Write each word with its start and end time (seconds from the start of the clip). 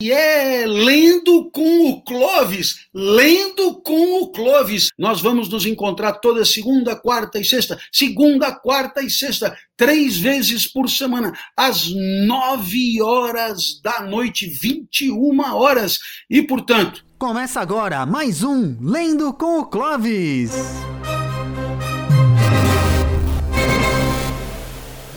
E 0.00 0.12
é 0.12 0.64
lendo 0.64 1.50
com 1.50 1.90
o 1.90 2.00
Clovis, 2.02 2.86
lendo 2.94 3.82
com 3.82 4.22
o 4.22 4.30
Clovis. 4.30 4.90
Nós 4.96 5.20
vamos 5.20 5.48
nos 5.48 5.66
encontrar 5.66 6.12
toda 6.20 6.44
segunda, 6.44 6.94
quarta 6.94 7.40
e 7.40 7.44
sexta, 7.44 7.76
segunda, 7.90 8.54
quarta 8.54 9.02
e 9.02 9.10
sexta, 9.10 9.58
três 9.76 10.16
vezes 10.16 10.68
por 10.68 10.88
semana, 10.88 11.32
às 11.56 11.88
nove 12.28 13.02
horas 13.02 13.80
da 13.82 14.00
noite, 14.02 14.46
21 14.46 15.40
horas. 15.56 15.98
E, 16.30 16.42
portanto. 16.42 17.04
Começa 17.18 17.60
agora 17.60 18.06
mais 18.06 18.44
um 18.44 18.76
Lendo 18.80 19.32
com 19.32 19.58
o 19.58 19.66
Clovis. 19.66 20.52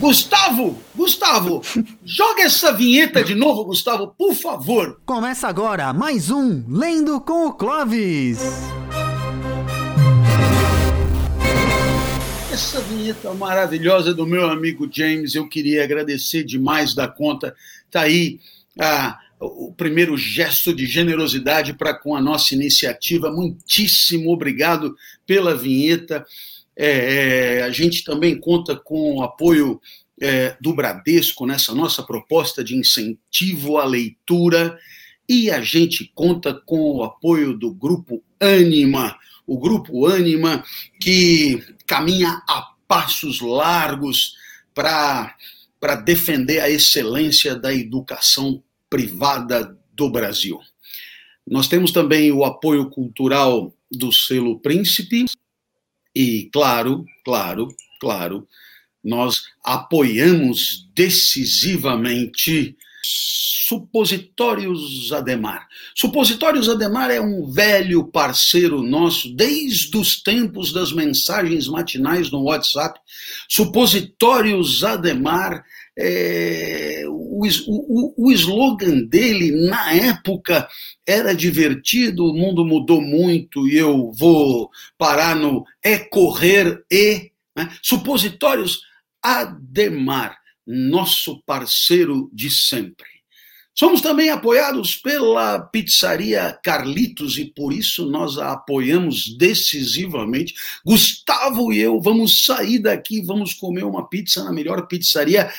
Gustavo, 0.02 0.82
Gustavo, 0.96 1.62
joga 2.04 2.42
essa 2.42 2.72
vinheta 2.72 3.22
de 3.22 3.36
novo, 3.36 3.66
Gustavo, 3.66 4.08
por 4.18 4.34
favor. 4.34 5.00
Começa 5.06 5.46
agora 5.46 5.92
mais 5.92 6.28
um 6.28 6.64
Lendo 6.68 7.20
com 7.20 7.46
o 7.46 7.52
Clovis. 7.52 8.40
Essa 12.52 12.80
vinheta 12.80 13.32
maravilhosa 13.34 14.12
do 14.12 14.26
meu 14.26 14.50
amigo 14.50 14.90
James, 14.92 15.36
eu 15.36 15.48
queria 15.48 15.84
agradecer 15.84 16.42
demais 16.42 16.96
da 16.96 17.06
conta. 17.06 17.54
Tá 17.88 18.00
aí 18.00 18.40
ah, 18.80 19.16
o 19.38 19.72
primeiro 19.72 20.16
gesto 20.16 20.74
de 20.74 20.84
generosidade 20.84 21.74
para 21.74 21.94
com 21.94 22.16
a 22.16 22.20
nossa 22.20 22.56
iniciativa. 22.56 23.30
Muitíssimo 23.30 24.32
obrigado 24.32 24.96
pela 25.24 25.54
vinheta. 25.54 26.26
É, 26.76 27.58
é, 27.58 27.62
a 27.62 27.70
gente 27.70 28.04
também 28.04 28.38
conta 28.38 28.74
com 28.76 29.16
o 29.16 29.22
apoio 29.22 29.80
é, 30.20 30.56
do 30.60 30.74
Bradesco 30.74 31.46
nessa 31.46 31.74
nossa 31.74 32.02
proposta 32.02 32.62
de 32.62 32.76
incentivo 32.76 33.78
à 33.78 33.84
leitura. 33.84 34.78
E 35.28 35.50
a 35.50 35.60
gente 35.60 36.10
conta 36.14 36.52
com 36.54 36.96
o 36.96 37.02
apoio 37.02 37.56
do 37.56 37.72
Grupo 37.72 38.22
Anima, 38.40 39.16
o 39.46 39.58
Grupo 39.58 40.06
Anima 40.06 40.64
que 41.00 41.62
caminha 41.86 42.42
a 42.48 42.72
passos 42.88 43.40
largos 43.40 44.34
para 44.74 45.34
defender 46.04 46.60
a 46.60 46.68
excelência 46.68 47.54
da 47.54 47.72
educação 47.72 48.62
privada 48.90 49.76
do 49.94 50.10
Brasil. 50.10 50.58
Nós 51.46 51.68
temos 51.68 51.90
também 51.90 52.30
o 52.30 52.44
apoio 52.44 52.88
cultural 52.90 53.74
do 53.90 54.12
selo 54.12 54.58
Príncipe, 54.60 55.26
e, 56.14 56.50
claro, 56.52 57.04
claro, 57.24 57.68
claro, 58.00 58.46
nós 59.02 59.42
apoiamos 59.64 60.88
decisivamente 60.94 62.76
Supositórios 63.04 65.12
Ademar. 65.12 65.66
Supositórios 65.94 66.68
Ademar 66.68 67.10
é 67.10 67.20
um 67.20 67.50
velho 67.50 68.04
parceiro 68.04 68.82
nosso 68.82 69.34
desde 69.34 69.96
os 69.96 70.22
tempos 70.22 70.72
das 70.72 70.92
mensagens 70.92 71.66
matinais 71.66 72.30
no 72.30 72.44
WhatsApp. 72.44 73.00
Supositórios 73.48 74.84
Ademar, 74.84 75.64
é, 75.98 77.04
o, 77.06 77.46
o, 77.68 78.26
o 78.26 78.32
slogan 78.32 79.04
dele 79.04 79.50
na 79.68 79.92
época 79.92 80.68
era 81.06 81.34
divertido, 81.34 82.24
o 82.24 82.34
mundo 82.34 82.64
mudou 82.64 83.00
muito 83.00 83.68
e 83.68 83.76
eu 83.76 84.10
vou 84.12 84.70
parar 84.96 85.36
no 85.36 85.64
é 85.82 85.98
correr 85.98 86.84
e. 86.90 87.30
Né? 87.54 87.68
Supositórios 87.82 88.80
Ademar, 89.22 90.38
nosso 90.66 91.42
parceiro 91.44 92.30
de 92.32 92.50
sempre. 92.50 93.11
Somos 93.74 94.02
também 94.02 94.28
apoiados 94.28 94.96
pela 94.96 95.58
pizzaria 95.58 96.58
Carlitos 96.62 97.38
e 97.38 97.46
por 97.46 97.72
isso 97.72 98.04
nós 98.10 98.36
a 98.36 98.52
apoiamos 98.52 99.34
decisivamente. 99.38 100.54
Gustavo 100.84 101.72
e 101.72 101.78
eu 101.78 101.98
vamos 101.98 102.44
sair 102.44 102.80
daqui, 102.80 103.22
vamos 103.22 103.54
comer 103.54 103.84
uma 103.84 104.08
pizza 104.08 104.44
na 104.44 104.52
melhor 104.52 104.86
pizzaria 104.86 105.50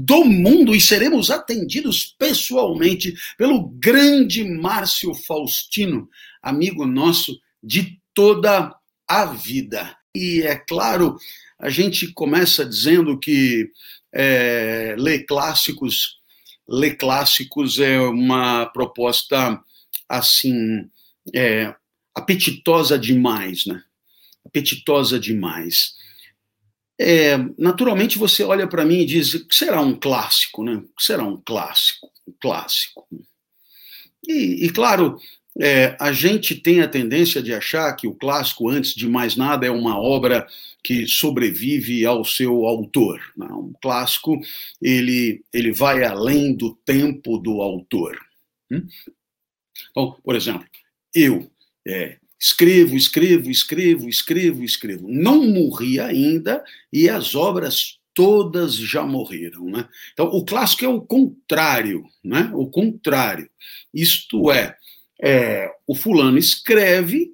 do 0.00 0.24
mundo 0.24 0.74
e 0.74 0.80
seremos 0.80 1.30
atendidos 1.30 2.14
pessoalmente 2.18 3.14
pelo 3.38 3.68
grande 3.68 4.42
Márcio 4.42 5.14
Faustino, 5.14 6.08
amigo 6.42 6.84
nosso 6.84 7.38
de 7.62 8.00
toda 8.12 8.74
a 9.06 9.24
vida. 9.26 9.96
E 10.12 10.42
é 10.42 10.56
claro, 10.56 11.16
a 11.56 11.70
gente 11.70 12.12
começa 12.12 12.66
dizendo 12.66 13.16
que 13.16 13.70
é, 14.12 14.96
ler 14.98 15.24
clássicos 15.24 16.19
ler 16.70 16.96
clássicos 16.96 17.80
é 17.80 18.00
uma 18.00 18.66
proposta 18.66 19.60
assim 20.08 20.88
é, 21.34 21.74
apetitosa 22.14 22.96
demais, 22.96 23.66
né? 23.66 23.82
Apetitosa 24.46 25.18
demais. 25.18 25.94
É, 26.98 27.36
naturalmente 27.58 28.18
você 28.18 28.44
olha 28.44 28.68
para 28.68 28.84
mim 28.84 29.00
e 29.00 29.06
diz 29.06 29.34
que 29.34 29.54
será 29.54 29.80
um 29.80 29.98
clássico, 29.98 30.62
né? 30.62 30.80
Que 30.96 31.04
será 31.04 31.24
um 31.24 31.40
clássico, 31.44 32.08
um 32.28 32.34
clássico. 32.40 33.08
E, 34.28 34.66
e 34.66 34.70
claro, 34.70 35.18
é, 35.58 35.96
a 35.98 36.12
gente 36.12 36.54
tem 36.54 36.82
a 36.82 36.88
tendência 36.88 37.42
de 37.42 37.52
achar 37.52 37.92
que 37.96 38.06
o 38.06 38.14
clássico, 38.14 38.68
antes 38.68 38.94
de 38.94 39.08
mais 39.08 39.34
nada, 39.34 39.66
é 39.66 39.70
uma 39.70 39.98
obra 39.98 40.46
que 40.82 41.06
sobrevive 41.06 42.04
ao 42.06 42.24
seu 42.24 42.66
autor. 42.66 43.20
Né? 43.36 43.46
Um 43.46 43.72
clássico, 43.82 44.40
ele, 44.80 45.42
ele 45.52 45.72
vai 45.72 46.04
além 46.04 46.54
do 46.54 46.74
tempo 46.84 47.38
do 47.38 47.60
autor. 47.60 48.18
Hum? 48.70 48.86
Então, 49.90 50.16
por 50.22 50.36
exemplo, 50.36 50.66
eu 51.14 51.50
é, 51.86 52.18
escrevo, 52.38 52.96
escrevo, 52.96 53.50
escrevo, 53.50 54.08
escrevo, 54.08 54.64
escrevo. 54.64 55.06
Não 55.08 55.46
morri 55.46 56.00
ainda 56.00 56.64
e 56.92 57.08
as 57.08 57.34
obras 57.34 57.98
todas 58.14 58.74
já 58.74 59.02
morreram. 59.02 59.66
Né? 59.66 59.88
Então, 60.12 60.26
o 60.26 60.44
clássico 60.44 60.84
é 60.84 60.88
o 60.88 61.00
contrário, 61.00 62.04
né? 62.24 62.50
o 62.54 62.66
contrário. 62.66 63.48
Isto 63.92 64.50
é, 64.50 64.76
é, 65.22 65.70
o 65.86 65.94
fulano 65.94 66.38
escreve, 66.38 67.30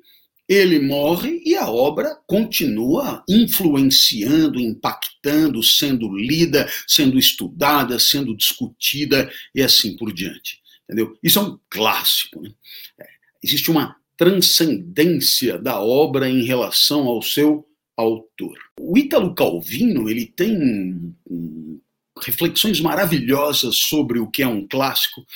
ele 0.48 0.78
morre 0.78 1.42
e 1.44 1.56
a 1.56 1.68
obra 1.68 2.16
continua 2.26 3.24
influenciando, 3.28 4.60
impactando, 4.60 5.62
sendo 5.62 6.14
lida, 6.16 6.68
sendo 6.86 7.18
estudada, 7.18 7.98
sendo 7.98 8.36
discutida 8.36 9.30
e 9.54 9.62
assim 9.62 9.96
por 9.96 10.12
diante. 10.12 10.60
Entendeu? 10.84 11.16
Isso 11.22 11.38
é 11.38 11.42
um 11.42 11.58
clássico. 11.68 12.40
Né? 12.40 12.50
É, 13.00 13.06
existe 13.42 13.70
uma 13.70 13.96
transcendência 14.16 15.58
da 15.58 15.80
obra 15.80 16.28
em 16.28 16.44
relação 16.44 17.06
ao 17.06 17.20
seu 17.20 17.66
autor. 17.96 18.56
O 18.78 18.96
Ítalo 18.96 19.34
Calvino 19.34 20.08
ele 20.08 20.26
tem 20.26 21.14
reflexões 22.22 22.80
maravilhosas 22.80 23.76
sobre 23.78 24.18
o 24.18 24.30
que 24.30 24.42
é 24.42 24.46
um 24.46 24.66
clássico, 24.66 25.26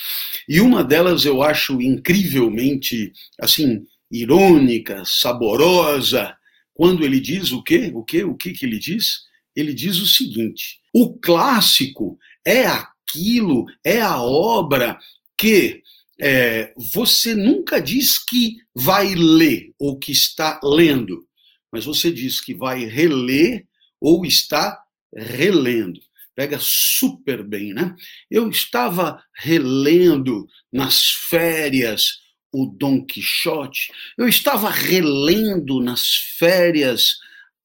e 0.49 0.59
uma 0.59 0.83
delas 0.83 1.25
eu 1.25 1.43
acho 1.43 1.79
incrivelmente 1.79 3.13
assim 3.39 3.85
irônica, 4.11 5.03
saborosa, 5.05 6.35
quando 6.73 7.03
ele 7.03 7.19
diz 7.19 7.51
o 7.51 7.63
quê? 7.63 7.91
O 7.93 8.03
quê? 8.03 8.23
O 8.23 8.35
que 8.35 8.51
que 8.51 8.65
ele 8.65 8.77
diz? 8.77 9.21
Ele 9.55 9.73
diz 9.73 9.99
o 9.99 10.05
seguinte: 10.05 10.79
o 10.93 11.17
clássico 11.17 12.17
é 12.45 12.65
aquilo, 12.65 13.65
é 13.83 14.01
a 14.01 14.21
obra 14.21 14.99
que 15.37 15.81
é, 16.19 16.73
você 16.93 17.33
nunca 17.33 17.79
diz 17.79 18.23
que 18.23 18.57
vai 18.75 19.15
ler 19.15 19.73
ou 19.79 19.97
que 19.97 20.11
está 20.11 20.59
lendo, 20.63 21.25
mas 21.71 21.85
você 21.85 22.11
diz 22.11 22.39
que 22.41 22.53
vai 22.53 22.85
reler 22.85 23.65
ou 23.99 24.25
está 24.25 24.79
relendo 25.15 25.99
pega 26.35 26.57
super 26.59 27.43
bem, 27.43 27.73
né? 27.73 27.95
Eu 28.29 28.49
estava 28.49 29.23
relendo 29.35 30.47
nas 30.71 31.01
férias 31.29 32.20
o 32.51 32.65
Dom 32.65 33.05
Quixote, 33.05 33.91
eu 34.17 34.27
estava 34.27 34.69
relendo 34.69 35.81
nas 35.81 36.07
férias 36.37 37.15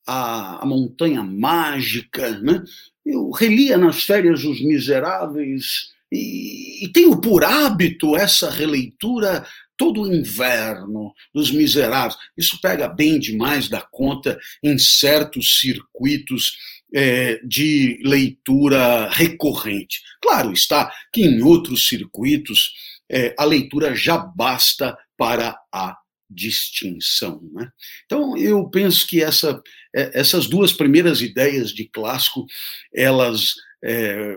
a, 0.07 0.63
a 0.63 0.67
Montanha 0.67 1.23
Mágica, 1.23 2.39
né? 2.41 2.63
Eu 3.05 3.31
relia 3.31 3.77
nas 3.77 4.03
férias 4.05 4.45
Os 4.45 4.61
Miseráveis 4.61 5.93
e, 6.11 6.85
e 6.85 6.89
tenho 6.89 7.21
por 7.21 7.45
hábito 7.45 8.17
essa 8.17 8.51
releitura 8.51 9.45
todo 9.77 10.03
o 10.03 10.15
inverno 10.15 11.13
dos 11.35 11.51
miseráveis. 11.51 12.17
Isso 12.37 12.59
pega 12.61 12.89
bem 12.89 13.19
demais 13.19 13.69
da 13.69 13.81
conta 13.81 14.39
em 14.63 14.79
certos 14.79 15.59
circuitos 15.61 16.57
é, 16.95 17.41
de 17.45 18.01
leitura 18.03 19.09
recorrente. 19.11 20.01
Claro 20.21 20.53
está 20.53 20.91
que 21.13 21.23
em 21.23 21.43
outros 21.43 21.89
circuitos 21.89 22.73
é, 23.11 23.35
a 23.39 23.45
leitura 23.45 23.95
já 23.95 24.19
basta 24.19 24.97
para 25.17 25.59
a 25.73 25.97
distinção. 26.29 27.41
Né? 27.53 27.71
Então 28.05 28.37
eu 28.37 28.69
penso 28.69 29.07
que 29.07 29.23
essa, 29.23 29.63
é, 29.95 30.19
essas 30.19 30.47
duas 30.47 30.73
primeiras 30.73 31.21
ideias 31.21 31.71
de 31.71 31.85
clássico 31.89 32.47
elas 32.93 33.55
é, 33.85 34.37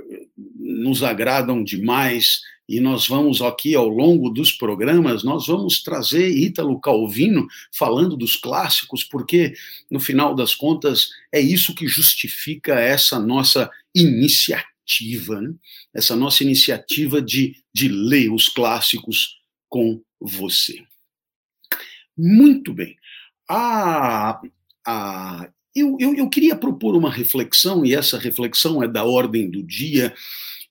nos 0.57 1.03
agradam 1.03 1.63
demais 1.63 2.41
e 2.69 2.79
nós 2.79 3.07
vamos 3.07 3.41
aqui 3.41 3.73
ao 3.73 3.87
longo 3.87 4.29
dos 4.29 4.51
programas, 4.51 5.23
nós 5.23 5.47
vamos 5.47 5.81
trazer 5.81 6.29
Ítalo 6.29 6.79
Calvino 6.79 7.47
falando 7.71 8.15
dos 8.15 8.35
clássicos, 8.35 9.03
porque 9.03 9.53
no 9.89 9.99
final 9.99 10.35
das 10.35 10.53
contas 10.53 11.09
é 11.31 11.39
isso 11.39 11.73
que 11.73 11.87
justifica 11.87 12.79
essa 12.79 13.19
nossa 13.19 13.71
iniciativa, 13.95 15.41
né? 15.41 15.51
Essa 15.93 16.15
nossa 16.15 16.43
iniciativa 16.43 17.21
de, 17.21 17.55
de 17.73 17.87
ler 17.87 18.31
os 18.31 18.47
clássicos 18.47 19.39
com 19.67 20.01
você. 20.19 20.83
Muito 22.17 22.73
bem. 22.73 22.95
Ah, 23.49 24.39
ah, 24.85 25.49
eu, 25.75 25.97
eu, 25.99 26.15
eu, 26.15 26.29
queria 26.29 26.55
propor 26.55 26.95
uma 26.95 27.11
reflexão, 27.11 27.85
e 27.85 27.93
essa 27.95 28.17
reflexão 28.17 28.83
é 28.83 28.87
da 28.87 29.03
ordem 29.03 29.49
do 29.49 29.63
dia. 29.63 30.13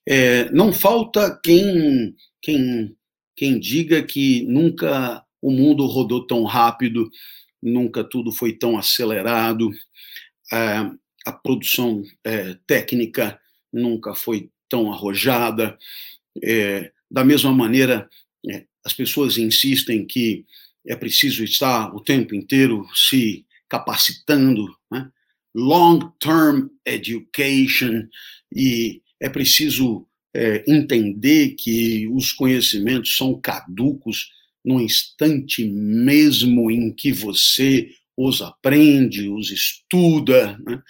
É, 0.07 0.49
não 0.51 0.71
falta 0.71 1.39
quem, 1.43 2.15
quem, 2.41 2.95
quem 3.35 3.59
diga 3.59 4.03
que 4.03 4.43
nunca 4.43 5.23
o 5.41 5.51
mundo 5.51 5.85
rodou 5.85 6.25
tão 6.25 6.43
rápido, 6.43 7.09
nunca 7.61 8.03
tudo 8.03 8.31
foi 8.31 8.53
tão 8.53 8.77
acelerado, 8.77 9.71
é, 10.51 10.89
a 11.25 11.31
produção 11.31 12.03
é, 12.23 12.55
técnica 12.65 13.39
nunca 13.71 14.13
foi 14.15 14.49
tão 14.69 14.91
arrojada. 14.91 15.77
É, 16.43 16.91
da 17.09 17.23
mesma 17.25 17.51
maneira, 17.51 18.07
é, 18.49 18.65
as 18.85 18.93
pessoas 18.93 19.37
insistem 19.37 20.05
que 20.05 20.45
é 20.85 20.95
preciso 20.95 21.43
estar 21.43 21.93
o 21.93 21.99
tempo 21.99 22.35
inteiro 22.35 22.87
se 22.95 23.45
capacitando, 23.67 24.67
né? 24.91 25.09
long-term 25.53 26.69
education, 26.85 28.07
e 28.55 29.01
é 29.19 29.29
preciso 29.29 30.07
é, 30.33 30.63
entender 30.67 31.55
que 31.55 32.07
os 32.07 32.31
conhecimentos 32.31 33.15
são 33.15 33.39
caducos 33.39 34.31
no 34.63 34.79
instante 34.79 35.65
mesmo 35.65 36.69
em 36.69 36.93
que 36.93 37.11
você 37.11 37.89
os 38.27 38.41
aprende, 38.41 39.29
os 39.29 39.49
estuda. 39.49 40.57
Né? 40.65 40.81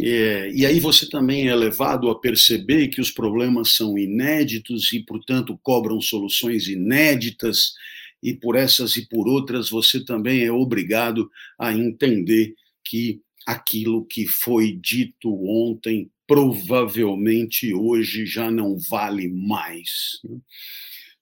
É, 0.00 0.50
e 0.50 0.64
aí 0.64 0.80
você 0.80 1.08
também 1.08 1.48
é 1.48 1.54
levado 1.54 2.08
a 2.08 2.18
perceber 2.18 2.88
que 2.88 3.00
os 3.00 3.10
problemas 3.10 3.74
são 3.74 3.98
inéditos 3.98 4.92
e, 4.92 5.00
portanto, 5.00 5.58
cobram 5.62 6.00
soluções 6.00 6.66
inéditas, 6.66 7.74
e 8.22 8.32
por 8.32 8.56
essas 8.56 8.96
e 8.96 9.06
por 9.06 9.28
outras 9.28 9.68
você 9.68 10.02
também 10.02 10.44
é 10.44 10.50
obrigado 10.50 11.30
a 11.58 11.74
entender 11.74 12.54
que 12.82 13.20
aquilo 13.46 14.06
que 14.06 14.26
foi 14.26 14.72
dito 14.72 15.28
ontem 15.46 16.10
provavelmente 16.26 17.74
hoje 17.74 18.24
já 18.24 18.50
não 18.50 18.78
vale 18.78 19.28
mais. 19.28 20.18
Né? 20.24 20.38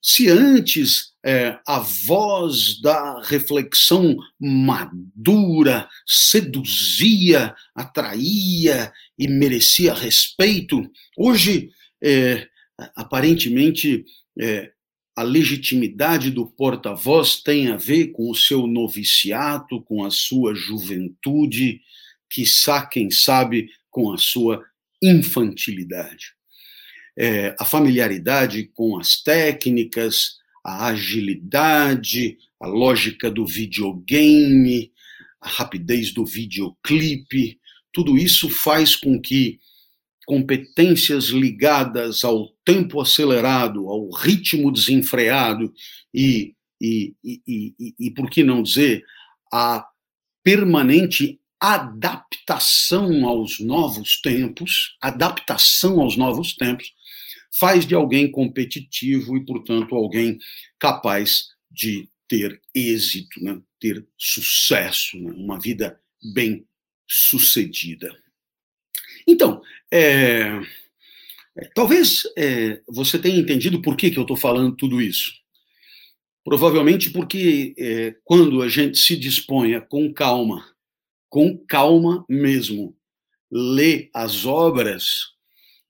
Se 0.05 0.29
antes 0.29 1.13
é, 1.25 1.61
a 1.65 1.79
voz 1.79 2.81
da 2.81 3.23
reflexão 3.23 4.17
madura 4.41 5.89
seduzia, 6.05 7.55
atraía 7.73 8.93
e 9.17 9.29
merecia 9.29 9.95
respeito, 9.95 10.91
hoje, 11.17 11.71
é, 12.03 12.49
aparentemente, 12.97 14.05
é, 14.41 14.73
a 15.15 15.23
legitimidade 15.23 16.33
do 16.33 16.47
porta-voz 16.47 17.41
tem 17.41 17.69
a 17.69 17.77
ver 17.77 18.09
com 18.09 18.29
o 18.29 18.35
seu 18.35 18.67
noviciato, 18.67 19.81
com 19.83 20.05
a 20.05 20.11
sua 20.11 20.53
juventude, 20.53 21.81
quiçá, 22.29 22.85
quem 22.85 23.09
sabe, 23.09 23.69
com 23.89 24.13
a 24.13 24.19
sua 24.19 24.65
infantilidade 25.01 26.33
é, 27.17 27.55
a 27.59 27.65
familiaridade 27.65 28.71
com 28.75 28.99
as 28.99 29.23
técnicas, 29.23 30.37
a 30.65 30.89
agilidade, 30.89 32.39
a 32.61 32.67
lógica 32.67 33.31
do 33.31 33.45
videogame, 33.47 34.93
a 35.41 35.49
rapidez 35.49 36.13
do 36.13 36.25
videoclipe, 36.25 37.59
tudo 37.93 38.17
isso 38.17 38.49
faz 38.49 38.97
com 38.97 39.21
que 39.21 39.59
competências 40.25 41.27
ligadas 41.27 42.25
ao 42.25 42.49
tempo 42.65 43.01
acelerado, 43.01 43.89
ao 43.89 44.09
ritmo 44.11 44.73
desenfreado 44.73 45.73
e, 46.15 46.55
e, 46.81 47.15
e, 47.25 47.43
e, 47.47 47.95
e 47.99 48.11
por 48.13 48.31
que 48.31 48.45
não 48.45 48.63
dizer, 48.63 49.05
a 49.53 49.85
permanente 50.43 51.41
adaptação 51.61 53.27
aos 53.27 53.61
novos 53.61 54.21
tempos, 54.21 54.97
adaptação 55.01 56.01
aos 56.01 56.17
novos 56.17 56.55
tempos, 56.55 56.93
faz 57.59 57.87
de 57.87 57.95
alguém 57.95 58.31
competitivo 58.31 59.37
e, 59.37 59.45
portanto, 59.45 59.95
alguém 59.95 60.39
capaz 60.79 61.49
de 61.71 62.09
ter 62.29 62.61
êxito, 62.75 63.43
né? 63.43 63.61
ter 63.79 64.07
sucesso, 64.17 65.19
né? 65.19 65.33
uma 65.33 65.61
vida 65.61 66.01
bem 66.33 66.67
sucedida. 67.07 68.17
Então, 69.27 69.63
é, 69.91 70.61
é, 71.57 71.65
talvez 71.75 72.23
é, 72.37 72.81
você 72.89 73.19
tenha 73.19 73.39
entendido 73.39 73.83
por 73.83 73.97
que, 73.97 74.11
que 74.11 74.19
eu 74.19 74.23
estou 74.23 74.37
falando 74.37 74.77
tudo 74.77 75.01
isso. 75.01 75.33
Provavelmente 76.45 77.11
porque 77.11 77.75
é, 77.79 78.17
quando 78.25 78.63
a 78.63 78.69
gente 78.69 78.99
se 78.99 79.17
disponha 79.17 79.81
com 79.81 80.13
calma, 80.13 80.67
com 81.29 81.57
calma 81.67 82.25
mesmo, 82.29 82.97
ler 83.51 84.11
as 84.15 84.45
obras 84.45 85.33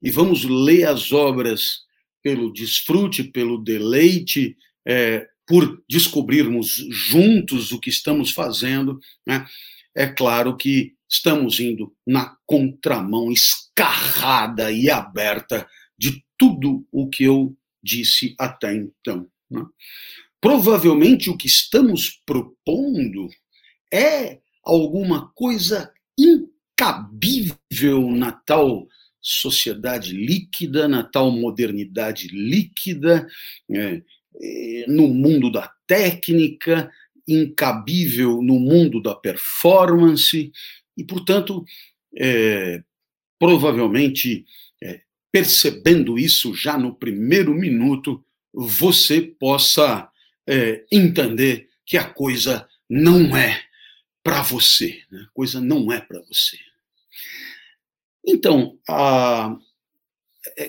e 0.03 0.11
vamos 0.11 0.45
ler 0.45 0.89
as 0.89 1.13
obras 1.13 1.83
pelo 2.23 2.53
desfrute, 2.53 3.25
pelo 3.25 3.59
deleite, 3.59 4.57
é, 4.87 5.27
por 5.47 5.83
descobrirmos 5.89 6.87
juntos 6.91 7.73
o 7.73 7.81
que 7.81 7.91
estamos 7.91 8.31
fazendo, 8.31 8.99
né? 9.27 9.47
é 9.95 10.07
claro 10.07 10.57
que 10.57 10.95
estamos 11.09 11.61
indo 11.61 11.95
na 12.07 12.37
contramão 12.47 13.31
escarrada 13.31 14.73
e 14.73 14.91
aberta 14.91 15.69
de 15.99 16.25
tudo 16.39 16.87
o 16.91 17.09
que 17.09 17.25
eu 17.25 17.57
disse 17.83 18.35
até 18.39 18.75
então. 18.75 19.29
Né? 19.51 19.65
Provavelmente 20.41 21.29
o 21.29 21.37
que 21.37 21.47
estamos 21.47 22.21
propondo 22.25 23.29
é 23.93 24.41
alguma 24.65 25.31
coisa 25.35 25.93
incabível 26.19 28.11
na 28.11 28.33
tal 28.33 28.89
sociedade 29.23 30.13
líquida, 30.13 30.89
na 30.89 31.05
tal 31.05 31.31
modernidade 31.31 32.29
líquida, 32.29 33.27
é, 33.71 34.03
é, 34.41 34.85
no 34.89 35.09
mundo 35.09 35.51
da 35.51 35.73
técnica, 35.87 36.91
incabível 37.27 38.43
no 38.43 38.59
mundo 38.59 39.01
da 39.01 39.15
performance, 39.15 40.51
e, 40.97 41.05
portanto, 41.05 41.65
é, 42.19 42.83
provavelmente, 43.39 44.45
é, 44.83 45.01
percebendo 45.31 46.19
isso 46.19 46.55
já 46.55 46.77
no 46.77 46.95
primeiro 46.95 47.55
minuto, 47.55 48.25
você 48.53 49.23
possa 49.23 50.11
é, 50.47 50.85
entender 50.91 51.69
que 51.87 51.97
a 51.97 52.05
coisa 52.05 52.69
não 52.89 53.37
é 53.37 53.63
para 54.23 54.43
você, 54.43 55.03
né? 55.11 55.27
a 55.29 55.33
coisa 55.33 55.61
não 55.61 55.93
é 55.93 56.01
para 56.01 56.21
você. 56.23 56.59
Então, 58.25 58.79
ah, 58.89 59.57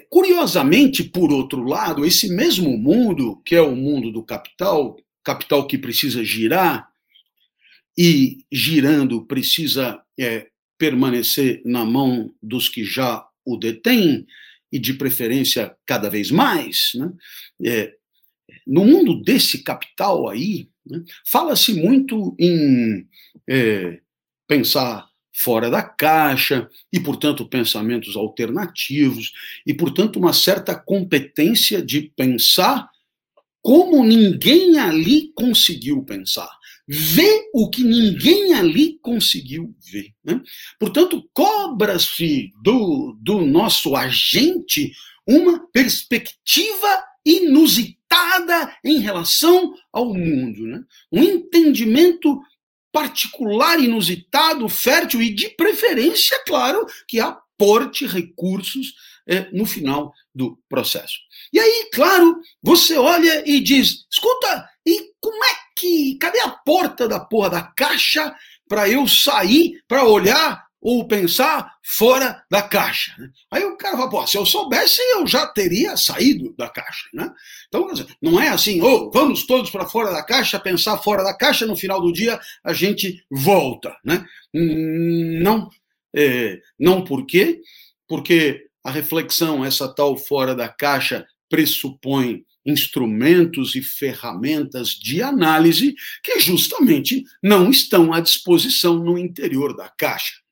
curiosamente, 0.10 1.04
por 1.04 1.32
outro 1.32 1.64
lado, 1.64 2.06
esse 2.06 2.30
mesmo 2.30 2.78
mundo, 2.78 3.42
que 3.46 3.56
é 3.56 3.62
o 3.62 3.76
mundo 3.76 4.12
do 4.12 4.24
capital, 4.24 4.98
capital 5.24 5.68
que 5.68 5.78
precisa 5.78 6.24
girar, 6.24 6.90
e 7.98 8.40
girando 8.52 9.26
precisa 9.26 10.02
é, 10.20 10.48
permanecer 10.78 11.62
na 11.64 11.86
mão 11.86 12.34
dos 12.42 12.68
que 12.68 12.84
já 12.84 13.26
o 13.46 13.56
detêm, 13.56 14.26
e 14.72 14.80
de 14.80 14.96
preferência 14.96 15.76
cada 15.86 16.10
vez 16.10 16.32
mais, 16.32 16.94
né? 16.96 17.14
é, 17.64 17.94
no 18.66 18.84
mundo 18.84 19.22
desse 19.22 19.62
capital 19.64 20.28
aí, 20.28 20.68
né, 20.84 21.04
fala-se 21.24 21.76
muito 21.76 22.36
em 22.40 23.08
é, 23.48 24.00
pensar 24.48 25.08
fora 25.34 25.70
da 25.70 25.82
caixa 25.82 26.70
e, 26.92 27.00
portanto, 27.00 27.48
pensamentos 27.48 28.16
alternativos 28.16 29.32
e, 29.66 29.74
portanto, 29.74 30.18
uma 30.18 30.32
certa 30.32 30.76
competência 30.76 31.82
de 31.82 32.12
pensar 32.16 32.90
como 33.62 34.04
ninguém 34.04 34.78
ali 34.78 35.32
conseguiu 35.34 36.04
pensar. 36.04 36.50
Ver 36.86 37.50
o 37.54 37.70
que 37.70 37.82
ninguém 37.82 38.54
ali 38.54 39.00
conseguiu 39.02 39.74
ver. 39.90 40.12
Né? 40.24 40.42
Portanto, 40.78 41.28
cobra-se 41.34 42.52
do, 42.62 43.18
do 43.22 43.46
nosso 43.46 43.96
agente 43.96 44.92
uma 45.26 45.66
perspectiva 45.72 47.06
inusitada 47.26 48.76
em 48.84 49.00
relação 49.00 49.74
ao 49.94 50.14
mundo. 50.14 50.68
Né? 50.68 50.84
Um 51.10 51.24
entendimento 51.24 52.42
particular, 52.94 53.80
inusitado, 53.80 54.70
fértil 54.70 55.22
e, 55.24 55.34
de 55.34 55.50
preferência, 55.50 56.40
claro, 56.46 56.86
que 57.08 57.20
aporte 57.20 58.06
recursos 58.06 58.94
é, 59.28 59.50
no 59.52 59.66
final 59.66 60.14
do 60.34 60.58
processo. 60.70 61.16
E 61.52 61.60
aí, 61.60 61.90
claro, 61.92 62.40
você 62.62 62.96
olha 62.96 63.44
e 63.50 63.60
diz: 63.60 64.06
escuta, 64.12 64.70
e 64.86 65.12
como 65.20 65.44
é 65.44 65.58
que. 65.76 66.18
Cadê 66.20 66.40
a 66.40 66.50
porta 66.50 67.08
da 67.08 67.20
porra 67.20 67.50
da 67.50 67.64
caixa 67.64 68.34
para 68.68 68.88
eu 68.88 69.08
sair, 69.08 69.82
para 69.88 70.06
olhar 70.06 70.64
ou 70.84 71.08
pensar 71.08 71.78
fora 71.82 72.44
da 72.52 72.62
caixa. 72.62 73.16
Né? 73.18 73.30
Aí 73.50 73.64
o 73.64 73.78
cara 73.78 73.96
fala, 73.96 74.10
pô, 74.10 74.28
se 74.28 74.38
eu 74.38 74.46
soubesse, 74.46 75.02
eu 75.14 75.26
já 75.26 75.48
teria 75.48 75.96
saído 75.96 76.54
da 76.58 76.70
caixa. 76.70 77.08
Né? 77.14 77.34
Então, 77.70 77.88
não 78.22 78.40
é 78.40 78.50
assim, 78.50 78.82
oh, 78.82 79.10
vamos 79.10 79.48
todos 79.48 79.72
para 79.72 79.88
fora 79.88 80.12
da 80.12 80.22
caixa, 80.22 80.60
pensar 80.60 80.98
fora 80.98 81.24
da 81.24 81.34
caixa, 81.34 81.66
no 81.66 81.78
final 81.78 82.02
do 82.02 82.12
dia 82.12 82.38
a 82.62 82.74
gente 82.74 83.24
volta. 83.32 83.96
Né? 84.04 84.26
Não, 84.54 85.70
é, 86.14 86.60
não 86.78 87.02
por 87.02 87.26
quê? 87.26 87.62
Porque 88.06 88.66
a 88.84 88.92
reflexão, 88.92 89.64
essa 89.64 89.88
tal 89.88 90.18
fora 90.18 90.54
da 90.54 90.68
caixa, 90.68 91.26
pressupõe 91.50 92.44
instrumentos 92.66 93.76
e 93.76 93.82
ferramentas 93.82 94.90
de 94.90 95.22
análise 95.22 95.96
que 96.22 96.40
justamente 96.40 97.24
não 97.42 97.70
estão 97.70 98.14
à 98.14 98.20
disposição 98.20 98.96
no 98.96 99.18
interior 99.18 99.76
da 99.76 99.90
caixa 99.90 100.43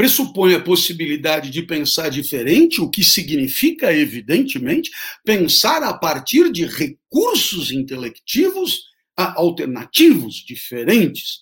pressupõe 0.00 0.54
a 0.54 0.60
possibilidade 0.60 1.50
de 1.50 1.60
pensar 1.60 2.08
diferente, 2.08 2.80
o 2.80 2.88
que 2.88 3.04
significa, 3.04 3.92
evidentemente, 3.92 4.90
pensar 5.22 5.82
a 5.82 5.92
partir 5.92 6.50
de 6.50 6.64
recursos 6.64 7.70
intelectivos 7.70 8.84
alternativos, 9.14 10.36
diferentes, 10.36 11.40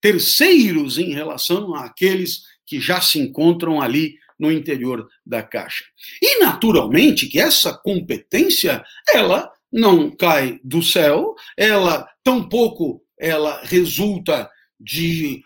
terceiros 0.00 0.96
em 0.96 1.12
relação 1.12 1.74
àqueles 1.74 2.44
que 2.64 2.80
já 2.80 2.98
se 2.98 3.18
encontram 3.18 3.82
ali 3.82 4.14
no 4.38 4.50
interior 4.50 5.06
da 5.26 5.42
caixa. 5.42 5.84
E 6.22 6.40
naturalmente 6.40 7.26
que 7.26 7.38
essa 7.38 7.74
competência, 7.74 8.82
ela 9.12 9.52
não 9.70 10.10
cai 10.10 10.58
do 10.64 10.82
céu, 10.82 11.34
ela 11.54 12.08
tampouco 12.24 13.02
ela 13.20 13.60
resulta 13.64 14.48
de 14.80 15.42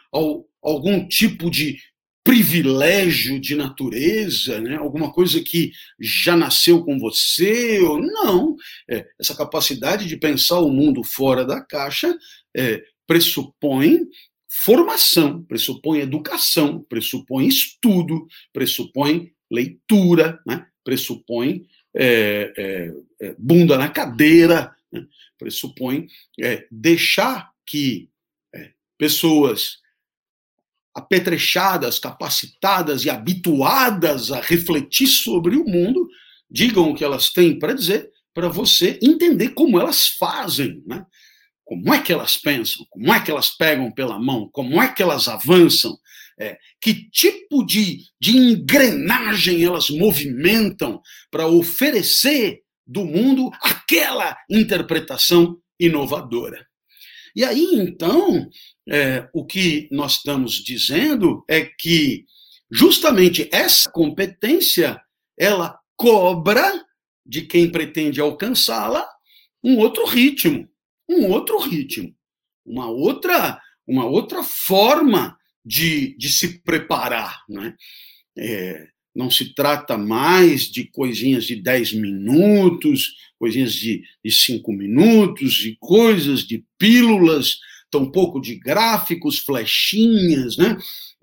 algum 0.63 1.09
tipo 1.09 1.51
de 1.51 1.79
privilégio 2.23 3.41
de 3.41 3.55
natureza, 3.55 4.61
né? 4.61 4.77
alguma 4.77 5.13
coisa 5.13 5.41
que 5.41 5.73
já 5.99 6.37
nasceu 6.37 6.85
com 6.85 6.99
você, 6.99 7.81
ou 7.81 8.01
não. 8.01 8.57
É, 8.89 9.07
essa 9.19 9.35
capacidade 9.35 10.07
de 10.07 10.17
pensar 10.17 10.61
o 10.61 10.71
mundo 10.71 11.03
fora 11.03 11.45
da 11.45 11.61
caixa 11.63 12.17
é, 12.57 12.83
pressupõe 13.07 14.07
formação, 14.49 15.43
pressupõe 15.45 16.01
educação, 16.01 16.85
pressupõe 16.89 17.47
estudo, 17.47 18.27
pressupõe 18.53 19.33
leitura, 19.51 20.41
né? 20.47 20.67
pressupõe 20.85 21.67
é, 21.95 22.53
é, 22.57 22.93
é 23.23 23.35
bunda 23.39 23.79
na 23.79 23.89
cadeira, 23.89 24.75
né? 24.93 25.07
pressupõe 25.39 26.07
é, 26.41 26.67
deixar 26.71 27.51
que 27.67 28.11
pessoas 28.99 29.79
apetrechadas, 31.01 31.99
capacitadas 31.99 33.05
e 33.05 33.11
habituadas 33.11 34.31
a 34.31 34.41
refletir 34.41 35.09
sobre 35.09 35.57
o 35.57 35.65
mundo, 35.65 36.07
digam 36.51 36.91
o 36.91 36.95
que 36.95 37.05
elas 37.05 37.31
têm 37.31 37.59
para 37.59 37.73
dizer, 37.73 38.11
para 38.35 38.49
você 38.49 38.99
entender 39.03 39.51
como 39.51 39.81
elas 39.81 40.09
fazem, 40.19 40.83
né? 40.87 41.05
Como 41.65 41.95
é 41.95 42.03
que 42.03 42.13
elas 42.13 42.37
pensam? 42.37 42.85
Como 42.91 43.13
é 43.15 43.21
que 43.21 43.31
elas 43.31 43.51
pegam 43.51 43.93
pela 43.93 44.19
mão? 44.19 44.49
Como 44.53 44.83
é 44.83 44.93
que 44.93 45.03
elas 45.03 45.29
avançam? 45.29 45.97
É, 46.39 46.59
que 46.81 47.09
tipo 47.11 47.65
de, 47.65 48.01
de 48.21 48.37
engrenagem 48.37 49.63
elas 49.63 49.89
movimentam 49.91 51.01
para 51.31 51.47
oferecer 51.47 52.61
do 52.87 53.05
mundo 53.05 53.51
aquela 53.63 54.37
interpretação 54.51 55.59
inovadora? 55.79 56.67
E 57.37 57.45
aí, 57.45 57.69
então, 57.75 58.49
é, 58.91 59.29
o 59.33 59.47
que 59.47 59.89
nós 59.93 60.15
estamos 60.15 60.55
dizendo 60.55 61.45
é 61.49 61.65
que 61.65 62.25
justamente 62.71 63.49
essa 63.53 63.89
competência 63.89 65.01
ela 65.39 65.79
cobra 65.97 66.85
de 67.25 67.43
quem 67.43 67.71
pretende 67.71 68.21
alcançá-la 68.21 69.09
um 69.63 69.77
outro 69.77 70.05
ritmo, 70.07 70.69
um 71.09 71.27
outro 71.27 71.59
ritmo, 71.59 72.13
uma 72.67 72.91
outra, 72.91 73.61
uma 73.87 74.07
outra 74.07 74.43
forma 74.43 75.39
de, 75.65 76.17
de 76.17 76.29
se 76.29 76.61
preparar. 76.63 77.45
Né? 77.49 77.75
É, 78.37 78.89
não 79.15 79.31
se 79.31 79.55
trata 79.55 79.97
mais 79.97 80.63
de 80.63 80.85
coisinhas 80.85 81.45
de 81.45 81.57
10 81.57 81.93
minutos, 81.93 83.15
coisinhas 83.39 83.73
de, 83.75 84.03
de 84.25 84.31
5 84.33 84.73
minutos, 84.73 85.55
de 85.55 85.77
coisas, 85.79 86.41
de 86.45 86.65
pílulas, 86.79 87.59
tampouco 87.91 88.41
de 88.41 88.57
gráficos, 88.57 89.39
flechinhas, 89.39 90.57
né? 90.57 90.77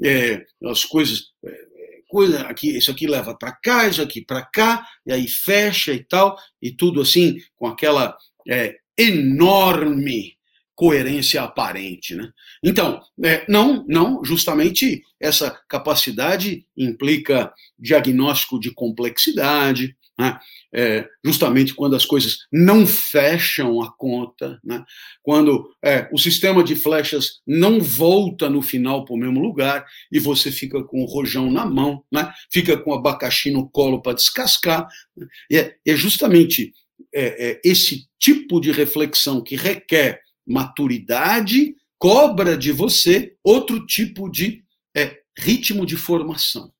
É, 0.03 0.45
as 0.65 0.83
coisas, 0.83 1.31
é, 1.43 1.67
coisa 2.07 2.41
aqui, 2.41 2.77
isso 2.77 2.91
aqui 2.91 3.07
leva 3.07 3.35
para 3.35 3.51
cá, 3.51 3.87
isso 3.87 4.01
aqui 4.01 4.21
para 4.21 4.43
cá, 4.43 4.87
e 5.05 5.11
aí 5.11 5.27
fecha 5.27 5.93
e 5.93 6.03
tal, 6.03 6.37
e 6.61 6.71
tudo 6.71 7.01
assim 7.01 7.37
com 7.55 7.67
aquela 7.67 8.15
é, 8.47 8.75
enorme 8.97 10.37
coerência 10.75 11.41
aparente, 11.41 12.13
né? 12.13 12.29
Então, 12.63 13.01
é, 13.23 13.43
não, 13.49 13.83
não, 13.87 14.23
justamente 14.23 15.01
essa 15.19 15.49
capacidade 15.67 16.67
implica 16.77 17.51
diagnóstico 17.79 18.59
de 18.59 18.71
complexidade, 18.71 19.97
né? 20.17 20.39
É, 20.73 21.07
justamente 21.23 21.75
quando 21.75 21.95
as 21.95 22.05
coisas 22.05 22.39
não 22.51 22.87
fecham 22.87 23.81
a 23.81 23.91
conta, 23.95 24.59
né? 24.63 24.83
quando 25.21 25.69
é, 25.83 26.09
o 26.11 26.17
sistema 26.17 26.63
de 26.63 26.75
flechas 26.75 27.39
não 27.45 27.79
volta 27.79 28.49
no 28.49 28.61
final 28.61 29.05
para 29.05 29.13
o 29.13 29.17
mesmo 29.17 29.39
lugar 29.39 29.85
e 30.11 30.19
você 30.19 30.51
fica 30.51 30.83
com 30.83 31.01
o 31.01 31.05
rojão 31.05 31.51
na 31.51 31.65
mão, 31.65 32.03
né? 32.11 32.33
fica 32.51 32.75
com 32.77 32.91
o 32.91 32.93
abacaxi 32.95 33.51
no 33.51 33.69
colo 33.69 34.01
para 34.01 34.13
descascar. 34.13 34.87
Né? 35.15 35.27
E 35.51 35.57
é, 35.57 35.75
é 35.85 35.95
justamente 35.95 36.73
é, 37.13 37.49
é, 37.49 37.61
esse 37.63 38.07
tipo 38.19 38.59
de 38.59 38.71
reflexão 38.71 39.43
que 39.43 39.55
requer 39.55 40.21
maturidade, 40.45 41.75
cobra 41.99 42.57
de 42.57 42.71
você 42.71 43.35
outro 43.43 43.85
tipo 43.85 44.29
de 44.29 44.63
é, 44.95 45.19
ritmo 45.37 45.85
de 45.85 45.95
formação. 45.95 46.71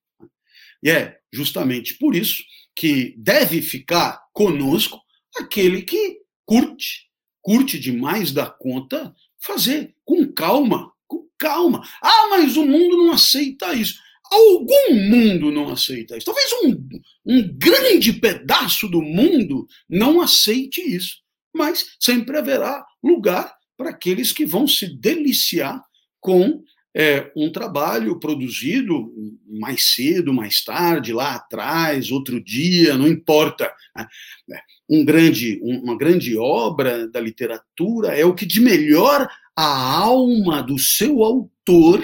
E 0.82 0.90
é 0.90 1.18
justamente 1.32 1.98
por 1.98 2.16
isso 2.16 2.44
que 2.78 3.16
deve 3.18 3.60
ficar 3.64 4.22
conosco 4.32 5.02
aquele 5.36 5.82
que 5.82 6.20
curte, 6.46 7.10
curte 7.42 7.80
demais 7.80 8.32
da 8.32 8.46
conta, 8.48 9.16
fazer 9.40 9.96
com 10.06 10.32
calma, 10.32 10.92
com 11.08 11.28
calma. 11.40 11.82
Ah, 12.00 12.28
mas 12.30 12.56
o 12.56 12.64
mundo 12.64 12.98
não 12.98 13.12
aceita 13.12 13.74
isso. 13.74 14.00
Algum 14.32 14.94
mundo 14.94 15.52
não 15.52 15.70
aceita 15.70 16.18
isso. 16.18 16.28
Talvez 16.28 16.52
um, 16.64 16.88
um 17.26 17.58
grande 17.58 18.14
pedaço 18.14 18.88
do 18.88 19.02
mundo 19.02 19.66
não 19.90 20.22
aceite 20.22 20.80
isso. 20.80 21.18
Mas 21.56 21.96
sempre 22.00 22.38
haverá 22.38 22.86
lugar 23.04 23.56
para 23.76 23.90
aqueles 23.90 24.32
que 24.32 24.46
vão 24.46 24.68
se 24.68 24.88
deliciar 24.88 25.84
com 26.20 26.62
é, 26.98 27.32
um 27.36 27.52
trabalho 27.52 28.20
produzido 28.20 29.14
mais 29.48 29.94
cedo, 29.94 30.34
mais 30.34 30.64
tarde, 30.64 31.14
lá 31.14 31.36
atrás, 31.36 32.12
outro 32.12 32.44
dia, 32.44 32.98
não 32.98 33.08
importa. 33.08 33.72
Né? 33.96 34.08
É, 34.52 34.62
um 34.90 35.06
grande, 35.06 35.60
uma 35.62 35.96
grande 35.96 36.36
obra 36.36 37.08
da 37.08 37.20
literatura 37.20 38.18
é 38.18 38.26
o 38.26 38.34
que 38.34 38.48
de 38.48 38.60
melhor 38.60 39.30
a 39.56 39.98
alma 40.00 40.64
do 40.64 40.80
seu 40.80 41.24
autor 41.24 42.04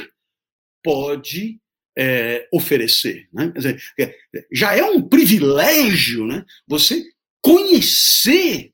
pode 0.83 1.59
é, 1.97 2.47
oferecer. 2.53 3.27
Né? 3.33 3.51
Dizer, 3.55 3.81
é, 3.99 4.15
já 4.51 4.75
é 4.75 4.83
um 4.83 5.01
privilégio 5.01 6.27
né? 6.27 6.45
você 6.67 7.03
conhecer 7.41 8.71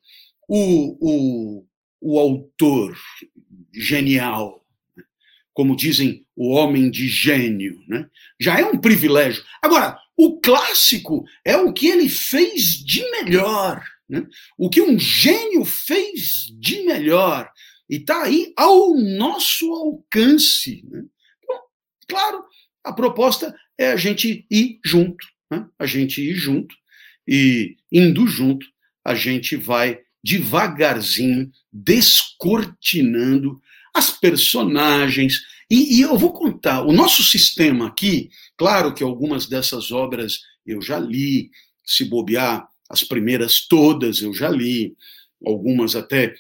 o, 0.50 0.98
o, 1.00 1.66
o 2.02 2.20
autor 2.20 2.98
genial 3.74 4.59
como 5.60 5.76
dizem, 5.76 6.26
o 6.38 6.52
homem 6.52 6.90
de 6.90 7.10
gênio. 7.10 7.84
Né? 7.86 8.08
Já 8.40 8.62
é 8.62 8.64
um 8.64 8.80
privilégio. 8.80 9.44
Agora, 9.62 10.00
o 10.16 10.40
clássico 10.40 11.26
é 11.44 11.58
o 11.58 11.74
que 11.74 11.88
ele 11.88 12.08
fez 12.08 12.82
de 12.82 13.04
melhor. 13.12 13.84
Né? 14.08 14.26
O 14.58 14.70
que 14.70 14.82
um 14.82 14.98
gênio 14.98 15.66
fez 15.66 16.48
de 16.58 16.84
melhor. 16.84 17.52
E 17.90 17.98
está 17.98 18.24
aí 18.24 18.54
ao 18.56 18.96
nosso 18.96 19.70
alcance. 19.74 20.82
Né? 20.90 21.04
Então, 21.44 21.60
claro, 22.08 22.46
a 22.82 22.94
proposta 22.94 23.54
é 23.78 23.92
a 23.92 23.98
gente 23.98 24.46
ir 24.50 24.80
junto. 24.86 25.28
Né? 25.52 25.68
A 25.78 25.86
gente 25.86 26.22
ir 26.22 26.36
junto. 26.36 26.74
E 27.28 27.76
indo 27.92 28.26
junto, 28.28 28.66
a 29.04 29.14
gente 29.14 29.58
vai 29.58 30.00
devagarzinho 30.24 31.52
descortinando 31.70 33.60
as 33.94 34.12
personagens. 34.12 35.42
E, 35.70 35.98
e, 35.98 36.02
eu 36.02 36.18
vou 36.18 36.34
contar, 36.34 36.84
o 36.84 36.92
nosso 36.92 37.24
sistema 37.24 37.88
aqui, 37.88 38.30
claro 38.58 38.94
que 38.94 39.04
algumas 39.04 39.48
dessas 39.48 39.92
obras 39.92 40.40
eu 40.66 40.82
já 40.82 41.00
li, 41.00 41.50
se 41.86 42.06
bobear, 42.06 42.68
as 42.90 43.04
primeiras 43.04 43.68
todas 43.68 44.22
eu 44.22 44.34
já 44.34 44.50
li, 44.50 44.96
algumas 45.46 45.96
até 45.96 46.34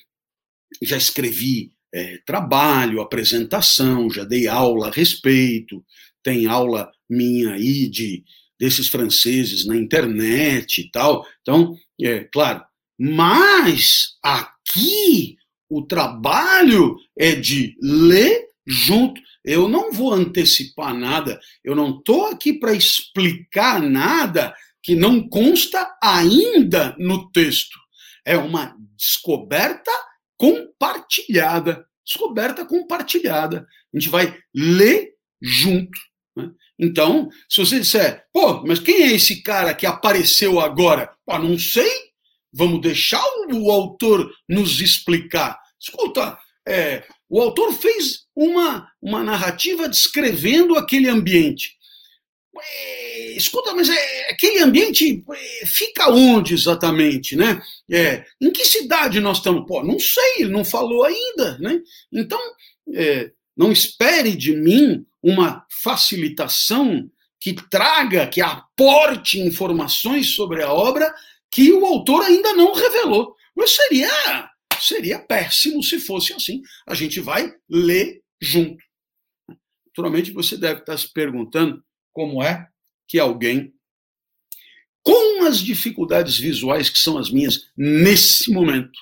já 0.81 0.97
escrevi 0.97 1.71
é, 1.93 2.17
trabalho, 2.25 3.01
apresentação, 3.01 4.09
já 4.09 4.23
dei 4.23 4.47
aula 4.47 4.87
a 4.87 4.91
respeito, 4.91 5.83
tem 6.23 6.47
aula 6.47 6.91
minha 7.09 7.53
aí 7.53 7.87
de 7.87 8.23
desses 8.59 8.89
franceses 8.89 9.65
na 9.65 9.75
internet 9.77 10.81
e 10.81 10.91
tal. 10.91 11.25
Então, 11.41 11.75
é 12.01 12.25
claro, 12.25 12.63
mas 12.99 14.17
aqui 14.21 15.38
o 15.69 15.85
trabalho 15.85 16.97
é 17.17 17.35
de 17.35 17.75
ler 17.81 18.47
junto. 18.65 19.21
Eu 19.45 19.69
não 19.69 19.91
vou 19.91 20.13
antecipar 20.13 20.93
nada, 20.93 21.39
eu 21.63 21.75
não 21.75 21.97
estou 21.97 22.25
aqui 22.25 22.53
para 22.53 22.73
explicar 22.73 23.81
nada 23.81 24.53
que 24.81 24.95
não 24.95 25.27
consta 25.27 25.95
ainda 26.01 26.95
no 26.97 27.31
texto. 27.31 27.77
É 28.25 28.37
uma 28.37 28.75
descoberta 28.97 29.91
compartilhada. 30.37 31.85
Descoberta 32.05 32.65
compartilhada. 32.65 33.67
A 33.93 33.99
gente 33.99 34.09
vai 34.09 34.37
ler 34.53 35.13
junto. 35.41 35.97
Né? 36.35 36.49
Então, 36.77 37.29
se 37.47 37.59
você 37.59 37.79
disser, 37.79 38.23
pô, 38.33 38.65
mas 38.65 38.79
quem 38.79 39.03
é 39.03 39.13
esse 39.13 39.41
cara 39.41 39.73
que 39.73 39.85
apareceu 39.85 40.59
agora? 40.59 41.13
Pô, 41.25 41.37
não 41.37 41.57
sei. 41.57 42.08
Vamos 42.51 42.81
deixar 42.81 43.23
o 43.51 43.71
autor 43.71 44.31
nos 44.47 44.81
explicar. 44.81 45.59
Escuta, 45.79 46.37
é, 46.67 47.03
o 47.29 47.41
autor 47.41 47.73
fez 47.73 48.25
uma, 48.35 48.87
uma 49.01 49.23
narrativa 49.23 49.87
descrevendo 49.87 50.75
aquele 50.75 51.07
ambiente. 51.07 51.77
É, 52.61 53.37
escuta, 53.37 53.73
mas 53.73 53.89
é, 53.89 54.31
aquele 54.31 54.59
ambiente 54.59 55.23
é, 55.31 55.65
fica 55.65 56.09
onde 56.09 56.53
exatamente, 56.53 57.35
né? 57.35 57.61
É, 57.89 58.25
em 58.41 58.51
que 58.51 58.65
cidade 58.65 59.19
nós 59.19 59.37
estamos? 59.37 59.65
Pô, 59.65 59.83
não 59.83 59.99
sei, 59.99 60.39
ele 60.39 60.51
não 60.51 60.65
falou 60.65 61.03
ainda, 61.03 61.57
né? 61.59 61.79
Então, 62.11 62.39
é, 62.93 63.31
não 63.55 63.71
espere 63.71 64.35
de 64.35 64.55
mim 64.55 65.05
uma 65.21 65.65
facilitação 65.83 67.09
que 67.39 67.53
traga, 67.53 68.27
que 68.27 68.41
aporte 68.41 69.39
informações 69.39 70.33
sobre 70.35 70.63
a 70.63 70.73
obra 70.73 71.13
que 71.51 71.71
o 71.71 71.85
autor 71.85 72.23
ainda 72.23 72.53
não 72.53 72.73
revelou. 72.73 73.35
Mas 73.55 73.75
seria, 73.75 74.49
seria 74.79 75.19
péssimo 75.19 75.83
se 75.83 75.99
fosse 75.99 76.33
assim. 76.33 76.61
A 76.87 76.93
gente 76.93 77.19
vai 77.19 77.51
ler 77.69 78.21
junto. 78.41 78.83
Naturalmente, 79.87 80.31
você 80.31 80.57
deve 80.57 80.81
estar 80.81 80.97
se 80.97 81.11
perguntando 81.11 81.83
como 82.13 82.41
é 82.43 82.67
que 83.07 83.19
alguém, 83.19 83.73
com 85.03 85.43
as 85.45 85.59
dificuldades 85.59 86.37
visuais 86.37 86.89
que 86.89 86.99
são 86.99 87.17
as 87.17 87.31
minhas 87.31 87.69
nesse 87.75 88.51
momento, 88.51 88.97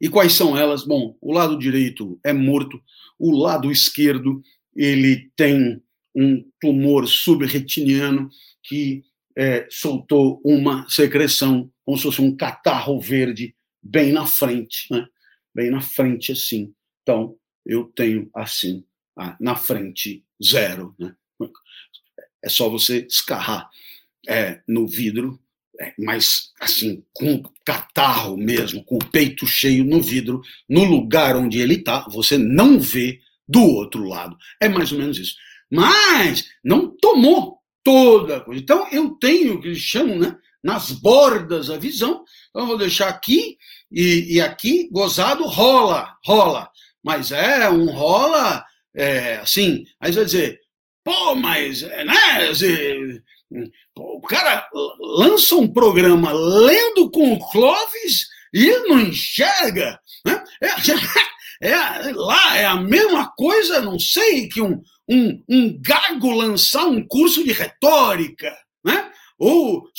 e 0.00 0.08
quais 0.08 0.32
são 0.32 0.56
elas? 0.56 0.84
Bom, 0.84 1.16
o 1.20 1.32
lado 1.32 1.58
direito 1.58 2.18
é 2.24 2.32
morto, 2.32 2.80
o 3.18 3.36
lado 3.36 3.70
esquerdo 3.70 4.40
ele 4.74 5.30
tem 5.36 5.82
um 6.14 6.42
tumor 6.60 7.06
subretiniano 7.06 8.30
que 8.62 9.02
é, 9.40 9.66
soltou 9.70 10.38
uma 10.44 10.86
secreção, 10.86 11.72
como 11.82 11.96
se 11.96 12.02
fosse 12.02 12.20
um 12.20 12.36
catarro 12.36 13.00
verde, 13.00 13.56
bem 13.82 14.12
na 14.12 14.26
frente, 14.26 14.86
né? 14.90 15.06
bem 15.54 15.70
na 15.70 15.80
frente 15.80 16.30
assim. 16.30 16.74
Então, 17.00 17.34
eu 17.64 17.84
tenho 17.84 18.28
assim, 18.34 18.84
na 19.40 19.56
frente, 19.56 20.22
zero. 20.44 20.94
Né? 20.98 21.14
É 22.44 22.50
só 22.50 22.68
você 22.68 23.06
escarrar 23.06 23.70
é, 24.28 24.60
no 24.68 24.86
vidro, 24.86 25.40
é, 25.80 25.94
mas 25.98 26.52
assim, 26.60 27.02
com 27.14 27.42
catarro 27.64 28.36
mesmo, 28.36 28.84
com 28.84 28.96
o 28.96 29.10
peito 29.10 29.46
cheio 29.46 29.86
no 29.86 30.02
vidro, 30.02 30.42
no 30.68 30.84
lugar 30.84 31.34
onde 31.34 31.58
ele 31.58 31.76
está, 31.76 32.06
você 32.10 32.36
não 32.36 32.78
vê 32.78 33.18
do 33.48 33.62
outro 33.62 34.04
lado. 34.04 34.36
É 34.60 34.68
mais 34.68 34.92
ou 34.92 34.98
menos 34.98 35.18
isso. 35.18 35.34
Mas 35.70 36.44
não 36.62 36.94
tomou 36.94 37.59
toda 37.82 38.38
a 38.38 38.40
coisa. 38.40 38.60
Então 38.60 38.88
eu 38.90 39.10
tenho 39.10 39.54
o 39.54 39.60
que 39.60 39.68
eles 39.68 39.78
chamam, 39.78 40.18
né? 40.18 40.36
Nas 40.62 40.90
bordas 40.90 41.70
a 41.70 41.76
visão. 41.76 42.24
Então 42.50 42.62
eu 42.62 42.66
vou 42.68 42.78
deixar 42.78 43.08
aqui 43.08 43.56
e, 43.90 44.36
e 44.36 44.40
aqui, 44.40 44.88
gozado, 44.90 45.44
rola, 45.44 46.16
rola. 46.24 46.70
Mas 47.02 47.32
é 47.32 47.68
um 47.70 47.90
rola, 47.90 48.64
é, 48.94 49.36
assim, 49.36 49.84
aí 50.00 50.12
você 50.12 50.18
vai 50.18 50.24
dizer, 50.26 50.60
Pô, 51.04 51.34
mas, 51.34 51.82
né? 51.82 52.52
O 53.96 54.20
cara 54.22 54.68
lança 55.00 55.56
um 55.56 55.72
programa 55.72 56.32
lendo 56.32 57.10
com 57.10 57.32
o 57.32 57.50
Clóvis 57.50 58.28
e 58.52 58.68
ele 58.68 58.88
não 58.88 59.00
enxerga. 59.00 59.98
Né? 60.24 60.44
É, 61.62 61.68
é, 61.68 62.12
lá 62.14 62.56
é 62.56 62.64
a 62.64 62.76
mesma 62.76 63.30
coisa, 63.36 63.82
não 63.82 63.98
sei, 63.98 64.48
que 64.48 64.62
um, 64.62 64.80
um, 65.10 65.42
um 65.48 65.80
gago 65.82 66.30
lançar 66.30 66.86
um 66.86 67.04
curso 67.04 67.42
de 67.42 67.52
retórica. 67.52 68.56
Né? 68.84 69.10
Ou, 69.36 69.90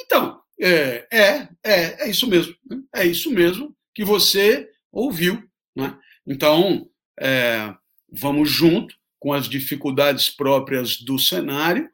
então, 0.00 0.40
é, 0.60 1.06
é, 1.10 1.48
é, 1.64 2.04
é 2.04 2.10
isso 2.10 2.28
mesmo. 2.28 2.54
Né? 2.70 2.80
É 2.94 3.04
isso 3.04 3.30
mesmo 3.30 3.74
que 3.92 4.04
você 4.04 4.68
ouviu. 4.92 5.42
Né? 5.74 5.98
Então, 6.26 6.88
é, 7.18 7.74
vamos 8.10 8.48
junto 8.50 8.94
com 9.18 9.32
as 9.32 9.48
dificuldades 9.48 10.30
próprias 10.30 11.00
do 11.00 11.18
cenário 11.18 11.88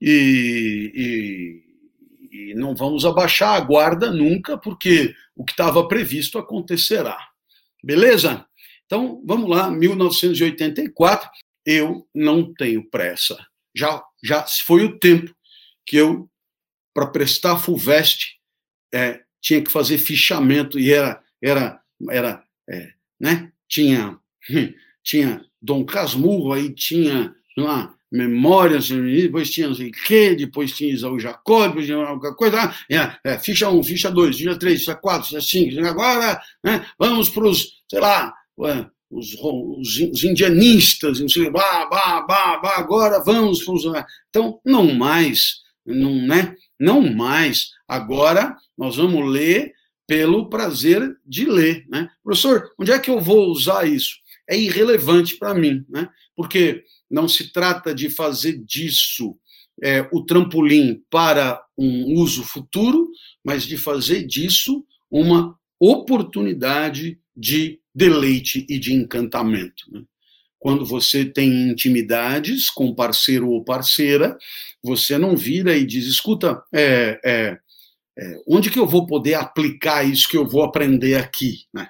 e, 0.00 1.62
e, 2.32 2.50
e 2.50 2.54
não 2.54 2.74
vamos 2.74 3.04
abaixar 3.04 3.54
a 3.54 3.60
guarda 3.60 4.10
nunca, 4.10 4.56
porque 4.56 5.14
o 5.34 5.44
que 5.44 5.52
estava 5.52 5.86
previsto 5.86 6.38
acontecerá. 6.38 7.18
Beleza? 7.82 8.46
Então, 8.86 9.22
vamos 9.24 9.50
lá, 9.50 9.70
1984, 9.70 11.28
eu 11.66 12.06
não 12.14 12.54
tenho 12.54 12.88
pressa. 12.88 13.36
Já, 13.74 14.02
já 14.22 14.46
foi 14.64 14.84
o 14.84 14.98
tempo 14.98 15.34
que 15.84 15.96
eu, 15.96 16.30
para 16.94 17.08
prestar 17.08 17.58
FUVEST, 17.58 18.36
é, 18.94 19.20
tinha 19.40 19.62
que 19.62 19.70
fazer 19.70 19.98
fichamento 19.98 20.78
e 20.78 20.92
era, 20.92 21.22
era, 21.42 21.80
era 22.10 22.44
é, 22.68 22.92
né? 23.20 23.52
tinha, 23.68 24.18
tinha 25.02 25.44
Dom 25.60 25.84
Casmurro, 25.84 26.52
aí 26.52 26.72
tinha 26.72 27.34
lá, 27.56 27.94
memórias, 28.10 28.88
depois 28.88 29.50
tinha 29.50 29.68
não 29.68 29.74
sei 29.74 29.88
o 29.88 29.92
quê, 29.92 30.34
depois 30.34 30.72
tinha 30.72 30.92
Isaú 30.92 31.18
Jacó, 31.18 31.66
depois 31.66 31.86
tinha 31.86 31.98
alguma 31.98 32.34
coisa, 32.34 32.74
é, 32.90 33.16
é, 33.24 33.38
ficha 33.38 33.68
1, 33.68 33.78
um, 33.78 33.82
ficha 33.82 34.10
2, 34.10 34.36
ficha 34.36 34.58
3, 34.58 34.78
ficha 34.78 34.94
4, 34.94 35.28
ficha 35.28 35.40
5, 35.40 35.86
agora 35.86 36.40
né, 36.64 36.86
vamos 36.98 37.28
para 37.30 37.44
os, 37.44 37.82
sei 37.88 38.00
lá, 38.00 38.34
os, 39.10 39.34
os, 39.40 39.98
os 40.12 40.24
indianistas, 40.24 41.20
não 41.20 41.28
sei, 41.28 41.50
bah, 41.50 41.86
bah, 41.86 42.22
bah, 42.22 42.58
bah, 42.58 42.76
agora 42.76 43.22
vamos 43.24 43.62
para 43.62 43.74
os... 43.74 43.84
Então, 44.28 44.60
não 44.64 44.94
mais, 44.94 45.56
não, 45.84 46.14
né, 46.26 46.54
não 46.78 47.00
mais, 47.14 47.70
agora 47.86 48.56
nós 48.76 48.96
vamos 48.96 49.30
ler 49.30 49.72
pelo 50.06 50.48
prazer 50.48 51.16
de 51.24 51.44
ler. 51.44 51.84
Né? 51.88 52.08
Professor, 52.22 52.70
onde 52.78 52.92
é 52.92 52.98
que 52.98 53.10
eu 53.10 53.20
vou 53.20 53.48
usar 53.50 53.88
isso? 53.88 54.16
é 54.48 54.56
irrelevante 54.56 55.36
para 55.36 55.54
mim, 55.54 55.84
né? 55.88 56.08
porque 56.34 56.84
não 57.10 57.28
se 57.28 57.52
trata 57.52 57.94
de 57.94 58.08
fazer 58.08 58.58
disso 58.64 59.36
é, 59.82 60.08
o 60.12 60.24
trampolim 60.24 61.02
para 61.10 61.62
um 61.76 62.14
uso 62.14 62.42
futuro, 62.44 63.10
mas 63.44 63.64
de 63.64 63.76
fazer 63.76 64.24
disso 64.26 64.84
uma 65.10 65.58
oportunidade 65.78 67.18
de 67.36 67.80
deleite 67.96 68.66
e 68.68 68.78
de 68.78 68.92
encantamento. 68.92 69.90
Né? 69.90 70.02
Quando 70.58 70.84
você 70.84 71.24
tem 71.24 71.70
intimidades 71.70 72.68
com 72.68 72.94
parceiro 72.94 73.48
ou 73.48 73.64
parceira, 73.64 74.36
você 74.82 75.16
não 75.16 75.36
vira 75.36 75.76
e 75.76 75.86
diz: 75.86 76.06
escuta, 76.06 76.62
é, 76.72 77.18
é, 77.24 77.58
é, 78.18 78.40
onde 78.46 78.70
que 78.70 78.78
eu 78.78 78.86
vou 78.86 79.06
poder 79.06 79.34
aplicar 79.34 80.04
isso 80.04 80.28
que 80.28 80.36
eu 80.36 80.46
vou 80.46 80.62
aprender 80.62 81.14
aqui? 81.14 81.64
Né? 81.74 81.88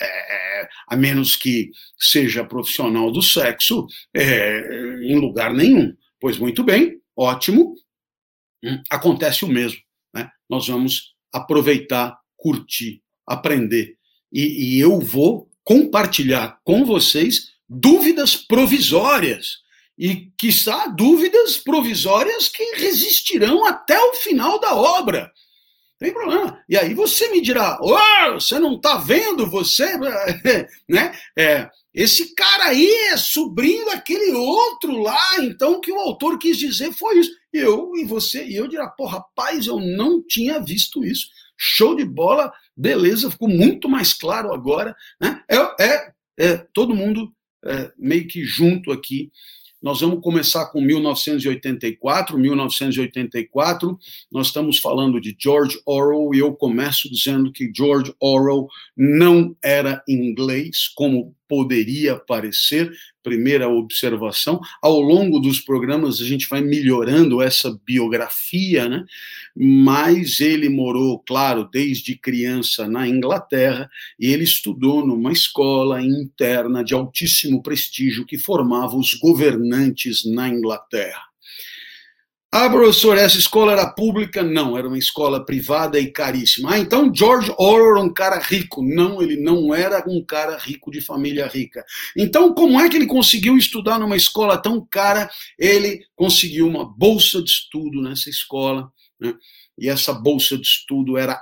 é, 0.00 0.68
a 0.88 0.96
menos 0.96 1.36
que 1.36 1.70
seja 1.98 2.44
profissional 2.44 3.10
do 3.10 3.22
sexo, 3.22 3.86
é, 4.14 4.60
em 5.02 5.16
lugar 5.18 5.52
nenhum. 5.52 5.94
Pois 6.20 6.38
muito 6.38 6.64
bem, 6.64 7.00
ótimo, 7.16 7.74
hum, 8.64 8.82
acontece 8.90 9.44
o 9.44 9.48
mesmo. 9.48 9.80
Né? 10.14 10.30
Nós 10.48 10.68
vamos 10.68 11.14
aproveitar, 11.32 12.16
curtir, 12.36 13.02
aprender. 13.26 13.96
E, 14.32 14.76
e 14.76 14.80
eu 14.80 15.00
vou 15.00 15.48
compartilhar 15.64 16.58
com 16.64 16.84
vocês 16.84 17.50
dúvidas 17.68 18.36
provisórias. 18.36 19.58
E, 19.98 20.30
quiçá, 20.38 20.86
dúvidas 20.86 21.56
provisórias 21.56 22.48
que 22.48 22.76
resistirão 22.76 23.64
até 23.64 23.98
o 23.98 24.14
final 24.14 24.60
da 24.60 24.74
obra 24.74 25.32
tem 25.98 26.12
problema. 26.12 26.62
E 26.68 26.76
aí 26.76 26.94
você 26.94 27.28
me 27.28 27.40
dirá, 27.40 27.76
oh, 27.82 28.34
você 28.34 28.58
não 28.58 28.76
está 28.76 28.98
vendo 28.98 29.50
você, 29.50 29.96
né? 30.88 31.12
É, 31.36 31.68
esse 31.92 32.34
cara 32.34 32.66
aí 32.66 32.88
é 33.10 33.16
sobrinho 33.16 33.84
daquele 33.86 34.32
outro 34.32 34.96
lá, 35.02 35.18
então 35.40 35.72
o 35.72 35.80
que 35.80 35.90
o 35.90 35.98
autor 35.98 36.38
quis 36.38 36.56
dizer 36.56 36.92
foi 36.92 37.18
isso. 37.18 37.30
Eu 37.52 37.92
e 37.96 38.04
você, 38.04 38.44
e 38.44 38.54
eu 38.54 38.68
dirá, 38.68 38.86
pô, 38.88 39.06
rapaz, 39.06 39.66
eu 39.66 39.80
não 39.80 40.22
tinha 40.22 40.60
visto 40.60 41.04
isso. 41.04 41.26
Show 41.58 41.96
de 41.96 42.04
bola, 42.04 42.52
beleza, 42.76 43.30
ficou 43.30 43.48
muito 43.48 43.88
mais 43.88 44.14
claro 44.14 44.54
agora. 44.54 44.94
Né? 45.20 45.42
É, 45.50 45.56
é, 45.84 46.12
é 46.38 46.56
todo 46.72 46.94
mundo 46.94 47.32
é, 47.64 47.90
meio 47.98 48.28
que 48.28 48.44
junto 48.44 48.92
aqui 48.92 49.30
nós 49.80 50.00
vamos 50.00 50.20
começar 50.20 50.66
com 50.66 50.80
1984. 50.80 52.36
1984, 52.36 53.98
nós 54.30 54.48
estamos 54.48 54.78
falando 54.78 55.20
de 55.20 55.36
George 55.38 55.80
Orwell 55.86 56.34
e 56.34 56.38
eu 56.40 56.52
começo 56.52 57.08
dizendo 57.08 57.52
que 57.52 57.70
George 57.74 58.12
Orwell 58.20 58.66
não 58.96 59.56
era 59.62 60.02
inglês, 60.08 60.88
como 60.88 61.34
poderia 61.48 62.16
parecer, 62.16 62.92
primeira 63.22 63.68
observação. 63.68 64.60
Ao 64.82 65.00
longo 65.00 65.38
dos 65.38 65.60
programas 65.60 66.20
a 66.20 66.24
gente 66.24 66.48
vai 66.48 66.60
melhorando 66.60 67.42
essa 67.42 67.78
biografia, 67.84 68.88
né? 68.88 69.04
Mas 69.56 70.40
ele 70.40 70.68
morou, 70.68 71.18
claro, 71.20 71.68
desde 71.70 72.16
criança 72.16 72.86
na 72.86 73.08
Inglaterra 73.08 73.90
e 74.18 74.26
ele 74.26 74.44
estudou 74.44 75.06
numa 75.06 75.32
escola 75.32 76.00
interna 76.02 76.84
de 76.84 76.94
altíssimo 76.94 77.62
prestígio 77.62 78.24
que 78.24 78.38
formava 78.38 78.96
os 78.96 79.14
governantes 79.14 80.24
na 80.24 80.48
Inglaterra. 80.48 81.27
Ah, 82.50 82.70
professor, 82.70 83.18
essa 83.18 83.36
escola 83.36 83.72
era 83.72 83.92
pública? 83.92 84.42
Não, 84.42 84.76
era 84.76 84.88
uma 84.88 84.96
escola 84.96 85.44
privada 85.44 86.00
e 86.00 86.10
caríssima. 86.10 86.72
Ah, 86.72 86.78
então 86.78 87.14
George 87.14 87.52
Orwell 87.58 87.90
era 87.90 88.00
um 88.00 88.12
cara 88.12 88.38
rico. 88.38 88.82
Não, 88.82 89.20
ele 89.20 89.36
não 89.36 89.74
era 89.74 90.02
um 90.08 90.24
cara 90.24 90.56
rico 90.56 90.90
de 90.90 91.02
família 91.02 91.46
rica. 91.46 91.84
Então, 92.16 92.54
como 92.54 92.80
é 92.80 92.88
que 92.88 92.96
ele 92.96 93.06
conseguiu 93.06 93.58
estudar 93.58 93.98
numa 93.98 94.16
escola 94.16 94.56
tão 94.56 94.82
cara? 94.86 95.30
Ele 95.58 96.02
conseguiu 96.16 96.66
uma 96.66 96.86
bolsa 96.86 97.42
de 97.42 97.50
estudo 97.50 98.00
nessa 98.00 98.30
escola, 98.30 98.90
né? 99.20 99.34
e 99.76 99.86
essa 99.86 100.14
bolsa 100.14 100.56
de 100.56 100.66
estudo 100.66 101.18
era 101.18 101.38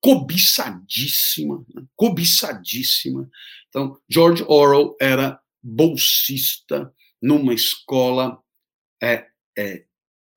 cobiçadíssima, 0.00 1.64
né? 1.72 1.84
cobiçadíssima. 1.94 3.30
Então, 3.68 3.96
George 4.10 4.44
Orwell 4.48 4.96
era 5.00 5.40
bolsista 5.62 6.92
numa 7.22 7.54
escola 7.54 8.38
é, 9.00 9.26
é, 9.56 9.84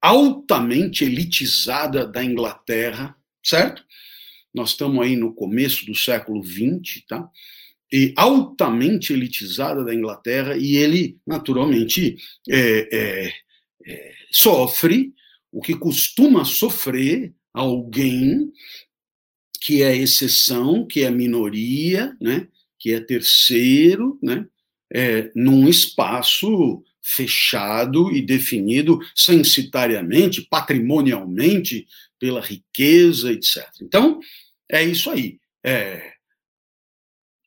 altamente 0.08 1.04
elitizada 1.04 2.08
da 2.08 2.24
Inglaterra, 2.24 3.13
certo? 3.43 3.84
Nós 4.54 4.70
estamos 4.70 5.06
aí 5.06 5.17
no 5.17 5.34
começo 5.34 5.86
do 5.86 5.93
século 5.93 6.41
XX, 6.41 7.04
tá? 7.06 7.30
E 7.91 8.13
altamente 8.15 9.12
elitizada 9.12 9.84
da 9.84 9.93
Inglaterra, 9.93 10.56
e 10.58 10.78
ele, 10.78 11.17
naturalmente, 11.28 12.15
é, 12.50 12.89
é, 12.91 13.34
é, 13.86 14.13
sofre 14.32 15.13
o 15.52 15.62
que 15.62 15.76
costuma 15.76 16.46
sofrer 16.46 17.34
alguém 17.54 18.50
que 19.62 19.84
é 19.84 19.96
exceção, 19.96 20.86
que 20.86 21.04
é 21.04 21.12
minoria, 21.12 22.15
né? 22.22 22.48
que 22.80 22.93
é 22.93 23.00
terceiro, 23.02 24.17
né? 24.24 24.46
É, 24.93 25.30
num 25.36 25.67
espaço 25.67 26.82
fechado 27.10 28.12
e 28.12 28.22
definido 28.22 29.00
censitariamente, 29.15 30.41
patrimonialmente, 30.41 31.88
pela 32.20 32.41
riqueza, 32.41 33.32
etc. 33.32 33.65
Então, 33.82 34.20
é 34.70 34.84
isso 34.84 35.10
aí. 35.10 35.39
É, 35.65 36.13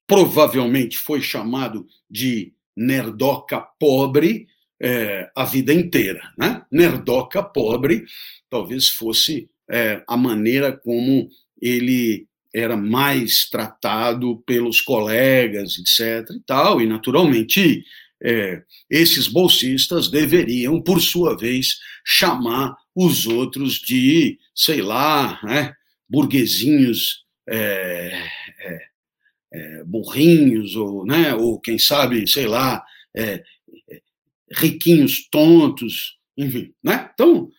provavelmente 0.07 0.97
foi 0.97 1.21
chamado 1.21 1.87
de 2.09 2.55
nerdoca 2.75 3.61
pobre 3.79 4.47
é, 4.81 5.31
a 5.37 5.45
vida 5.45 5.75
inteira. 5.75 6.33
Né? 6.39 6.65
Nerdoca 6.73 7.43
pobre 7.43 8.07
talvez 8.49 8.89
fosse 8.89 9.51
é, 9.71 10.03
a 10.09 10.17
maneira 10.17 10.73
como 10.73 11.29
ele 11.61 12.27
era 12.53 12.77
mais 12.77 13.49
tratado 13.49 14.43
pelos 14.47 14.81
colegas, 14.81 15.77
etc. 15.79 16.35
e 16.35 16.41
tal, 16.41 16.81
e 16.81 16.87
naturalmente 16.87 17.85
é, 18.23 18.63
esses 18.89 19.27
bolsistas 19.27 20.11
deveriam, 20.11 20.81
por 20.81 21.01
sua 21.01 21.37
vez, 21.37 21.79
chamar 22.05 22.77
os 22.95 23.27
outros 23.27 23.75
de, 23.75 24.39
sei 24.55 24.83
lá, 24.83 25.41
né, 25.43 25.75
burguesinhos 26.09 27.25
é, 27.49 28.29
é, 28.59 28.81
é 29.53 29.85
burrinhos, 29.85 30.77
ou, 30.77 31.07
né, 31.07 31.35
ou 31.35 31.59
quem 31.61 31.79
sabe, 31.79 32.29
sei 32.29 32.47
lá, 32.47 32.85
é, 33.17 33.43
é, 33.91 34.03
riquinhos 34.53 35.29
tontos, 35.31 36.19
enfim. 36.37 36.75
Né? 36.83 37.11
Então, 37.15 37.51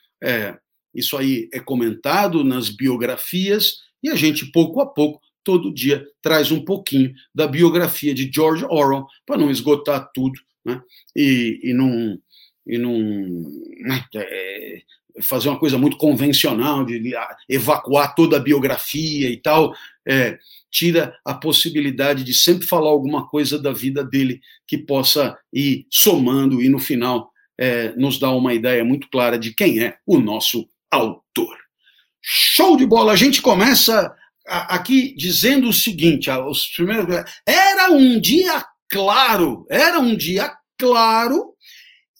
isso 0.93 1.17
aí 1.17 1.49
é 1.51 1.59
comentado 1.59 2.43
nas 2.43 2.69
biografias 2.69 3.77
e 4.03 4.09
a 4.09 4.15
gente, 4.15 4.51
pouco 4.51 4.79
a 4.81 4.85
pouco, 4.85 5.19
todo 5.43 5.73
dia 5.73 6.05
traz 6.21 6.51
um 6.51 6.63
pouquinho 6.63 7.11
da 7.33 7.47
biografia 7.47 8.13
de 8.13 8.29
George 8.31 8.63
Orwell, 8.65 9.07
para 9.25 9.37
não 9.37 9.49
esgotar 9.49 10.11
tudo 10.13 10.39
né? 10.65 10.81
e, 11.15 11.59
e 11.63 11.73
não, 11.73 12.17
e 12.65 12.77
não 12.77 12.97
né? 13.79 14.05
é, 14.15 14.81
fazer 15.21 15.49
uma 15.49 15.59
coisa 15.59 15.77
muito 15.77 15.97
convencional 15.97 16.85
de 16.85 17.13
evacuar 17.49 18.15
toda 18.15 18.37
a 18.37 18.41
biografia 18.41 19.29
e 19.29 19.37
tal, 19.37 19.73
é, 20.07 20.37
tira 20.69 21.15
a 21.25 21.33
possibilidade 21.33 22.23
de 22.23 22.33
sempre 22.33 22.65
falar 22.65 22.89
alguma 22.89 23.27
coisa 23.27 23.59
da 23.59 23.73
vida 23.73 24.03
dele 24.03 24.39
que 24.65 24.77
possa 24.77 25.37
ir 25.51 25.85
somando 25.89 26.61
e 26.61 26.69
no 26.69 26.79
final 26.79 27.31
é, 27.57 27.93
nos 27.95 28.17
dar 28.17 28.31
uma 28.31 28.53
ideia 28.53 28.83
muito 28.83 29.09
clara 29.09 29.37
de 29.37 29.53
quem 29.53 29.83
é 29.83 29.97
o 30.05 30.19
nosso 30.19 30.67
autor. 30.89 31.57
Show 32.21 32.77
de 32.77 32.85
bola! 32.85 33.11
A 33.13 33.15
gente 33.15 33.41
começa 33.41 34.15
aqui 34.45 35.13
dizendo 35.15 35.69
o 35.69 35.73
seguinte: 35.73 36.29
os 36.29 36.67
primeiros, 36.67 37.23
era 37.45 37.91
um 37.91 38.19
dia 38.19 38.63
claro, 38.91 39.65
era 39.69 39.99
um 39.99 40.15
dia 40.15 40.53
claro 40.77 41.55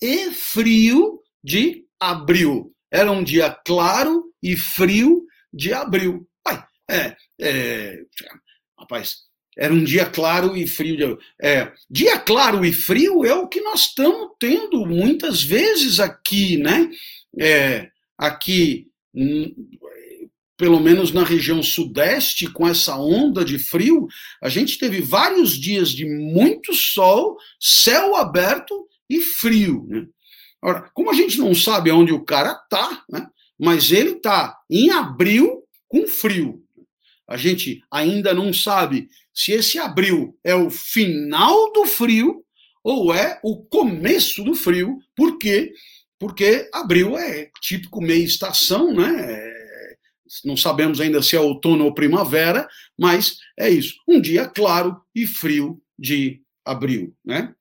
e 0.02 0.32
frio 0.32 1.20
de 1.44 1.86
abril. 2.00 2.74
Era 2.90 3.12
um 3.12 3.24
dia 3.24 3.52
claro 3.66 4.24
e 4.42 4.56
frio 4.56 5.24
de 5.54 5.74
abril. 5.74 6.28
Ai, 6.48 6.64
é, 6.90 7.16
é, 7.40 8.00
rapaz, 8.80 9.16
era 9.58 9.74
um 9.74 9.84
dia 9.84 10.06
claro 10.06 10.56
e 10.56 10.66
frio 10.66 10.98
de 10.98 11.04
abril. 11.04 11.20
É, 11.42 11.72
dia 11.90 12.18
claro 12.20 12.66
e 12.66 12.72
frio 12.72 13.26
é 13.26 13.34
o 13.34 13.48
que 13.48 13.62
nós 13.62 13.82
estamos 13.82 14.30
tendo 14.40 14.86
muitas 14.86 15.44
vezes 15.44 16.00
aqui, 16.00 16.58
né? 16.58 16.90
É, 17.40 17.90
aqui 18.18 18.88
hum, 19.14 19.54
pelo 20.62 20.80
menos 20.80 21.12
na 21.12 21.24
região 21.24 21.64
sudeste, 21.64 22.46
com 22.46 22.68
essa 22.68 22.96
onda 22.96 23.44
de 23.44 23.58
frio, 23.58 24.08
a 24.40 24.48
gente 24.48 24.78
teve 24.78 25.02
vários 25.02 25.60
dias 25.60 25.90
de 25.90 26.06
muito 26.06 26.72
sol, 26.72 27.36
céu 27.60 28.16
aberto 28.16 28.88
e 29.10 29.20
frio. 29.22 29.88
Né? 29.90 30.06
Ora, 30.64 30.88
como 30.94 31.10
a 31.10 31.16
gente 31.16 31.40
não 31.40 31.56
sabe 31.56 31.90
onde 31.90 32.14
o 32.14 32.24
cara 32.24 32.52
está, 32.52 33.04
né? 33.10 33.26
mas 33.60 33.92
ele 33.92 34.12
está 34.12 34.56
em 34.70 34.92
abril 34.92 35.64
com 35.88 36.06
frio. 36.06 36.64
A 37.28 37.38
gente 37.38 37.84
ainda 37.90 38.32
não 38.32 38.54
sabe 38.54 39.10
se 39.34 39.54
esse 39.54 39.80
abril 39.80 40.38
é 40.44 40.54
o 40.54 40.70
final 40.70 41.74
do 41.74 41.88
frio 41.88 42.46
ou 42.84 43.12
é 43.12 43.40
o 43.44 43.66
começo 43.66 44.44
do 44.44 44.54
frio, 44.54 45.00
por 45.16 45.40
quê? 45.40 45.74
Porque 46.20 46.70
abril 46.72 47.18
é 47.18 47.50
típico 47.62 48.00
meia 48.00 48.24
estação, 48.24 48.94
né? 48.94 49.51
Não 50.46 50.56
sabemos 50.56 51.02
ainda 51.02 51.22
se 51.22 51.36
é 51.36 51.40
outono 51.40 51.86
ou 51.86 51.94
primavera, 51.94 52.68
mas 52.98 53.38
é 53.58 53.70
isso. 53.70 53.96
Um 54.08 54.20
dia 54.20 54.48
claro 54.48 55.02
e 55.14 55.28
frio 55.28 55.82
de 55.98 56.42
abril. 56.66 57.16
Né? 57.26 57.54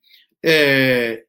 É, 0.43 1.23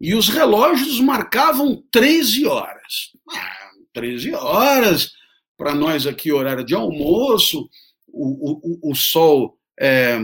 e 0.00 0.14
os 0.14 0.28
relógios 0.28 1.00
marcavam 1.00 1.82
13 1.90 2.46
horas. 2.46 3.12
Ah, 3.30 3.70
13 3.92 4.34
horas, 4.34 5.12
para 5.56 5.74
nós 5.74 6.06
aqui, 6.06 6.32
horário 6.32 6.64
de 6.64 6.74
almoço, 6.74 7.68
o, 8.08 8.88
o, 8.88 8.90
o 8.90 8.94
sol 8.94 9.58
é, 9.80 10.18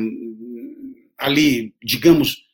ali, 1.16 1.74
digamos, 1.83 2.44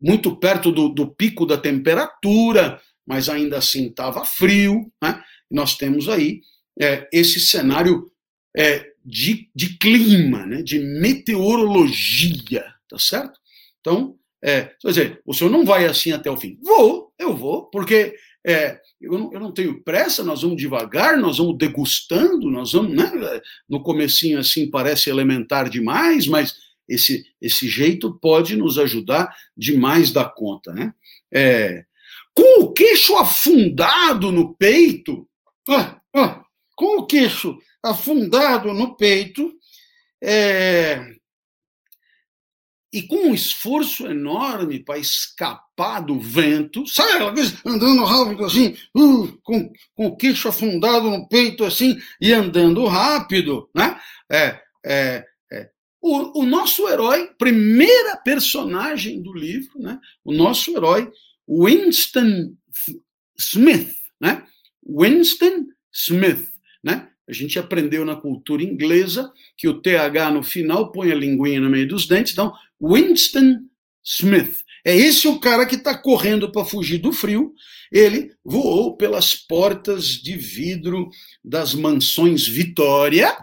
muito 0.00 0.34
perto 0.36 0.72
do, 0.72 0.88
do 0.88 1.06
pico 1.14 1.44
da 1.44 1.58
temperatura, 1.58 2.80
mas 3.06 3.28
ainda 3.28 3.58
assim 3.58 3.88
estava 3.88 4.24
frio. 4.24 4.90
Né? 5.02 5.22
Nós 5.50 5.76
temos 5.76 6.08
aí 6.08 6.40
é, 6.80 7.08
esse 7.12 7.38
cenário 7.38 8.10
é, 8.56 8.90
de, 9.04 9.48
de 9.54 9.76
clima, 9.78 10.46
né, 10.46 10.62
de 10.62 10.78
meteorologia, 10.78 12.64
tá 12.88 12.98
certo? 12.98 13.38
Então, 13.80 14.16
é, 14.42 14.72
quer 14.80 14.88
dizer, 14.88 15.22
o 15.24 15.34
senhor 15.34 15.50
não 15.50 15.64
vai 15.64 15.84
assim 15.86 16.12
até 16.12 16.30
o 16.30 16.36
fim. 16.36 16.58
Vou, 16.62 17.12
eu 17.18 17.36
vou, 17.36 17.66
porque 17.66 18.14
é, 18.44 18.80
eu, 19.00 19.12
não, 19.12 19.32
eu 19.32 19.40
não 19.40 19.52
tenho 19.52 19.82
pressa, 19.82 20.24
nós 20.24 20.42
vamos 20.42 20.56
devagar, 20.56 21.18
nós 21.18 21.38
vamos 21.38 21.58
degustando, 21.58 22.50
nós 22.50 22.72
vamos, 22.72 22.94
né, 22.94 23.40
no 23.68 23.82
comecinho 23.82 24.38
assim 24.38 24.70
parece 24.70 25.10
elementar 25.10 25.68
demais, 25.68 26.26
mas 26.26 26.56
esse, 26.88 27.24
esse 27.40 27.68
jeito 27.68 28.18
pode 28.20 28.56
nos 28.56 28.78
ajudar 28.78 29.34
demais 29.56 30.10
da 30.10 30.24
conta, 30.24 30.72
né? 30.72 30.92
É, 31.32 31.84
com 32.34 32.62
o 32.62 32.72
queixo 32.72 33.16
afundado 33.16 34.32
no 34.32 34.54
peito, 34.54 35.28
ah, 35.68 36.00
ah, 36.14 36.44
com 36.80 37.00
o 37.00 37.06
queixo 37.06 37.58
afundado 37.82 38.72
no 38.72 38.96
peito, 38.96 39.52
é, 40.22 41.04
e 42.90 43.02
com 43.02 43.16
um 43.16 43.34
esforço 43.34 44.06
enorme 44.06 44.82
para 44.82 44.98
escapar 44.98 46.00
do 46.00 46.18
vento, 46.18 46.86
sai 46.86 47.18
ela 47.18 47.34
andando 47.66 48.02
rápido 48.02 48.46
assim, 48.46 48.74
uh, 48.96 49.38
com, 49.42 49.70
com 49.94 50.06
o 50.06 50.16
queixo 50.16 50.48
afundado 50.48 51.10
no 51.10 51.28
peito 51.28 51.66
assim, 51.66 51.98
e 52.18 52.32
andando 52.32 52.86
rápido, 52.86 53.68
né? 53.74 54.00
É, 54.32 54.58
é, 54.82 55.26
é. 55.52 55.70
O, 56.00 56.40
o 56.40 56.46
nosso 56.46 56.88
herói, 56.88 57.30
primeira 57.38 58.16
personagem 58.16 59.20
do 59.20 59.34
livro, 59.34 59.78
né? 59.78 60.00
O 60.24 60.32
nosso 60.32 60.70
herói, 60.70 61.12
Winston 61.46 62.54
Smith, 63.38 63.94
né? 64.18 64.46
Winston 64.82 65.66
Smith, 65.92 66.49
né? 66.82 67.08
A 67.28 67.32
gente 67.32 67.58
aprendeu 67.58 68.04
na 68.04 68.16
cultura 68.16 68.62
inglesa 68.62 69.32
que 69.56 69.68
o 69.68 69.80
TH 69.80 70.32
no 70.32 70.42
final 70.42 70.90
põe 70.90 71.12
a 71.12 71.14
linguinha 71.14 71.60
no 71.60 71.70
meio 71.70 71.86
dos 71.86 72.06
dentes, 72.06 72.32
então 72.32 72.52
Winston 72.80 73.60
Smith. 74.04 74.64
É 74.84 74.96
esse 74.96 75.28
o 75.28 75.38
cara 75.38 75.66
que 75.66 75.76
está 75.76 75.96
correndo 75.96 76.50
para 76.50 76.64
fugir 76.64 76.98
do 76.98 77.12
frio. 77.12 77.54
Ele 77.92 78.32
voou 78.44 78.96
pelas 78.96 79.34
portas 79.34 80.06
de 80.06 80.36
vidro 80.36 81.08
das 81.44 81.74
mansões 81.74 82.46
Vitória, 82.46 83.36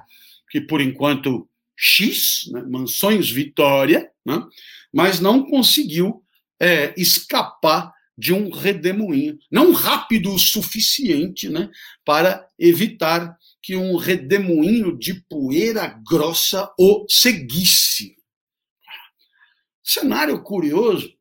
que 0.49 0.59
por 0.59 0.81
enquanto 0.81 1.47
X, 1.75 2.49
né, 2.51 2.63
mansões 2.63 3.29
Vitória, 3.29 4.09
né, 4.25 4.43
mas 4.91 5.19
não 5.19 5.45
conseguiu 5.45 6.23
é, 6.59 6.93
escapar 6.97 7.93
de 8.17 8.33
um 8.33 8.49
redemoinho, 8.49 9.37
não 9.51 9.71
rápido 9.71 10.33
o 10.33 10.39
suficiente 10.39 11.49
né, 11.49 11.69
para 12.03 12.47
evitar 12.57 13.37
que 13.61 13.75
um 13.75 13.95
redemoinho 13.95 14.97
de 14.97 15.13
poeira 15.29 16.01
grossa 16.09 16.71
o 16.79 17.05
seguisse. 17.07 18.15
Cenário 19.83 20.41
curioso, 20.41 21.13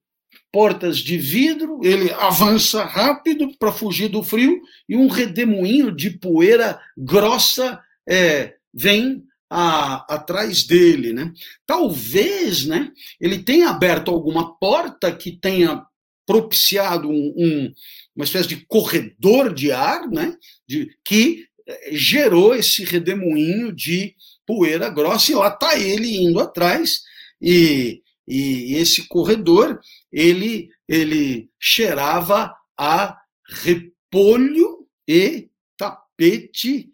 portas 0.50 0.98
de 0.98 1.18
vidro, 1.18 1.80
ele 1.84 2.10
avança 2.12 2.82
rápido 2.84 3.56
para 3.58 3.72
fugir 3.72 4.08
do 4.08 4.22
frio 4.22 4.60
e 4.88 4.96
um 4.96 5.08
redemoinho 5.08 5.94
de 5.94 6.10
poeira 6.10 6.80
grossa 6.96 7.78
é, 8.08 8.54
vem 8.72 9.22
a, 9.50 10.14
atrás 10.14 10.64
dele, 10.64 11.12
né? 11.12 11.32
Talvez, 11.66 12.64
né? 12.64 12.90
Ele 13.20 13.42
tenha 13.42 13.70
aberto 13.70 14.10
alguma 14.10 14.56
porta 14.56 15.14
que 15.14 15.32
tenha 15.32 15.84
propiciado 16.26 17.08
um, 17.08 17.34
um, 17.36 17.72
uma 18.14 18.24
espécie 18.24 18.48
de 18.48 18.66
corredor 18.66 19.54
de 19.54 19.70
ar, 19.70 20.08
né? 20.08 20.36
De, 20.68 20.90
que 21.04 21.46
eh, 21.66 21.90
gerou 21.92 22.54
esse 22.54 22.84
redemoinho 22.84 23.72
de 23.72 24.14
poeira 24.46 24.90
grossa 24.90 25.32
e 25.32 25.34
lá 25.34 25.48
está 25.48 25.78
ele 25.78 26.16
indo 26.16 26.40
atrás 26.40 27.02
e, 27.40 28.02
e 28.26 28.74
esse 28.74 29.06
corredor 29.08 29.80
ele 30.12 30.68
ele 30.88 31.50
cheirava 31.58 32.54
a 32.78 33.18
repolho 33.48 34.86
e 35.08 35.48
tapete 35.76 36.90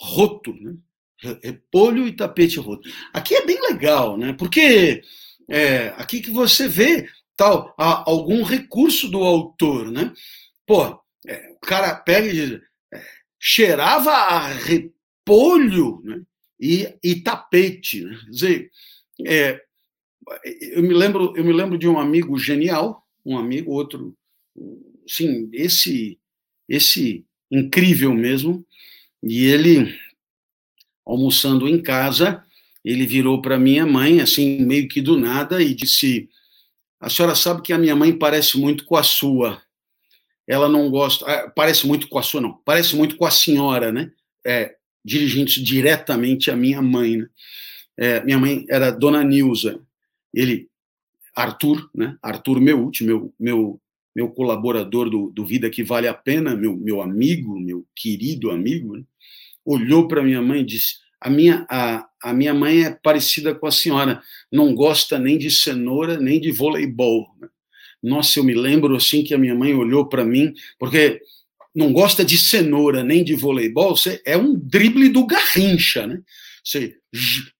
roto, 0.00 0.52
né? 0.54 0.76
repolho 1.42 2.06
e 2.06 2.12
tapete 2.12 2.58
roto. 2.58 2.88
Aqui 3.12 3.34
é 3.34 3.44
bem 3.44 3.60
legal, 3.60 4.16
né? 4.16 4.32
Porque 4.34 5.02
é, 5.48 5.88
aqui 5.96 6.20
que 6.20 6.30
você 6.30 6.68
vê 6.68 7.08
tal 7.36 7.74
algum 7.76 8.42
recurso 8.42 9.08
do 9.08 9.18
autor, 9.22 9.90
né? 9.90 10.12
Pô, 10.66 10.98
é, 11.26 11.50
o 11.52 11.66
cara 11.66 11.94
pega 11.94 12.28
e 12.28 12.32
diz, 12.32 12.60
é, 12.92 13.02
cheirava 13.38 14.10
a 14.10 14.48
repolho 14.48 16.00
né? 16.04 16.22
e, 16.58 16.94
e 17.02 17.16
tapete, 17.16 18.04
né? 18.04 18.18
Quer 18.24 18.30
dizer, 18.30 18.70
é, 19.26 19.62
eu 20.72 20.82
me 20.82 20.94
lembro, 20.94 21.34
eu 21.36 21.44
me 21.44 21.52
lembro 21.52 21.76
de 21.78 21.88
um 21.88 21.98
amigo 21.98 22.38
genial, 22.38 23.04
um 23.24 23.36
amigo, 23.36 23.72
outro, 23.72 24.16
sim, 25.06 25.48
esse, 25.52 26.18
esse 26.68 27.24
incrível 27.50 28.12
mesmo, 28.14 28.64
e 29.22 29.46
ele 29.46 29.94
almoçando 31.04 31.68
em 31.68 31.80
casa, 31.80 32.42
ele 32.84 33.06
virou 33.06 33.40
para 33.40 33.58
minha 33.58 33.86
mãe, 33.86 34.20
assim, 34.20 34.60
meio 34.60 34.88
que 34.88 35.00
do 35.00 35.18
nada, 35.18 35.62
e 35.62 35.74
disse: 35.74 36.28
A 37.04 37.10
senhora 37.10 37.34
sabe 37.34 37.60
que 37.60 37.70
a 37.70 37.78
minha 37.78 37.94
mãe 37.94 38.16
parece 38.16 38.58
muito 38.58 38.86
com 38.86 38.96
a 38.96 39.02
sua. 39.02 39.60
Ela 40.48 40.70
não 40.70 40.90
gosta. 40.90 41.26
Ah, 41.26 41.50
parece 41.50 41.86
muito 41.86 42.08
com 42.08 42.18
a 42.18 42.22
sua, 42.22 42.40
não. 42.40 42.54
Parece 42.64 42.96
muito 42.96 43.16
com 43.16 43.26
a 43.26 43.30
senhora, 43.30 43.92
né? 43.92 44.10
É, 44.42 44.74
dirigindo-se 45.04 45.62
diretamente 45.62 46.50
à 46.50 46.56
minha 46.56 46.80
mãe. 46.80 47.18
Né? 47.18 47.26
É, 47.98 48.24
minha 48.24 48.38
mãe 48.38 48.64
era 48.70 48.90
Dona 48.90 49.22
Nilza. 49.22 49.78
Ele, 50.32 50.66
Arthur, 51.36 51.90
né? 51.94 52.16
Arthur 52.22 52.58
Meut, 52.58 53.04
meu, 53.04 53.34
meu, 53.38 53.78
meu 54.16 54.30
colaborador 54.30 55.10
do, 55.10 55.30
do 55.30 55.44
Vida 55.44 55.68
que 55.68 55.84
Vale 55.84 56.08
a 56.08 56.14
Pena, 56.14 56.56
meu, 56.56 56.74
meu 56.74 57.02
amigo, 57.02 57.60
meu 57.60 57.86
querido 57.94 58.50
amigo, 58.50 58.96
né? 58.96 59.04
olhou 59.62 60.08
para 60.08 60.22
minha 60.22 60.40
mãe 60.40 60.62
e 60.62 60.64
disse: 60.64 61.03
a 61.24 61.30
minha, 61.30 61.66
a, 61.70 62.06
a 62.22 62.34
minha 62.34 62.52
mãe 62.52 62.84
é 62.84 62.90
parecida 63.02 63.54
com 63.54 63.66
a 63.66 63.72
senhora, 63.72 64.20
não 64.52 64.74
gosta 64.74 65.18
nem 65.18 65.38
de 65.38 65.50
cenoura, 65.50 66.18
nem 66.20 66.38
de 66.38 66.52
voleibol. 66.52 67.26
Nossa, 68.02 68.38
eu 68.38 68.44
me 68.44 68.52
lembro 68.52 68.94
assim 68.94 69.24
que 69.24 69.32
a 69.32 69.38
minha 69.38 69.54
mãe 69.54 69.72
olhou 69.74 70.06
para 70.06 70.22
mim, 70.22 70.52
porque 70.78 71.22
não 71.74 71.94
gosta 71.94 72.22
de 72.22 72.36
cenoura 72.36 73.02
nem 73.02 73.24
de 73.24 73.34
voleibol, 73.34 73.96
você 73.96 74.20
é 74.26 74.36
um 74.36 74.54
drible 74.54 75.08
do 75.08 75.26
Garrincha, 75.26 76.06
né? 76.06 76.20
Você 76.62 76.94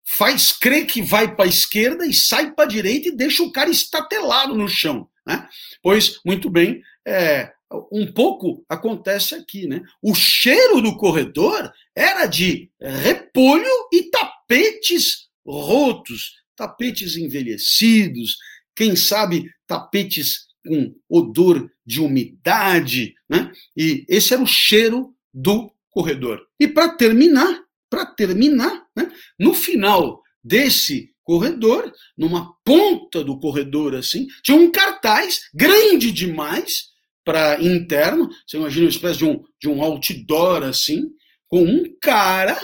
faz 0.04 0.52
crer 0.52 0.86
que 0.86 1.00
vai 1.00 1.34
para 1.34 1.46
a 1.46 1.48
esquerda 1.48 2.06
e 2.06 2.12
sai 2.12 2.52
para 2.52 2.64
a 2.64 2.68
direita 2.68 3.08
e 3.08 3.16
deixa 3.16 3.42
o 3.42 3.50
cara 3.50 3.70
estatelado 3.70 4.54
no 4.54 4.68
chão, 4.68 5.08
né? 5.26 5.48
Pois, 5.82 6.20
muito 6.22 6.50
bem, 6.50 6.82
é, 7.06 7.50
um 7.92 8.10
pouco 8.12 8.64
acontece 8.68 9.34
aqui, 9.34 9.66
né? 9.66 9.82
O 10.02 10.14
cheiro 10.14 10.80
do 10.80 10.96
corredor 10.96 11.72
era 11.94 12.26
de 12.26 12.70
repolho 12.80 13.70
e 13.92 14.10
tapetes 14.10 15.28
rotos, 15.46 16.32
tapetes 16.56 17.16
envelhecidos, 17.16 18.36
quem 18.74 18.96
sabe 18.96 19.50
tapetes 19.66 20.46
com 20.66 20.94
odor 21.08 21.70
de 21.86 22.00
umidade, 22.00 23.14
né? 23.28 23.52
E 23.76 24.04
esse 24.08 24.32
era 24.32 24.42
o 24.42 24.46
cheiro 24.46 25.14
do 25.32 25.70
corredor. 25.90 26.40
E 26.58 26.66
para 26.66 26.88
terminar, 26.88 27.62
para 27.90 28.06
terminar, 28.06 28.84
né? 28.96 29.10
no 29.38 29.54
final 29.54 30.22
desse 30.42 31.14
corredor, 31.22 31.92
numa 32.16 32.54
ponta 32.64 33.24
do 33.24 33.38
corredor 33.38 33.94
assim, 33.94 34.26
tinha 34.42 34.58
um 34.58 34.70
cartaz 34.70 35.42
grande 35.54 36.12
demais 36.12 36.93
para 37.24 37.62
interno. 37.62 38.28
Você 38.46 38.56
imagina 38.56 38.84
uma 38.84 38.90
espécie 38.90 39.18
de 39.18 39.24
um, 39.24 39.42
de 39.60 39.68
um 39.68 39.82
outdoor 39.82 40.62
assim, 40.64 41.10
com 41.48 41.62
um 41.62 41.84
cara 42.00 42.58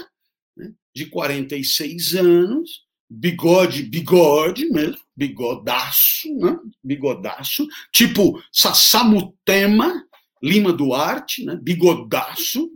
né, 0.57 0.73
de 0.95 1.07
46 1.07 2.15
anos, 2.15 2.83
bigode, 3.09 3.83
bigode 3.85 4.69
mesmo, 4.71 5.01
bigodaço, 5.17 6.29
né, 6.37 6.57
bigodaço, 6.83 7.67
tipo 7.93 8.41
Sassamutema, 8.53 10.05
Lima 10.43 10.73
Duarte, 10.73 11.45
né, 11.45 11.59
bigodaço, 11.61 12.71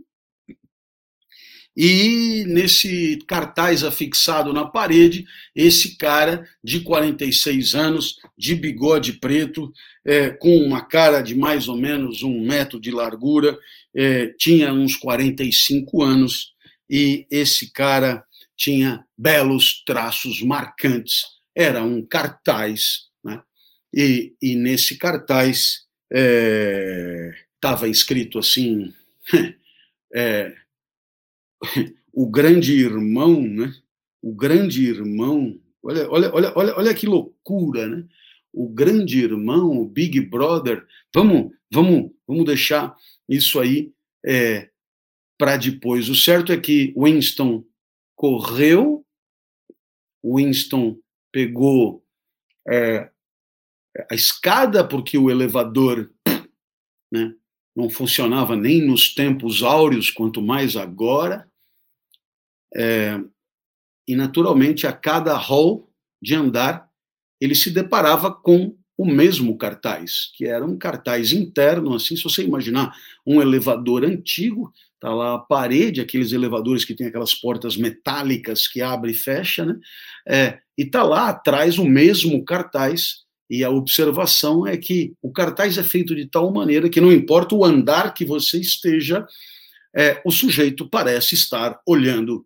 e 1.75 2.45
nesse 2.47 3.17
cartaz 3.27 3.83
afixado 3.83 4.53
na 4.53 4.65
parede, 4.65 5.25
esse 5.53 5.97
cara 5.97 6.47
de 6.63 6.79
46 6.79 7.75
anos, 7.75 8.15
de 8.37 8.55
bigode 8.55 9.13
preto, 9.13 9.73
é, 10.05 10.29
com 10.29 10.57
uma 10.57 10.85
cara 10.85 11.21
de 11.21 11.35
mais 11.35 11.67
ou 11.67 11.75
menos 11.75 12.23
um 12.23 12.41
metro 12.41 12.79
de 12.79 12.91
largura, 12.91 13.57
é, 13.93 14.27
tinha 14.37 14.71
uns 14.71 14.95
45 14.95 16.01
anos, 16.01 16.53
e 16.89 17.25
esse 17.29 17.71
cara 17.71 18.23
tinha 18.55 19.03
belos 19.17 19.83
traços 19.85 20.41
marcantes. 20.41 21.23
Era 21.53 21.83
um 21.83 22.05
cartaz, 22.05 23.07
né? 23.23 23.41
e, 23.93 24.33
e 24.41 24.55
nesse 24.55 24.97
cartaz 24.97 25.83
estava 26.09 27.87
é, 27.87 27.89
escrito 27.89 28.39
assim. 28.39 28.93
É, 30.17 30.55
o 32.13 32.29
grande 32.29 32.73
irmão, 32.73 33.41
né? 33.41 33.73
O 34.21 34.33
grande 34.33 34.85
irmão, 34.85 35.59
olha, 35.83 36.09
olha, 36.09 36.33
olha, 36.33 36.53
olha, 36.55 36.77
olha 36.77 36.93
que 36.93 37.05
loucura, 37.05 37.87
né? 37.87 38.05
O 38.51 38.69
grande 38.69 39.19
irmão, 39.19 39.81
o 39.81 39.87
Big 39.87 40.19
Brother. 40.21 40.85
Vamos, 41.13 41.51
vamos, 41.71 42.11
vamos 42.27 42.45
deixar 42.45 42.95
isso 43.27 43.59
aí 43.59 43.91
é, 44.25 44.69
para 45.37 45.57
depois. 45.57 46.09
O 46.09 46.15
certo 46.15 46.51
é 46.51 46.57
que 46.57 46.93
Winston 46.97 47.65
correu, 48.15 49.05
Winston 50.23 50.97
pegou 51.31 52.03
é, 52.67 53.11
a 54.09 54.15
escada 54.15 54.87
porque 54.87 55.17
o 55.17 55.29
elevador 55.29 56.11
né? 57.11 57.35
não 57.75 57.89
funcionava 57.89 58.55
nem 58.55 58.81
nos 58.81 59.13
tempos 59.13 59.61
áureos, 59.61 60.09
quanto 60.09 60.41
mais 60.41 60.75
agora. 60.75 61.49
É, 62.75 63.19
e, 64.07 64.15
naturalmente, 64.15 64.85
a 64.85 64.91
cada 64.91 65.35
hall 65.37 65.89
de 66.21 66.35
andar, 66.35 66.89
ele 67.39 67.55
se 67.55 67.71
deparava 67.71 68.31
com 68.31 68.75
o 68.97 69.05
mesmo 69.05 69.57
cartaz, 69.57 70.31
que 70.35 70.45
era 70.45 70.65
um 70.65 70.77
cartaz 70.77 71.33
interno, 71.33 71.93
assim, 71.93 72.15
se 72.15 72.23
você 72.23 72.43
imaginar 72.43 72.95
um 73.25 73.41
elevador 73.41 74.05
antigo, 74.05 74.71
tá 74.99 75.13
lá 75.13 75.35
a 75.35 75.39
parede, 75.39 75.99
aqueles 75.99 76.31
elevadores 76.31 76.85
que 76.85 76.95
tem 76.95 77.07
aquelas 77.07 77.33
portas 77.33 77.75
metálicas 77.75 78.67
que 78.67 78.81
abre 78.81 79.11
e 79.11 79.15
fecha, 79.15 79.65
né? 79.65 79.77
É, 80.27 80.59
e 80.77 80.85
tá 80.85 81.03
lá 81.03 81.29
atrás 81.29 81.77
o 81.77 81.85
mesmo 81.85 82.43
cartaz, 82.45 83.25
e 83.49 83.63
a 83.63 83.69
observação 83.69 84.65
é 84.65 84.75
que 84.75 85.13
o 85.21 85.31
cartaz 85.31 85.77
é 85.77 85.83
feito 85.83 86.15
de 86.15 86.25
tal 86.25 86.51
maneira 86.51 86.89
que 86.89 87.01
não 87.01 87.11
importa 87.11 87.53
o 87.53 87.63
andar 87.63 88.13
que 88.13 88.25
você 88.25 88.59
esteja, 88.59 89.25
é, 89.95 90.21
o 90.25 90.31
sujeito 90.31 90.89
parece 90.89 91.35
estar 91.35 91.79
olhando 91.85 92.45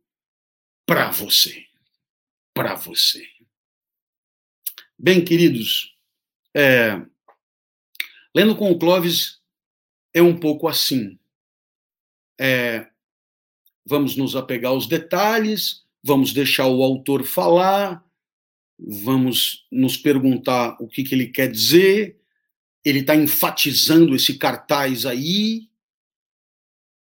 para 0.90 1.12
você. 1.12 1.68
Para 2.52 2.74
você. 2.74 3.24
Bem, 4.98 5.24
queridos, 5.24 5.96
é, 6.52 7.00
lendo 8.36 8.56
com 8.56 8.72
o 8.72 8.80
Clóvis 8.80 9.40
é 10.12 10.20
um 10.20 10.36
pouco 10.36 10.68
assim. 10.68 11.20
É, 12.42 12.90
vamos 13.86 14.16
nos 14.16 14.36
apegar 14.36 14.72
aos 14.72 14.88
detalhes, 14.88 15.86
vamos 16.02 16.34
deixar 16.34 16.66
o 16.66 16.82
autor 16.82 17.24
falar, 17.24 18.04
vamos 18.80 19.68
nos 19.72 19.96
perguntar 19.96 20.76
o 20.82 20.88
que, 20.88 21.04
que 21.04 21.14
ele 21.14 21.28
quer 21.28 21.52
dizer. 21.52 22.20
Ele 22.84 23.02
está 23.02 23.16
enfatizando 23.16 24.16
esse 24.16 24.40
cartaz 24.40 25.06
aí, 25.06 25.70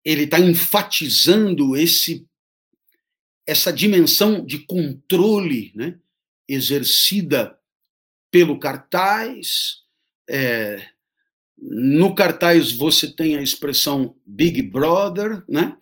ele 0.04 0.24
está 0.24 0.42
enfatizando 0.42 1.78
esse 1.78 2.28
essa 3.48 3.72
dimensão 3.72 4.46
de 4.46 4.60
controle 4.60 5.72
né, 5.74 5.98
exercida 6.48 7.58
pelo 8.30 8.60
cartaz. 8.60 9.78
É, 10.30 10.86
no 11.58 12.14
cartaz 12.14 12.74
você 12.74 13.08
tem 13.08 13.38
a 13.38 13.42
expressão 13.42 14.16
Big 14.26 14.62
Brother, 14.62 15.44
né? 15.48 15.78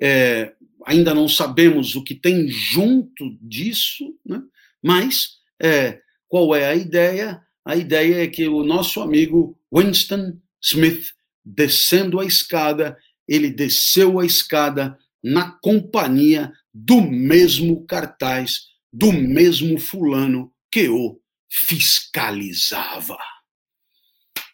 É, 0.00 0.52
ainda 0.84 1.14
não 1.14 1.28
sabemos 1.28 1.94
o 1.94 2.02
que 2.02 2.16
tem 2.16 2.48
junto 2.48 3.38
disso, 3.40 4.12
né? 4.26 4.42
mas 4.82 5.38
é, 5.62 6.00
qual 6.28 6.54
é 6.54 6.66
a 6.66 6.74
ideia? 6.74 7.40
A 7.64 7.76
ideia 7.76 8.24
é 8.24 8.26
que 8.26 8.46
o 8.48 8.64
nosso 8.64 9.00
amigo 9.00 9.58
Winston 9.72 10.36
Smith, 10.60 11.12
descendo 11.44 12.20
a 12.20 12.26
escada, 12.26 12.98
ele 13.26 13.50
desceu 13.50 14.18
a 14.18 14.26
escada 14.26 14.98
na 15.22 15.52
companhia 15.62 16.52
do 16.74 17.00
mesmo 17.00 17.86
cartaz, 17.86 18.66
do 18.92 19.12
mesmo 19.12 19.78
fulano 19.78 20.52
que 20.70 20.88
o 20.88 21.20
fiscalizava. 21.48 23.16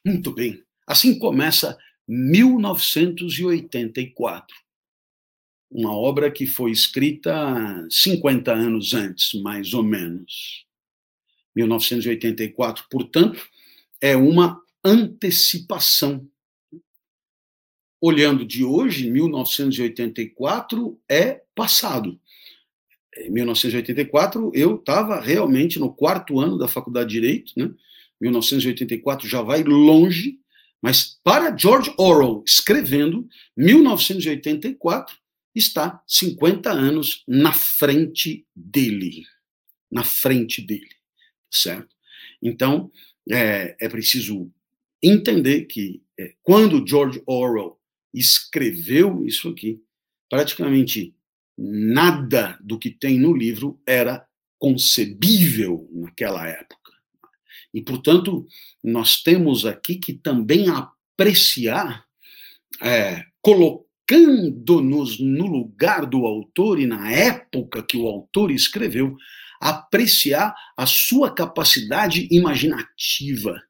Muito 0.05 0.31
bem. 0.33 0.63
Assim 0.87 1.19
começa 1.19 1.79
1984. 2.07 4.55
Uma 5.71 5.97
obra 5.97 6.31
que 6.31 6.47
foi 6.47 6.73
escrita 6.73 7.33
50 7.89 8.53
anos 8.53 8.93
antes, 8.93 9.33
mais 9.41 9.73
ou 9.73 9.83
menos. 9.83 10.67
1984, 11.55 12.85
portanto, 12.91 13.49
é 14.01 14.17
uma 14.17 14.61
antecipação. 14.85 16.29
Olhando 18.01 18.45
de 18.45 18.65
hoje, 18.65 19.09
1984 19.11 21.01
é 21.09 21.43
passado 21.61 22.19
em 23.19 23.31
1984, 23.31 24.51
eu 24.55 24.77
estava 24.77 25.21
realmente 25.21 25.79
no 25.79 25.93
quarto 25.93 26.41
ano 26.41 26.57
da 26.57 26.67
faculdade 26.67 27.11
de 27.11 27.21
Direito, 27.21 27.53
né? 27.55 27.71
1984 28.19 29.29
já 29.29 29.43
vai 29.43 29.63
longe, 29.63 30.39
mas 30.81 31.19
para 31.23 31.55
George 31.55 31.93
Orwell 31.99 32.43
escrevendo, 32.47 33.29
1984 33.55 35.19
está 35.55 36.03
50 36.07 36.71
anos 36.71 37.23
na 37.29 37.53
frente 37.53 38.47
dele. 38.57 39.25
Na 39.91 40.05
frente 40.05 40.63
dele, 40.63 40.95
certo? 41.51 41.95
Então, 42.43 42.91
é, 43.31 43.77
é 43.79 43.89
preciso 43.89 44.51
entender 45.03 45.65
que 45.67 46.03
é, 46.19 46.35
quando 46.43 46.87
George 46.87 47.23
Orwell 47.27 47.79
escreveu 48.15 49.27
isso 49.27 49.49
aqui, 49.49 49.83
praticamente 50.31 51.15
nada 51.61 52.59
do 52.63 52.79
que 52.79 52.91
tem 52.91 53.19
no 53.19 53.37
livro 53.37 53.79
era 53.87 54.25
concebível 54.59 55.87
naquela 55.93 56.49
época. 56.49 56.93
E, 57.73 57.83
portanto, 57.83 58.47
nós 58.83 59.23
temos 59.23 59.67
aqui 59.67 59.97
que 59.97 60.15
também 60.15 60.69
apreciar, 60.71 62.05
é, 62.83 63.23
colocando-nos 63.43 65.21
no 65.21 65.47
lugar 65.47 66.07
do 66.07 66.25
autor 66.25 66.81
e 66.81 66.87
na 66.87 67.13
época 67.13 67.83
que 67.83 67.97
o 67.97 68.07
autor 68.07 68.51
escreveu, 68.51 69.15
apreciar 69.61 70.55
a 70.77 70.87
sua 70.87 71.33
capacidade 71.33 72.27
imaginativa 72.31 73.63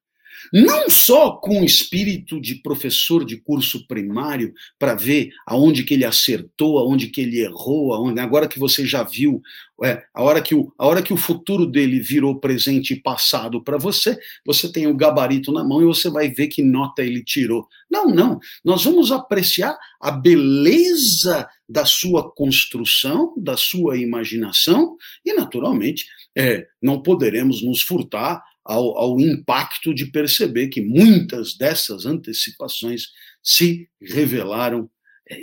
não 0.53 0.89
só 0.89 1.33
com 1.33 1.61
o 1.61 1.65
espírito 1.65 2.41
de 2.41 2.57
professor 2.57 3.25
de 3.25 3.37
curso 3.37 3.87
primário 3.87 4.53
para 4.79 4.95
ver 4.95 5.31
aonde 5.47 5.85
que 5.85 5.95
ele 5.95 6.05
acertou, 6.05 6.79
aonde 6.79 7.09
que 7.09 7.21
ele 7.21 7.41
errou, 7.41 7.93
aonde, 7.93 8.21
agora 8.21 8.49
que 8.49 8.59
você 8.59 8.87
já 8.87 9.03
viu, 9.03 9.41
é, 9.83 10.03
a, 10.13 10.23
hora 10.23 10.43
que 10.43 10.55
o, 10.55 10.73
a 10.79 10.87
hora 10.87 11.03
que 11.03 11.13
o 11.13 11.17
futuro 11.17 11.65
dele 11.65 12.01
virou 12.01 12.39
presente 12.39 12.93
e 12.93 13.01
passado 13.01 13.63
para 13.63 13.79
você, 13.79 14.19
você 14.45 14.71
tem 14.71 14.87
o 14.87 14.95
gabarito 14.95 15.53
na 15.53 15.65
mão 15.65 15.81
e 15.81 15.87
você 15.87 16.11
vai 16.11 16.29
ver 16.29 16.49
que 16.49 16.63
nota 16.63 17.03
ele 17.03 17.25
tirou. 17.25 17.67
Não, 17.91 18.07
não. 18.07 18.39
Nós 18.65 18.85
vamos 18.85 19.11
apreciar 19.11 19.77
a 20.01 20.11
beleza 20.11 21.49
da 21.69 21.87
sua 21.87 22.31
construção, 22.31 23.33
da 23.37 23.57
sua 23.57 23.97
imaginação 23.97 24.97
e, 25.25 25.33
naturalmente, 25.33 26.05
é, 26.37 26.67
não 26.83 27.03
poderemos 27.03 27.63
nos 27.63 27.83
furtar 27.83 28.43
ao, 28.65 28.97
ao 28.97 29.21
impacto 29.21 29.95
de 29.95 30.07
perceber 30.07 30.69
que 30.69 30.81
muitas 30.81 31.57
dessas 31.57 32.07
antecipações 32.07 33.09
se 33.43 33.89
revelaram 34.01 34.91
é, 35.31 35.39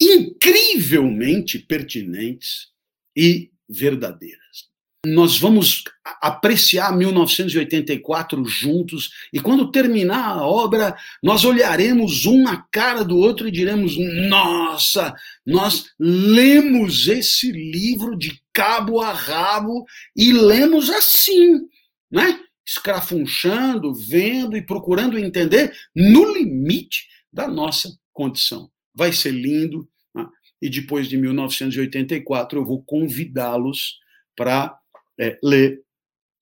incrivelmente 0.00 1.58
pertinentes 1.58 2.68
e 3.14 3.50
verdadeiras 3.68 4.75
nós 5.04 5.38
vamos 5.38 5.84
apreciar 6.20 6.96
1984 6.96 8.44
juntos 8.44 9.10
e 9.32 9.38
quando 9.38 9.70
terminar 9.70 10.30
a 10.30 10.46
obra, 10.46 10.96
nós 11.22 11.44
olharemos 11.44 12.26
um 12.26 12.42
na 12.42 12.62
cara 12.72 13.04
do 13.04 13.16
outro 13.16 13.46
e 13.46 13.52
diremos: 13.52 13.96
"Nossa, 14.28 15.14
nós 15.44 15.86
lemos 15.98 17.06
esse 17.08 17.52
livro 17.52 18.16
de 18.16 18.40
cabo 18.52 19.00
a 19.00 19.12
rabo 19.12 19.84
e 20.16 20.32
lemos 20.32 20.90
assim, 20.90 21.60
né? 22.10 22.40
Escrafunchando, 22.66 23.94
vendo 23.94 24.56
e 24.56 24.62
procurando 24.62 25.18
entender 25.18 25.72
no 25.94 26.32
limite 26.32 27.06
da 27.32 27.46
nossa 27.46 27.96
condição. 28.12 28.70
Vai 28.94 29.12
ser 29.12 29.30
lindo. 29.30 29.88
Né? 30.14 30.26
E 30.60 30.68
depois 30.68 31.06
de 31.06 31.16
1984, 31.16 32.58
eu 32.58 32.64
vou 32.64 32.82
convidá-los 32.82 33.98
para 34.34 34.76
é, 35.18 35.38
ler 35.42 35.80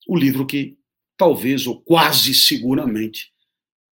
o 0.07 0.17
livro 0.17 0.47
que 0.47 0.77
talvez 1.17 1.67
ou 1.67 1.81
quase 1.81 2.35
seguramente 2.35 3.33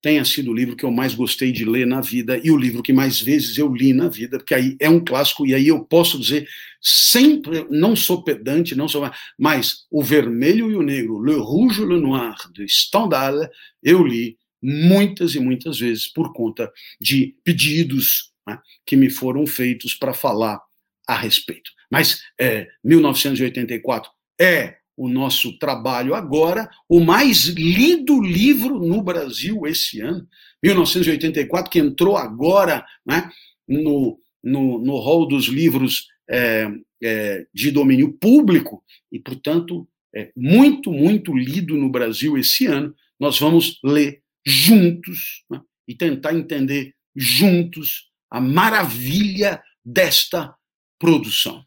tenha 0.02 0.24
sido 0.24 0.52
o 0.52 0.54
livro 0.54 0.76
que 0.76 0.86
eu 0.86 0.92
mais 0.92 1.16
gostei 1.16 1.52
de 1.52 1.66
ler 1.66 1.86
na 1.86 2.02
vida 2.02 2.40
e 2.44 2.52
o 2.52 2.58
livro 2.58 2.84
que 2.84 2.94
mais 2.94 3.20
vezes 3.20 3.58
eu 3.58 3.74
li 3.74 3.94
na 3.94 4.08
vida, 4.08 4.38
porque 4.38 4.54
aí 4.54 4.78
é 4.80 4.90
um 4.90 5.04
clássico 5.04 5.46
e 5.46 5.54
aí 5.54 5.68
eu 5.68 5.84
posso 5.84 6.20
dizer 6.20 6.48
sempre, 6.82 7.66
não 7.70 7.96
sou 7.96 8.24
pedante, 8.24 8.76
não 8.76 8.88
sou, 8.88 9.10
mas 9.38 9.86
o 9.92 10.04
Vermelho 10.04 10.72
e 10.72 10.76
o 10.76 10.84
Negro, 10.84 11.22
Le 11.22 11.34
Rouge 11.34 11.82
e 11.82 11.86
le 11.86 12.00
Noir 12.00 12.36
de 12.54 12.68
Stendhal, 12.68 13.50
eu 13.84 14.06
li 14.06 14.38
muitas 14.62 15.36
e 15.36 15.40
muitas 15.40 15.80
vezes 15.80 16.08
por 16.08 16.32
conta 16.32 16.72
de 17.02 17.36
pedidos 17.44 18.32
né, 18.48 18.60
que 18.86 18.96
me 18.96 19.10
foram 19.10 19.46
feitos 19.46 19.94
para 19.94 20.14
falar 20.14 20.62
a 21.08 21.18
respeito. 21.18 21.72
Mas 21.92 22.22
é, 22.40 22.68
1984 22.84 24.12
é 24.40 24.78
o 24.96 25.08
nosso 25.08 25.58
trabalho 25.60 26.16
agora, 26.16 26.70
o 26.90 27.00
mais 27.00 27.46
lido 27.46 28.20
livro 28.20 28.80
no 28.80 29.02
Brasil 29.02 29.68
esse 29.68 30.02
ano, 30.02 30.28
1984, 30.64 31.70
que 31.70 31.78
entrou 31.78 32.18
agora 32.18 32.84
né, 33.06 33.30
no, 33.68 34.20
no, 34.44 34.80
no 34.80 34.98
hall 34.98 35.28
dos 35.28 35.46
livros 35.46 36.08
é, 36.28 36.68
é, 37.04 37.46
de 37.54 37.70
domínio 37.70 38.12
público, 38.14 38.84
e, 39.12 39.20
portanto, 39.20 39.88
é 40.16 40.32
muito, 40.36 40.92
muito 40.92 41.36
lido 41.36 41.78
no 41.78 41.90
Brasil 41.92 42.36
esse 42.38 42.66
ano. 42.66 42.94
Nós 43.20 43.40
vamos 43.40 43.80
ler 43.84 44.24
juntos, 44.44 45.44
né, 45.50 45.62
e 45.88 45.94
tentar 45.94 46.34
entender 46.34 46.96
juntos 47.16 48.10
a 48.32 48.42
maravilha 48.42 49.62
desta 49.86 50.56
produção. 51.00 51.64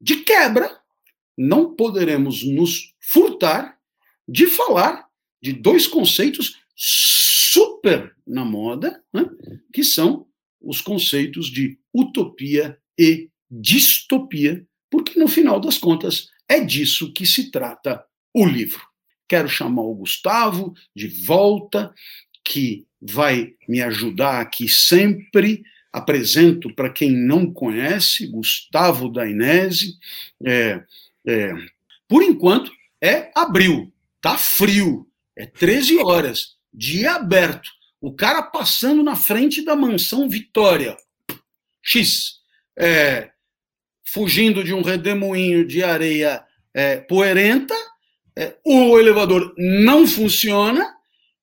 De 0.00 0.16
quebra, 0.16 0.81
não 1.36 1.74
poderemos 1.74 2.44
nos 2.44 2.94
furtar 3.00 3.78
de 4.28 4.46
falar 4.46 5.06
de 5.42 5.52
dois 5.52 5.86
conceitos 5.86 6.60
super 6.76 8.14
na 8.26 8.44
moda, 8.44 9.02
né, 9.12 9.24
que 9.72 9.82
são 9.82 10.26
os 10.60 10.80
conceitos 10.80 11.46
de 11.46 11.78
utopia 11.92 12.78
e 12.98 13.28
distopia, 13.50 14.64
porque 14.90 15.18
no 15.18 15.26
final 15.26 15.58
das 15.60 15.78
contas 15.78 16.28
é 16.48 16.60
disso 16.60 17.12
que 17.12 17.26
se 17.26 17.50
trata 17.50 18.04
o 18.34 18.46
livro. 18.46 18.82
Quero 19.28 19.48
chamar 19.48 19.82
o 19.82 19.94
Gustavo 19.94 20.74
de 20.94 21.08
volta, 21.08 21.92
que 22.44 22.86
vai 23.00 23.54
me 23.68 23.80
ajudar 23.82 24.40
aqui 24.40 24.68
sempre. 24.68 25.62
Apresento 25.92 26.74
para 26.74 26.90
quem 26.90 27.12
não 27.12 27.52
conhece, 27.52 28.26
Gustavo 28.26 29.10
Dainese. 29.10 29.98
É, 30.44 30.82
é, 31.26 31.52
por 32.08 32.22
enquanto, 32.22 32.70
é 33.00 33.30
abril, 33.34 33.92
tá 34.20 34.36
frio, 34.36 35.06
é 35.36 35.46
13 35.46 35.98
horas, 35.98 36.56
dia 36.72 37.14
aberto. 37.14 37.68
O 38.00 38.12
cara 38.14 38.42
passando 38.42 39.02
na 39.02 39.14
frente 39.14 39.64
da 39.64 39.76
mansão 39.76 40.28
Vitória. 40.28 40.96
X. 41.82 42.40
É, 42.76 43.30
fugindo 44.04 44.62
de 44.62 44.74
um 44.74 44.82
redemoinho 44.82 45.66
de 45.66 45.82
areia 45.82 46.44
é, 46.74 46.96
poerenta, 46.96 47.74
é, 48.36 48.56
o 48.64 48.98
elevador 48.98 49.54
não 49.56 50.06
funciona 50.06 50.86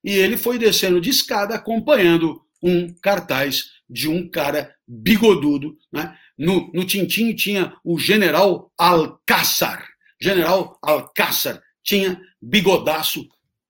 e 0.03 0.11
ele 0.11 0.37
foi 0.37 0.57
descendo 0.57 0.99
de 0.99 1.09
escada 1.09 1.55
acompanhando 1.55 2.41
um 2.61 2.93
cartaz 2.93 3.71
de 3.89 4.07
um 4.07 4.29
cara 4.29 4.75
bigodudo. 4.87 5.77
Né? 5.91 6.15
No, 6.39 6.71
no 6.73 6.85
Tintim 6.85 7.35
tinha 7.35 7.75
o 7.83 7.99
general 7.99 8.71
Alcázar. 8.77 9.85
General 10.21 10.79
Alcázar 10.81 11.61
tinha 11.83 12.19
bigodaço 12.41 13.27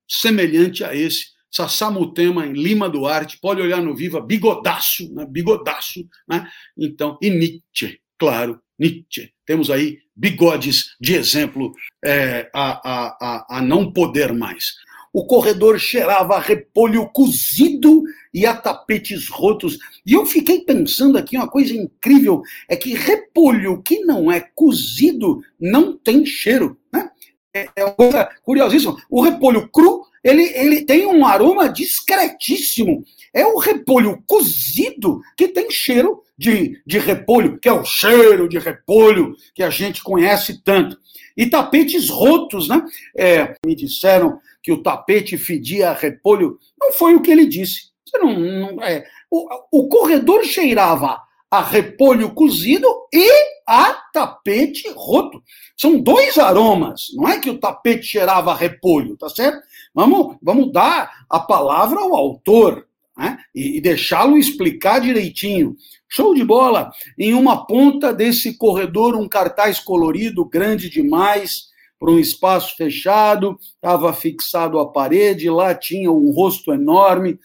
semelhante 0.08 0.84
a 0.84 0.96
esse. 0.96 1.28
Sassamutema 1.52 2.46
em 2.46 2.54
Lima 2.54 2.88
Duarte, 2.88 3.40
pode 3.42 3.60
olhar 3.60 3.82
no 3.82 3.96
Viva, 3.96 4.22
bigodaço, 4.22 5.12
né? 5.16 5.26
bigodaço. 5.28 6.08
Né? 6.28 6.48
Então, 6.78 7.18
e 7.20 7.32
Nietzsche, 7.32 8.00
claro, 8.20 8.62
Nietzsche. 8.78 9.34
Temos 9.48 9.72
aí 9.72 9.98
bigodes 10.16 10.96
de 11.02 11.16
exemplo 11.16 11.74
é, 12.06 12.52
a, 12.54 12.88
a, 12.88 13.18
a, 13.20 13.58
a 13.58 13.62
não 13.64 13.92
poder 13.92 14.32
mais. 14.32 14.76
O 15.14 15.26
corredor 15.26 15.80
cheirava 15.80 16.36
a 16.36 16.40
repolho 16.40 17.08
cozido 17.10 18.04
e 18.34 18.46
a 18.46 18.56
tapetes 18.56 19.28
rotos. 19.28 19.78
E 20.06 20.14
eu 20.14 20.26
fiquei 20.26 20.62
pensando 20.62 21.18
aqui 21.18 21.36
uma 21.36 21.48
coisa 21.48 21.74
incrível: 21.74 22.42
é 22.68 22.76
que 22.76 22.94
repolho 22.94 23.82
que 23.82 24.00
não 24.02 24.32
é 24.32 24.40
cozido 24.40 25.42
não 25.60 25.98
tem 25.98 26.26
cheiro. 26.26 26.78
Né? 26.94 27.10
É, 27.54 27.68
é 27.76 27.86
uma 27.86 27.94
coisa 27.94 28.30
curiosíssima. 28.44 28.96
O 29.10 29.22
repolho 29.22 29.68
cru 29.70 30.04
ele, 30.24 30.44
ele 30.56 30.82
tem 30.84 31.06
um 31.06 31.26
aroma 31.26 31.70
discretíssimo. 31.70 33.04
É 33.34 33.46
o 33.46 33.58
repolho 33.58 34.22
cozido 34.26 35.22
que 35.38 35.48
tem 35.48 35.70
cheiro 35.70 36.22
de, 36.38 36.82
de 36.86 36.98
repolho, 36.98 37.60
que 37.60 37.70
é 37.70 37.74
o 37.74 37.86
cheiro 37.86 38.50
de 38.50 38.58
repolho 38.58 39.36
que 39.54 39.64
a 39.64 39.70
gente 39.70 40.04
conhece 40.04 40.62
tanto. 40.64 40.98
E 41.38 41.46
tapetes 41.46 42.10
rotos, 42.10 42.68
né? 42.68 42.84
É, 43.16 43.56
me 43.66 43.76
disseram 43.76 44.40
que 44.70 44.74
o 44.74 44.84
tapete 44.84 45.36
fedia 45.36 45.94
repolho. 45.94 46.60
Não 46.80 46.94
foi 46.94 47.16
o 47.16 47.24
que 47.24 47.32
ele 47.32 47.48
disse. 47.48 47.90
Não, 48.14 48.40
não 48.40 48.84
é. 48.84 49.04
o, 49.32 49.80
o 49.80 49.88
corredor 49.88 50.44
cheirava 50.44 51.20
a 51.50 51.60
repolho 51.60 52.30
cozido 52.36 52.88
e 53.12 53.28
a 53.66 53.94
tapete 54.14 54.88
roto. 54.96 55.42
São 55.76 56.00
dois 56.00 56.38
aromas. 56.38 57.08
Não 57.16 57.28
é 57.28 57.40
que 57.40 57.50
o 57.50 57.58
tapete 57.58 58.06
cheirava 58.06 58.52
a 58.52 58.56
repolho, 58.56 59.18
tá 59.18 59.28
certo? 59.28 59.60
Vamos, 59.92 60.38
vamos 60.40 60.72
dar 60.72 61.26
a 61.28 61.40
palavra 61.40 62.00
ao 62.00 62.16
autor 62.16 62.86
né? 63.18 63.40
e, 63.56 63.78
e 63.78 63.82
deixá-lo 63.82 64.38
explicar 64.38 65.02
direitinho. 65.02 65.76
Show 66.08 66.36
de 66.36 66.44
bola! 66.44 66.92
Em 67.18 67.34
uma 67.34 67.66
ponta 67.66 68.14
desse 68.14 68.56
corredor, 68.56 69.16
um 69.16 69.28
cartaz 69.28 69.80
colorido, 69.80 70.46
grande 70.46 70.92
demais, 70.92 71.70
para 72.00 72.12
um 72.12 72.18
espaço 72.20 72.76
fechado, 72.78 73.60
estava 73.76 74.14
fixado 74.14 74.80
à 74.80 74.88
parede, 74.88 75.50
lá 75.50 75.76
tinha 75.76 76.10
um 76.10 76.32
rosto 76.32 76.72
enorme, 76.72 77.38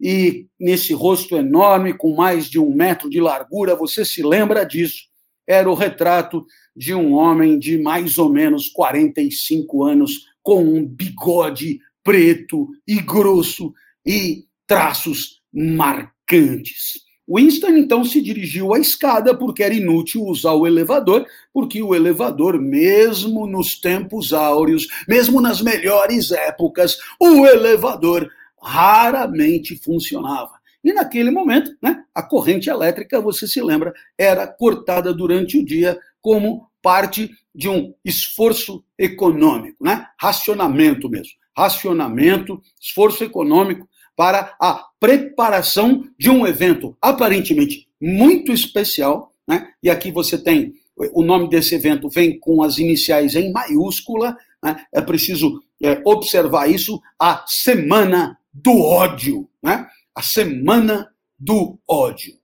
e 0.00 0.48
nesse 0.58 0.92
rosto 0.92 1.36
enorme, 1.36 1.94
com 1.94 2.16
mais 2.16 2.50
de 2.50 2.58
um 2.58 2.74
metro 2.74 3.08
de 3.08 3.20
largura, 3.20 3.76
você 3.76 4.04
se 4.04 4.20
lembra 4.20 4.64
disso? 4.64 5.04
Era 5.46 5.70
o 5.70 5.74
retrato 5.74 6.44
de 6.74 6.92
um 6.92 7.12
homem 7.14 7.56
de 7.56 7.78
mais 7.78 8.18
ou 8.18 8.28
menos 8.28 8.68
45 8.68 9.84
anos, 9.84 10.26
com 10.42 10.64
um 10.64 10.84
bigode 10.84 11.78
preto 12.02 12.68
e 12.86 12.96
grosso 13.00 13.72
e 14.04 14.44
traços 14.66 15.40
marcantes. 15.52 17.11
Winston 17.28 17.76
então 17.76 18.04
se 18.04 18.20
dirigiu 18.20 18.74
à 18.74 18.78
escada 18.78 19.36
porque 19.36 19.62
era 19.62 19.74
inútil 19.74 20.24
usar 20.24 20.52
o 20.52 20.66
elevador, 20.66 21.24
porque 21.52 21.82
o 21.82 21.94
elevador, 21.94 22.60
mesmo 22.60 23.46
nos 23.46 23.80
tempos 23.80 24.32
áureos, 24.32 24.88
mesmo 25.08 25.40
nas 25.40 25.60
melhores 25.60 26.32
épocas, 26.32 26.98
o 27.20 27.46
elevador 27.46 28.28
raramente 28.60 29.76
funcionava. 29.76 30.60
E 30.84 30.92
naquele 30.92 31.30
momento, 31.30 31.70
né, 31.80 32.02
a 32.12 32.22
corrente 32.22 32.68
elétrica, 32.68 33.20
você 33.20 33.46
se 33.46 33.62
lembra, 33.62 33.92
era 34.18 34.46
cortada 34.46 35.14
durante 35.14 35.58
o 35.58 35.64
dia 35.64 35.98
como 36.20 36.68
parte 36.82 37.30
de 37.54 37.68
um 37.68 37.94
esforço 38.04 38.84
econômico, 38.98 39.84
né? 39.84 40.06
racionamento 40.18 41.08
mesmo. 41.08 41.34
Racionamento, 41.56 42.60
esforço 42.80 43.22
econômico 43.22 43.86
para 44.16 44.54
a 44.60 44.86
preparação 45.00 46.04
de 46.18 46.30
um 46.30 46.46
evento 46.46 46.96
aparentemente 47.00 47.88
muito 48.00 48.52
especial. 48.52 49.32
Né? 49.46 49.68
E 49.82 49.90
aqui 49.90 50.10
você 50.10 50.38
tem 50.38 50.74
o 50.96 51.22
nome 51.22 51.48
desse 51.48 51.74
evento 51.74 52.08
vem 52.08 52.38
com 52.38 52.62
as 52.62 52.78
iniciais 52.78 53.34
em 53.34 53.50
maiúscula. 53.52 54.36
Né? 54.62 54.84
É 54.92 55.00
preciso 55.00 55.62
é, 55.82 56.00
observar 56.04 56.70
isso. 56.70 57.00
A 57.18 57.44
Semana 57.46 58.38
do 58.52 58.78
Ódio. 58.78 59.48
Né? 59.62 59.86
A 60.14 60.22
Semana 60.22 61.10
do 61.38 61.78
Ódio. 61.88 62.34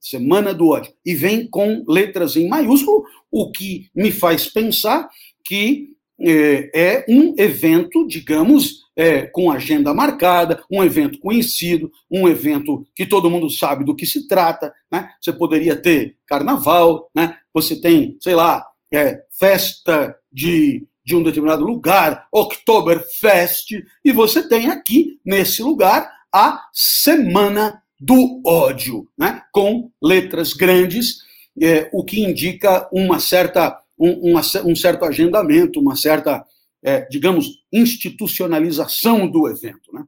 Semana 0.00 0.54
do 0.54 0.68
Ódio. 0.68 0.92
E 1.04 1.14
vem 1.14 1.46
com 1.48 1.84
letras 1.86 2.36
em 2.36 2.48
maiúsculo, 2.48 3.04
o 3.30 3.50
que 3.50 3.90
me 3.94 4.10
faz 4.10 4.46
pensar 4.46 5.08
que 5.44 5.88
é 6.20 7.04
um 7.08 7.34
evento, 7.38 8.06
digamos, 8.06 8.88
é, 8.96 9.22
com 9.22 9.50
agenda 9.50 9.94
marcada, 9.94 10.60
um 10.68 10.82
evento 10.82 11.20
conhecido, 11.20 11.90
um 12.10 12.28
evento 12.28 12.84
que 12.96 13.06
todo 13.06 13.30
mundo 13.30 13.48
sabe 13.48 13.84
do 13.84 13.94
que 13.94 14.04
se 14.04 14.26
trata. 14.26 14.74
Né? 14.90 15.08
Você 15.20 15.32
poderia 15.32 15.76
ter 15.76 16.16
carnaval, 16.26 17.08
né? 17.14 17.36
você 17.54 17.80
tem, 17.80 18.16
sei 18.20 18.34
lá, 18.34 18.66
é, 18.92 19.22
festa 19.38 20.16
de, 20.32 20.84
de 21.04 21.14
um 21.14 21.22
determinado 21.22 21.64
lugar, 21.64 22.26
Oktoberfest, 22.32 23.70
e 24.04 24.10
você 24.10 24.48
tem 24.48 24.68
aqui, 24.68 25.20
nesse 25.24 25.62
lugar, 25.62 26.10
a 26.34 26.64
Semana 26.72 27.80
do 28.00 28.42
Ódio, 28.44 29.08
né? 29.16 29.42
com 29.52 29.90
letras 30.02 30.52
grandes, 30.52 31.18
é, 31.60 31.88
o 31.92 32.04
que 32.04 32.20
indica 32.20 32.88
uma 32.92 33.20
certa 33.20 33.80
um, 33.98 34.36
um 34.36 34.76
certo 34.76 35.04
agendamento, 35.04 35.80
uma 35.80 35.96
certa, 35.96 36.44
é, 36.82 37.02
digamos, 37.10 37.64
institucionalização 37.72 39.28
do 39.28 39.48
evento. 39.48 39.92
Né? 39.92 40.04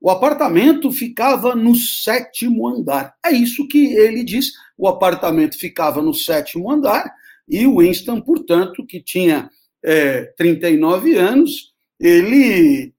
O 0.00 0.10
apartamento 0.10 0.90
ficava 0.90 1.54
no 1.54 1.74
sétimo 1.74 2.68
andar. 2.68 3.14
É 3.24 3.30
isso 3.32 3.66
que 3.68 3.94
ele 3.94 4.24
diz. 4.24 4.52
O 4.76 4.88
apartamento 4.88 5.58
ficava 5.58 6.02
no 6.02 6.14
sétimo 6.14 6.70
andar 6.70 7.12
e 7.48 7.66
o 7.66 7.78
Winston, 7.78 8.20
portanto, 8.20 8.86
que 8.86 9.00
tinha 9.00 9.50
é, 9.84 10.24
39 10.36 11.16
anos, 11.16 11.72
ele, 12.00 12.92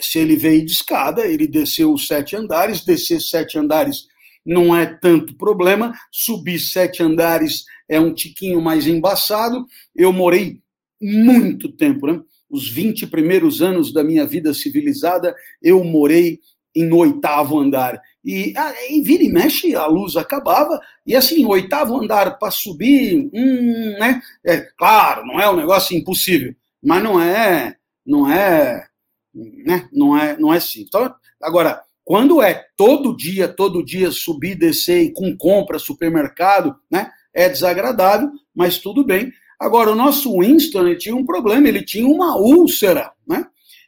se 0.00 0.18
ele 0.18 0.36
veio 0.36 0.64
de 0.64 0.72
escada, 0.72 1.26
ele 1.26 1.46
desceu 1.46 1.92
os 1.92 2.06
sete 2.06 2.36
andares, 2.36 2.84
descer 2.84 3.20
sete 3.20 3.58
andares 3.58 4.06
não 4.44 4.76
é 4.76 4.86
tanto 4.86 5.34
problema, 5.36 5.92
subir 6.12 6.58
sete 6.58 7.02
andares 7.02 7.64
é 7.88 8.00
um 8.00 8.12
tiquinho 8.12 8.60
mais 8.60 8.86
embaçado. 8.86 9.66
Eu 9.94 10.12
morei 10.12 10.60
muito 11.00 11.70
tempo, 11.70 12.06
né? 12.06 12.20
Os 12.48 12.68
20 12.68 13.06
primeiros 13.08 13.60
anos 13.60 13.92
da 13.92 14.04
minha 14.04 14.26
vida 14.26 14.54
civilizada, 14.54 15.34
eu 15.62 15.82
morei 15.82 16.40
em 16.74 16.92
oitavo 16.92 17.58
andar. 17.58 18.00
E 18.24 18.52
ah, 18.56 18.72
em 18.88 19.02
vira 19.02 19.22
e 19.22 19.28
mexe, 19.28 19.74
a 19.74 19.86
luz 19.86 20.16
acabava, 20.16 20.80
e 21.06 21.14
assim, 21.14 21.44
oitavo 21.44 21.96
andar 22.00 22.38
para 22.38 22.50
subir, 22.50 23.30
hum, 23.32 23.96
né? 23.98 24.20
É, 24.44 24.60
claro, 24.76 25.26
não 25.26 25.40
é 25.40 25.48
um 25.48 25.56
negócio 25.56 25.96
impossível, 25.96 26.54
mas 26.82 27.02
não 27.02 27.20
é, 27.20 27.76
não 28.04 28.30
é, 28.30 28.86
né? 29.34 29.88
Não 29.92 30.16
é, 30.18 30.36
não 30.38 30.52
é 30.52 30.56
assim. 30.56 30.82
Então, 30.82 31.14
agora, 31.42 31.82
Quando 32.04 32.42
é 32.42 32.66
todo 32.76 33.16
dia, 33.16 33.48
todo 33.48 33.82
dia 33.82 34.10
subir, 34.10 34.54
descer 34.56 35.02
e 35.04 35.12
com 35.12 35.34
compra, 35.34 35.78
supermercado, 35.78 36.76
né? 36.90 37.10
É 37.34 37.48
desagradável, 37.48 38.30
mas 38.54 38.78
tudo 38.78 39.04
bem. 39.04 39.32
Agora, 39.58 39.90
o 39.90 39.94
nosso 39.94 40.40
Winston 40.40 40.94
tinha 40.96 41.16
um 41.16 41.24
problema, 41.24 41.68
ele 41.68 41.82
tinha 41.82 42.06
uma 42.06 42.36
úlcera, 42.36 43.12
né? 43.26 43.46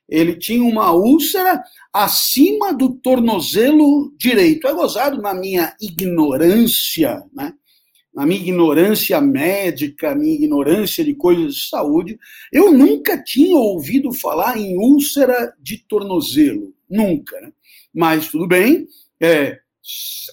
Ele 0.08 0.36
tinha 0.36 0.62
uma 0.62 0.92
úlcera 0.92 1.62
acima 1.92 2.72
do 2.72 2.90
tornozelo 2.94 4.14
direito. 4.16 4.68
É 4.68 4.72
gozado 4.72 5.20
na 5.20 5.34
minha 5.34 5.74
ignorância, 5.80 7.24
né? 7.34 7.52
na 8.16 8.24
minha 8.24 8.40
ignorância 8.40 9.20
médica, 9.20 10.14
minha 10.14 10.34
ignorância 10.34 11.04
de 11.04 11.14
coisas 11.14 11.54
de 11.54 11.68
saúde, 11.68 12.18
eu 12.50 12.72
nunca 12.72 13.22
tinha 13.22 13.58
ouvido 13.58 14.10
falar 14.10 14.56
em 14.56 14.78
úlcera 14.78 15.54
de 15.60 15.84
tornozelo. 15.86 16.72
Nunca. 16.88 17.38
Né? 17.38 17.52
Mas 17.94 18.30
tudo 18.30 18.48
bem, 18.48 18.86
é, 19.20 19.58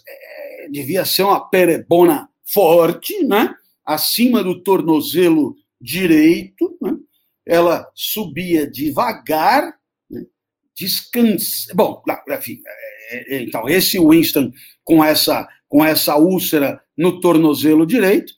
é, 0.07 0.69
devia 0.71 1.03
ser 1.03 1.23
uma 1.23 1.49
perebona 1.49 2.29
forte, 2.45 3.23
né? 3.23 3.55
acima 3.85 4.43
do 4.43 4.61
tornozelo 4.61 5.55
direito, 5.79 6.77
né? 6.81 6.95
ela 7.45 7.89
subia 7.93 8.69
devagar, 8.69 9.77
né? 10.09 10.25
descansa. 10.75 11.73
Bom, 11.75 12.01
enfim, 12.29 12.61
é, 13.11 13.35
é, 13.35 13.43
então, 13.43 13.67
esse 13.67 13.99
Winston 13.99 14.51
com 14.83 15.03
essa, 15.03 15.47
com 15.67 15.83
essa 15.83 16.15
úlcera 16.15 16.81
no 16.97 17.19
tornozelo 17.19 17.85
direito, 17.85 18.33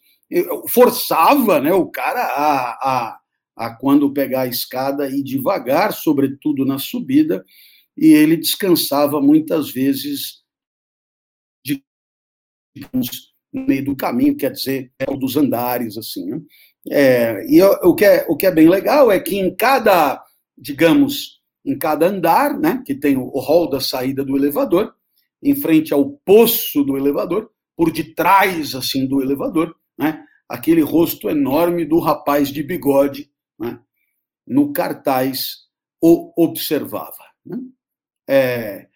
forçava 0.69 1.59
né, 1.59 1.71
o 1.73 1.87
cara 1.87 2.21
a, 2.21 2.69
a, 2.71 3.19
a, 3.55 3.75
quando 3.75 4.11
pegar 4.11 4.41
a 4.41 4.47
escada, 4.47 5.09
ir 5.09 5.23
devagar, 5.23 5.93
sobretudo 5.93 6.65
na 6.65 6.79
subida, 6.79 7.45
e 7.95 8.07
ele 8.07 8.35
descansava 8.35 9.21
muitas 9.21 9.69
vezes 9.69 10.43
meio 13.55 13.85
do 13.85 13.95
caminho, 13.95 14.35
quer 14.35 14.51
dizer, 14.51 14.91
é 14.99 15.09
o 15.09 15.17
dos 15.17 15.37
andares, 15.37 15.97
assim. 15.97 16.25
Né? 16.29 16.41
É, 16.91 17.45
e 17.47 17.61
o 17.61 17.95
que, 17.95 18.05
é, 18.05 18.25
o 18.27 18.35
que 18.35 18.45
é 18.45 18.51
bem 18.51 18.69
legal 18.69 19.11
é 19.11 19.19
que 19.19 19.37
em 19.37 19.55
cada, 19.55 20.21
digamos, 20.57 21.41
em 21.65 21.77
cada 21.77 22.07
andar, 22.07 22.57
né, 22.59 22.83
que 22.85 22.93
tem 22.93 23.17
o 23.17 23.39
hall 23.39 23.69
da 23.69 23.79
saída 23.79 24.23
do 24.23 24.37
elevador, 24.37 24.93
em 25.41 25.55
frente 25.55 25.93
ao 25.93 26.11
poço 26.25 26.83
do 26.83 26.95
elevador, 26.95 27.49
por 27.75 27.91
detrás, 27.91 28.75
assim, 28.75 29.07
do 29.07 29.21
elevador, 29.21 29.75
né, 29.97 30.23
aquele 30.47 30.81
rosto 30.81 31.29
enorme 31.29 31.85
do 31.85 31.99
rapaz 31.99 32.49
de 32.49 32.61
bigode, 32.61 33.31
né, 33.59 33.79
no 34.45 34.71
cartaz 34.71 35.65
o 36.01 36.31
observava. 36.37 37.23
Né? 37.43 37.57
É, 38.29 38.87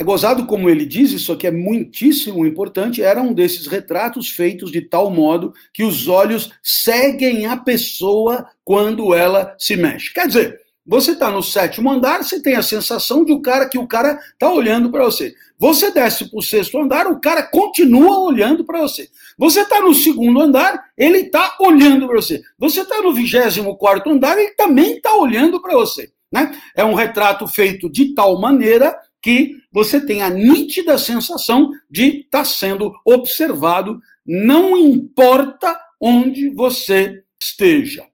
é 0.00 0.04
gozado 0.04 0.46
como 0.46 0.70
ele 0.70 0.86
diz, 0.86 1.10
isso 1.10 1.32
aqui 1.32 1.46
é 1.46 1.50
muitíssimo 1.50 2.46
importante, 2.46 3.02
era 3.02 3.20
um 3.20 3.32
desses 3.32 3.66
retratos 3.66 4.30
feitos 4.30 4.70
de 4.70 4.80
tal 4.80 5.10
modo 5.10 5.52
que 5.74 5.82
os 5.82 6.06
olhos 6.06 6.52
seguem 6.62 7.46
a 7.46 7.56
pessoa 7.56 8.46
quando 8.64 9.12
ela 9.12 9.56
se 9.58 9.76
mexe. 9.76 10.12
Quer 10.12 10.28
dizer, 10.28 10.60
você 10.86 11.10
está 11.10 11.30
no 11.30 11.42
sétimo 11.42 11.90
andar, 11.90 12.22
você 12.22 12.40
tem 12.40 12.54
a 12.54 12.62
sensação 12.62 13.24
de 13.24 13.32
o 13.32 13.42
cara 13.42 13.68
que 13.68 13.76
o 13.76 13.88
cara 13.88 14.18
está 14.32 14.50
olhando 14.50 14.88
para 14.88 15.04
você. 15.04 15.34
Você 15.58 15.90
desce 15.90 16.30
para 16.30 16.38
o 16.38 16.42
sexto 16.42 16.78
andar, 16.78 17.08
o 17.08 17.20
cara 17.20 17.42
continua 17.42 18.20
olhando 18.20 18.64
para 18.64 18.80
você. 18.80 19.08
Você 19.36 19.62
está 19.62 19.80
no 19.80 19.92
segundo 19.92 20.40
andar, 20.40 20.80
ele 20.96 21.18
está 21.18 21.56
olhando 21.60 22.06
para 22.06 22.16
você. 22.22 22.40
Você 22.56 22.82
está 22.82 23.02
no 23.02 23.12
vigésimo 23.12 23.76
quarto 23.76 24.08
andar, 24.08 24.38
ele 24.38 24.52
também 24.52 24.96
está 24.96 25.14
olhando 25.16 25.60
para 25.60 25.74
você. 25.74 26.08
Né? 26.32 26.56
É 26.74 26.84
um 26.84 26.94
retrato 26.94 27.46
feito 27.46 27.90
de 27.90 28.14
tal 28.14 28.40
maneira 28.40 28.96
que 29.22 29.56
você 29.70 30.04
tem 30.04 30.22
a 30.22 30.30
nítida 30.30 30.96
sensação 30.98 31.70
de 31.90 32.20
estar 32.20 32.40
tá 32.40 32.44
sendo 32.44 32.92
observado, 33.04 34.00
não 34.24 34.76
importa 34.76 35.78
onde 36.00 36.50
você 36.50 37.22
esteja. 37.40 38.06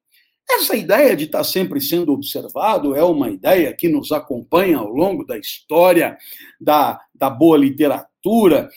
Essa 0.50 0.76
ideia 0.76 1.16
de 1.16 1.24
estar 1.24 1.38
tá 1.38 1.44
sempre 1.44 1.80
sendo 1.80 2.12
observado 2.12 2.94
é 2.94 3.02
uma 3.02 3.30
ideia 3.30 3.74
que 3.74 3.88
nos 3.88 4.12
acompanha 4.12 4.78
ao 4.78 4.88
longo 4.88 5.24
da 5.24 5.38
história 5.38 6.16
da, 6.61 7.00
da 7.14 7.30
boa 7.30 7.57
literatura. 7.57 8.68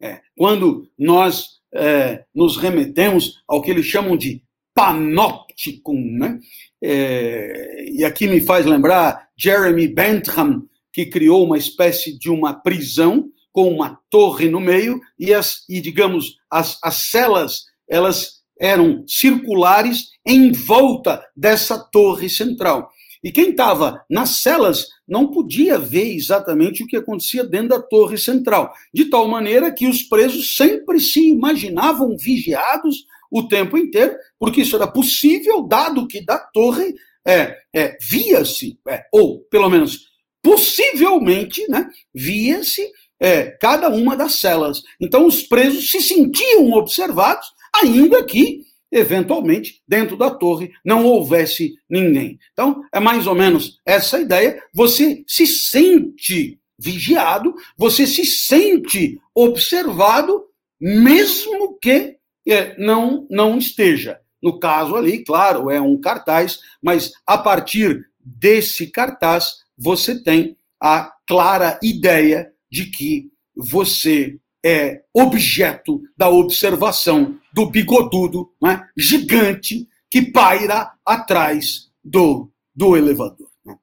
É, 0.00 0.20
quando 0.36 0.88
nós 0.98 1.60
é, 1.74 2.24
nos 2.34 2.56
remetemos 2.56 3.42
ao 3.46 3.60
que 3.60 3.70
eles 3.70 3.86
chamam 3.86 4.16
de 4.16 4.42
panopticon, 4.74 6.00
né? 6.00 6.38
É, 6.82 7.84
e 7.90 8.04
aqui 8.04 8.26
me 8.26 8.40
faz 8.40 8.64
lembrar 8.64 9.28
Jeremy 9.36 9.88
Bentham, 9.88 10.66
que 10.92 11.06
criou 11.06 11.44
uma 11.44 11.58
espécie 11.58 12.18
de 12.18 12.30
uma 12.30 12.54
prisão 12.54 13.28
com 13.52 13.72
uma 13.72 13.98
torre 14.08 14.48
no 14.48 14.60
meio 14.60 15.00
e, 15.18 15.34
as, 15.34 15.64
e 15.68 15.80
digamos, 15.80 16.36
as, 16.50 16.78
as 16.82 17.10
celas, 17.10 17.64
elas 17.88 18.40
eram 18.60 19.04
circulares 19.06 20.10
em 20.26 20.52
volta 20.52 21.24
dessa 21.36 21.78
torre 21.78 22.28
central. 22.28 22.90
E 23.22 23.30
quem 23.30 23.50
estava 23.50 24.02
nas 24.08 24.40
celas 24.40 24.86
não 25.06 25.30
podia 25.30 25.78
ver 25.78 26.14
exatamente 26.14 26.82
o 26.82 26.86
que 26.86 26.96
acontecia 26.96 27.44
dentro 27.44 27.68
da 27.70 27.82
torre 27.82 28.16
central, 28.16 28.72
de 28.94 29.06
tal 29.06 29.28
maneira 29.28 29.72
que 29.72 29.86
os 29.86 30.02
presos 30.02 30.56
sempre 30.56 31.00
se 31.00 31.28
imaginavam 31.28 32.16
vigiados 32.16 33.04
o 33.30 33.46
tempo 33.46 33.76
inteiro, 33.76 34.16
porque 34.38 34.62
isso 34.62 34.74
era 34.74 34.86
possível, 34.86 35.62
dado 35.62 36.06
que 36.06 36.24
da 36.24 36.38
torre 36.38 36.94
é, 37.26 37.56
é, 37.74 37.96
via-se, 38.00 38.78
é, 38.88 39.04
ou 39.12 39.40
pelo 39.50 39.68
menos 39.68 40.09
possivelmente, 40.42 41.68
né, 41.68 41.88
via-se 42.14 42.90
é, 43.20 43.50
cada 43.60 43.88
uma 43.88 44.16
das 44.16 44.36
celas. 44.36 44.82
Então, 45.00 45.26
os 45.26 45.42
presos 45.42 45.90
se 45.90 46.00
sentiam 46.00 46.72
observados, 46.72 47.46
ainda 47.74 48.24
que, 48.24 48.62
eventualmente, 48.90 49.82
dentro 49.86 50.16
da 50.16 50.30
torre 50.30 50.72
não 50.84 51.04
houvesse 51.04 51.74
ninguém. 51.88 52.38
Então, 52.52 52.82
é 52.92 52.98
mais 52.98 53.26
ou 53.26 53.34
menos 53.34 53.78
essa 53.84 54.18
ideia. 54.18 54.60
Você 54.72 55.22
se 55.26 55.46
sente 55.46 56.58
vigiado, 56.78 57.54
você 57.76 58.06
se 58.06 58.24
sente 58.24 59.20
observado, 59.34 60.44
mesmo 60.80 61.78
que 61.78 62.16
é, 62.48 62.74
não, 62.78 63.26
não 63.30 63.58
esteja. 63.58 64.18
No 64.42 64.58
caso 64.58 64.96
ali, 64.96 65.22
claro, 65.22 65.70
é 65.70 65.78
um 65.78 66.00
cartaz, 66.00 66.60
mas 66.82 67.12
a 67.26 67.36
partir 67.36 68.06
desse 68.18 68.86
cartaz 68.86 69.56
você 69.80 70.22
tem 70.22 70.56
a 70.80 71.10
clara 71.26 71.78
ideia 71.82 72.52
de 72.70 72.86
que 72.86 73.30
você 73.56 74.38
é 74.64 75.02
objeto 75.14 76.02
da 76.16 76.28
observação 76.28 77.38
do 77.52 77.70
bigodudo 77.70 78.52
né, 78.62 78.86
gigante 78.96 79.88
que 80.10 80.20
paira 80.20 80.92
atrás 81.04 81.90
do, 82.04 82.50
do 82.74 82.96
elevador. 82.96 83.50
Né. 83.64 83.78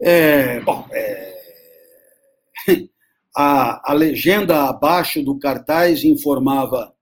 É, 0.00 0.60
bom, 0.60 0.86
é, 0.90 1.36
a, 3.36 3.92
a 3.92 3.94
legenda 3.94 4.68
abaixo 4.68 5.22
do 5.22 5.38
cartaz 5.38 6.02
informava: 6.02 6.92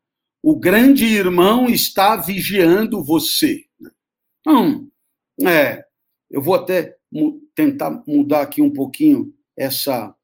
o 0.42 0.54
grande 0.58 1.06
irmão 1.06 1.68
está 1.68 2.16
vigiando 2.16 3.02
você. 3.02 3.64
Então, 4.40 4.86
é, 5.42 5.82
eu 6.30 6.42
vou 6.42 6.54
até 6.54 6.96
tentar 7.54 8.02
mudar 8.06 8.42
aqui 8.42 8.60
um 8.60 8.70
pouquinho 8.70 9.32
essa 9.56 10.14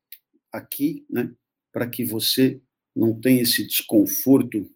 aqui, 0.53 1.05
né, 1.09 1.31
para 1.73 1.89
que 1.89 2.05
você 2.05 2.61
não 2.95 3.19
tenha 3.19 3.43
esse 3.43 3.67
desconforto. 3.67 4.69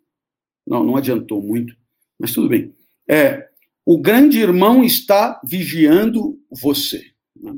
Não, 0.67 0.85
não 0.85 0.97
adiantou 0.97 1.43
muito, 1.43 1.77
mas 2.19 2.33
tudo 2.33 2.49
bem. 2.49 2.75
É, 3.09 3.49
o 3.85 3.99
grande 3.99 4.39
irmão 4.39 4.83
está 4.83 5.41
vigiando 5.45 6.41
você. 6.51 7.05
Né? 7.37 7.55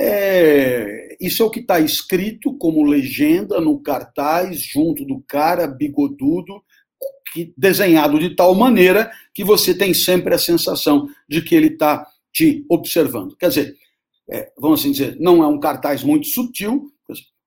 É, 0.00 1.16
isso 1.20 1.42
é 1.42 1.46
o 1.46 1.50
que 1.50 1.60
está 1.60 1.80
escrito 1.80 2.56
como 2.56 2.84
legenda 2.84 3.60
no 3.60 3.80
cartaz, 3.80 4.60
junto 4.60 5.04
do 5.04 5.20
cara 5.26 5.66
bigodudo, 5.66 6.62
que, 7.32 7.52
desenhado 7.56 8.18
de 8.18 8.34
tal 8.34 8.54
maneira 8.54 9.10
que 9.34 9.44
você 9.44 9.74
tem 9.74 9.92
sempre 9.92 10.34
a 10.34 10.38
sensação 10.38 11.08
de 11.28 11.42
que 11.42 11.54
ele 11.54 11.68
está 11.68 12.06
te 12.32 12.64
observando. 12.68 13.36
Quer 13.36 13.48
dizer, 13.48 13.76
é, 14.30 14.52
vamos 14.58 14.80
assim 14.80 14.92
dizer, 14.92 15.16
não 15.18 15.42
é 15.42 15.46
um 15.46 15.58
cartaz 15.58 16.04
muito 16.04 16.28
sutil, 16.28 16.90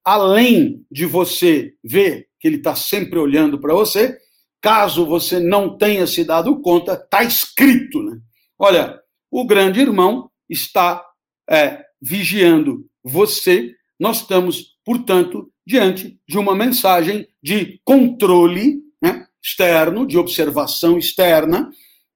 além 0.03 0.85
de 0.91 1.05
você 1.05 1.73
ver 1.83 2.27
que 2.39 2.47
ele 2.47 2.57
está 2.57 2.75
sempre 2.75 3.17
olhando 3.17 3.59
para 3.59 3.73
você, 3.73 4.17
caso 4.61 5.05
você 5.05 5.39
não 5.39 5.77
tenha 5.77 6.05
se 6.05 6.23
dado 6.23 6.59
conta, 6.61 6.93
está 6.93 7.23
escrito, 7.23 8.01
né? 8.03 8.19
Olha, 8.59 8.99
o 9.31 9.45
grande 9.45 9.79
irmão 9.79 10.29
está 10.49 11.03
é, 11.49 11.83
vigiando 12.01 12.85
você. 13.03 13.73
Nós 13.99 14.21
estamos, 14.21 14.77
portanto, 14.85 15.51
diante 15.65 16.19
de 16.27 16.37
uma 16.37 16.55
mensagem 16.55 17.27
de 17.41 17.79
controle 17.83 18.81
né, 19.01 19.25
externo, 19.41 20.05
de 20.05 20.17
observação 20.17 20.97
externa, 20.97 21.71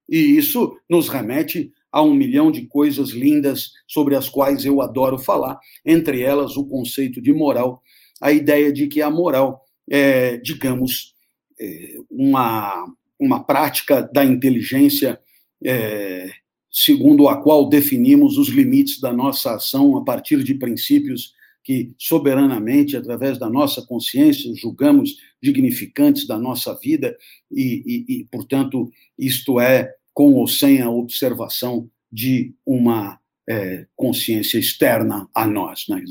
e 0.08 0.36
isso 0.36 0.78
nos 0.88 1.08
remete 1.08 1.72
há 1.90 2.02
um 2.02 2.14
milhão 2.14 2.50
de 2.50 2.66
coisas 2.66 3.10
lindas 3.10 3.70
sobre 3.86 4.14
as 4.14 4.28
quais 4.28 4.64
eu 4.64 4.80
adoro 4.80 5.18
falar, 5.18 5.58
entre 5.84 6.22
elas 6.22 6.56
o 6.56 6.66
conceito 6.66 7.20
de 7.20 7.32
moral, 7.32 7.82
a 8.20 8.32
ideia 8.32 8.72
de 8.72 8.86
que 8.86 9.00
a 9.00 9.10
moral 9.10 9.64
é, 9.90 10.36
digamos, 10.38 11.14
é, 11.60 11.96
uma, 12.10 12.86
uma 13.18 13.42
prática 13.42 14.02
da 14.02 14.24
inteligência 14.24 15.18
é, 15.64 16.30
segundo 16.70 17.28
a 17.28 17.42
qual 17.42 17.68
definimos 17.68 18.38
os 18.38 18.48
limites 18.48 19.00
da 19.00 19.12
nossa 19.12 19.54
ação 19.54 19.96
a 19.96 20.04
partir 20.04 20.44
de 20.44 20.54
princípios 20.54 21.36
que 21.64 21.92
soberanamente, 21.98 22.96
através 22.96 23.38
da 23.38 23.50
nossa 23.50 23.82
consciência, 23.82 24.54
julgamos 24.54 25.16
dignificantes 25.42 26.26
da 26.26 26.38
nossa 26.38 26.74
vida 26.78 27.16
e, 27.50 27.82
e, 28.08 28.20
e 28.20 28.24
portanto, 28.24 28.90
isto 29.18 29.60
é 29.60 29.92
com 30.18 30.32
ou 30.32 30.48
sem 30.48 30.80
a 30.80 30.90
observação 30.90 31.88
de 32.10 32.52
uma 32.66 33.20
é, 33.48 33.86
consciência 33.94 34.58
externa 34.58 35.28
a 35.32 35.46
nós. 35.46 35.84
Né? 35.88 36.02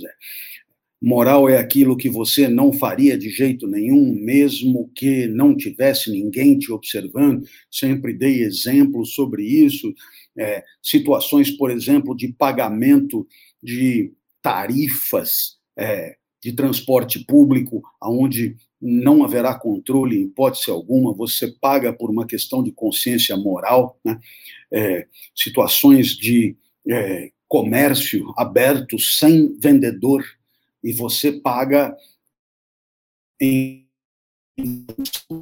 Moral 1.02 1.50
é 1.50 1.58
aquilo 1.58 1.98
que 1.98 2.10
você 2.10 2.48
não 2.48 2.72
faria 2.72 3.18
de 3.18 3.30
jeito 3.30 3.68
nenhum, 3.68 4.16
mesmo 4.16 4.90
que 4.96 5.28
não 5.28 5.54
tivesse 5.58 6.10
ninguém 6.10 6.58
te 6.58 6.72
observando. 6.72 7.46
Sempre 7.70 8.14
dei 8.14 8.44
exemplos 8.44 9.14
sobre 9.14 9.44
isso. 9.44 9.94
É, 10.38 10.64
situações, 10.82 11.52
por 11.52 11.70
exemplo, 11.70 12.16
de 12.16 12.30
pagamento 12.30 13.28
de 13.62 14.14
tarifas 14.42 15.58
é, 15.78 16.16
de 16.42 16.54
transporte 16.54 17.26
público, 17.26 17.82
onde 18.02 18.56
não 18.82 19.24
haverá 19.24 19.56
controle 19.56 20.18
em 20.18 20.24
hipótese 20.26 20.70
alguma, 20.70 21.14
você 21.14 21.48
paga 21.48 21.92
por 21.92 22.10
uma 22.10 22.26
questão 22.26 22.62
de 22.64 22.72
consciência 22.72 23.36
moral, 23.36 24.00
né? 24.04 24.20
é, 24.72 25.08
situações 25.36 26.10
de 26.16 26.56
é, 26.88 27.32
comércio 27.48 28.34
aberto 28.38 29.00
sem 29.00 29.58
vendedor, 29.60 30.24
e 30.84 30.94
você 30.94 31.32
paga 31.32 31.96
em 33.42 33.88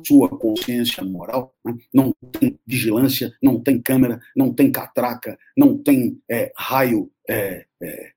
sua 0.05 0.29
consciência 0.29 1.03
moral, 1.03 1.55
né? 1.63 1.73
não 1.93 2.13
tem 2.31 2.59
vigilância, 2.65 3.33
não 3.41 3.61
tem 3.61 3.81
câmera, 3.81 4.19
não 4.35 4.53
tem 4.53 4.71
catraca, 4.71 5.37
não 5.55 5.77
tem 5.77 6.21
é, 6.29 6.51
raio, 6.55 7.11
é, 7.29 7.65
é, 7.81 8.11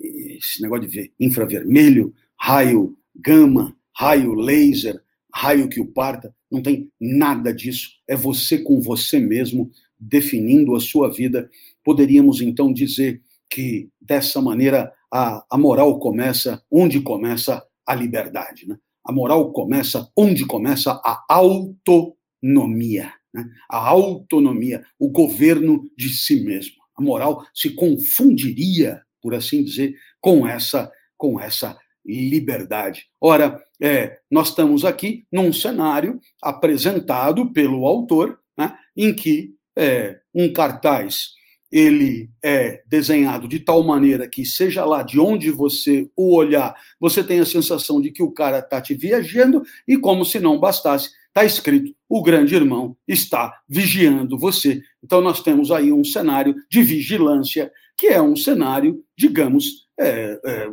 esse 0.00 0.62
negócio 0.62 0.86
de 0.86 0.96
ver 0.96 1.12
infravermelho, 1.18 2.14
raio 2.38 2.96
gama, 3.14 3.76
raio 3.96 4.34
laser, 4.34 5.00
raio 5.34 5.68
que 5.68 5.80
o 5.80 5.86
parta, 5.86 6.34
não 6.50 6.62
tem 6.62 6.90
nada 7.00 7.52
disso. 7.52 7.90
É 8.06 8.14
você 8.14 8.58
com 8.58 8.80
você 8.80 9.18
mesmo 9.18 9.70
definindo 9.98 10.76
a 10.76 10.80
sua 10.80 11.10
vida. 11.10 11.48
Poderíamos 11.82 12.40
então 12.40 12.72
dizer 12.72 13.22
que 13.48 13.88
dessa 14.00 14.40
maneira 14.40 14.92
a, 15.12 15.44
a 15.50 15.58
moral 15.58 15.98
começa 15.98 16.62
onde 16.70 17.00
começa 17.00 17.62
a 17.86 17.94
liberdade. 17.94 18.68
Né? 18.68 18.76
A 19.04 19.12
moral 19.12 19.52
começa 19.52 20.10
onde 20.16 20.44
começa 20.44 20.92
a 21.04 21.24
autonomia. 21.28 23.12
Né? 23.32 23.48
A 23.70 23.88
autonomia, 23.88 24.84
o 24.98 25.08
governo 25.08 25.88
de 25.96 26.10
si 26.10 26.42
mesmo. 26.42 26.76
A 26.98 27.02
moral 27.02 27.46
se 27.54 27.70
confundiria, 27.70 29.02
por 29.22 29.34
assim 29.34 29.62
dizer, 29.62 29.94
com 30.20 30.46
essa, 30.46 30.90
com 31.16 31.40
essa 31.40 31.78
liberdade. 32.06 33.06
Ora, 33.20 33.60
é, 33.80 34.18
nós 34.30 34.48
estamos 34.48 34.84
aqui 34.84 35.24
num 35.30 35.52
cenário 35.52 36.20
apresentado 36.42 37.52
pelo 37.52 37.86
autor, 37.86 38.38
né, 38.56 38.76
em 38.96 39.14
que 39.14 39.54
é, 39.76 40.18
um 40.34 40.52
cartaz 40.52 41.35
ele 41.70 42.30
é 42.42 42.82
desenhado 42.86 43.48
de 43.48 43.58
tal 43.60 43.82
maneira 43.82 44.28
que, 44.28 44.44
seja 44.44 44.84
lá 44.84 45.02
de 45.02 45.18
onde 45.18 45.50
você 45.50 46.08
o 46.16 46.34
olhar, 46.34 46.74
você 47.00 47.22
tem 47.22 47.40
a 47.40 47.46
sensação 47.46 48.00
de 48.00 48.10
que 48.10 48.22
o 48.22 48.30
cara 48.30 48.60
está 48.60 48.80
te 48.80 48.94
viajando, 48.94 49.62
e 49.86 49.96
como 49.96 50.24
se 50.24 50.38
não 50.38 50.58
bastasse, 50.58 51.10
está 51.28 51.44
escrito: 51.44 51.94
o 52.08 52.22
grande 52.22 52.54
irmão 52.54 52.96
está 53.06 53.60
vigiando 53.68 54.38
você. 54.38 54.80
Então, 55.02 55.20
nós 55.20 55.42
temos 55.42 55.70
aí 55.70 55.92
um 55.92 56.04
cenário 56.04 56.54
de 56.70 56.82
vigilância, 56.82 57.70
que 57.96 58.08
é 58.08 58.20
um 58.20 58.36
cenário, 58.36 59.02
digamos, 59.18 59.86
é, 59.98 60.38
é, 60.44 60.68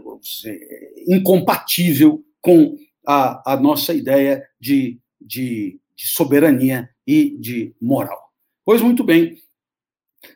incompatível 1.08 2.24
com 2.42 2.76
a, 3.08 3.54
a 3.54 3.58
nossa 3.58 3.94
ideia 3.94 4.44
de, 4.60 5.00
de, 5.20 5.80
de 5.96 6.08
soberania 6.08 6.90
e 7.06 7.38
de 7.40 7.74
moral. 7.82 8.20
Pois 8.66 8.82
muito 8.82 9.04
bem, 9.04 9.38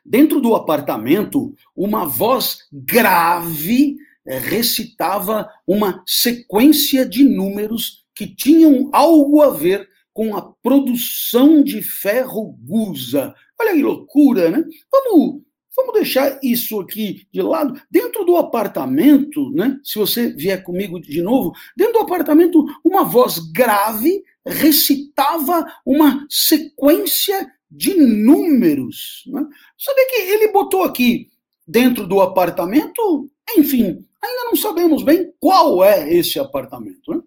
Dentro 0.06 0.40
do 0.40 0.56
apartamento, 0.56 1.54
uma 1.76 2.06
voz 2.06 2.60
grave 2.72 3.98
eh, 4.26 4.40
recitava 4.40 5.50
uma 5.66 6.04
sequência 6.06 7.06
de 7.06 7.24
números 7.24 8.06
que 8.16 8.28
tinham 8.28 8.90
algo 8.92 9.42
a 9.42 9.50
ver 9.52 9.88
com 10.14 10.36
a 10.36 10.42
produção 10.42 11.64
de 11.64 11.82
ferro 11.82 12.58
gusa. 12.64 13.36
Olha 13.60 13.74
que 13.74 13.84
loucura, 13.84 14.50
né? 14.50 14.64
Vamos, 14.92 15.42
vamos 15.76 15.94
deixar 15.94 16.40
isso 16.42 16.80
aqui 16.80 17.28
de 17.32 17.42
lado. 17.42 17.80
Dentro 17.90 18.26
do 18.26 18.36
apartamento, 18.36 19.52
né? 19.52 19.80
Se 19.84 20.00
você 20.00 20.34
vier 20.34 20.64
comigo 20.64 21.00
de 21.00 21.22
novo, 21.22 21.54
dentro 21.76 21.94
do 21.94 22.00
apartamento, 22.00 22.66
uma 22.84 23.04
voz 23.04 23.38
grave 23.52 24.24
recitava 24.44 25.66
uma 25.86 26.26
sequência 26.30 27.52
de 27.70 27.94
números. 27.96 29.24
Né? 29.28 29.46
Sabe 29.78 30.06
que 30.06 30.16
ele 30.16 30.52
botou 30.52 30.84
aqui 30.84 31.30
dentro 31.68 32.08
do 32.08 32.22
apartamento, 32.22 33.30
enfim, 33.58 34.06
ainda 34.22 34.46
não 34.46 34.56
sabemos 34.56 35.04
bem 35.04 35.34
qual 35.40 35.84
é 35.84 36.12
esse 36.14 36.40
apartamento. 36.40 37.14
Né? 37.14 37.22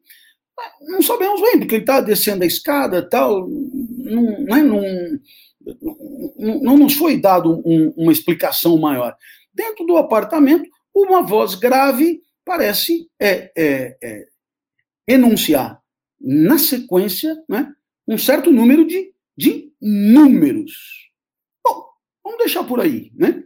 Não 0.83 1.03
sabemos 1.03 1.41
bem, 1.41 1.59
porque 1.59 1.77
ele 1.77 1.83
está 1.83 2.01
descendo 2.01 2.45
a 2.45 2.47
escada 2.47 3.09
tal, 3.09 3.49
não, 3.49 4.23
né, 4.45 4.63
não, 4.63 4.83
não, 6.39 6.61
não 6.61 6.79
nos 6.79 6.95
foi 6.95 7.21
dado 7.21 7.63
um, 7.65 7.93
uma 7.97 8.13
explicação 8.13 8.79
maior. 8.79 9.17
Dentro 9.53 9.85
do 9.85 9.97
apartamento, 9.97 10.69
uma 10.95 11.23
voz 11.23 11.55
grave 11.55 12.23
parece 12.45 13.09
é, 13.19 13.53
é, 13.57 13.97
é, 14.03 14.27
enunciar 15.07 15.81
na 16.21 16.59
sequência 16.59 17.37
né, 17.49 17.73
um 18.07 18.19
certo 18.19 18.51
número 18.51 18.87
de, 18.87 19.10
de 19.37 19.73
números. 19.81 21.11
Bom, 21.65 21.85
vamos 22.23 22.39
deixar 22.39 22.65
por 22.65 22.81
aí, 22.81 23.11
né? 23.15 23.45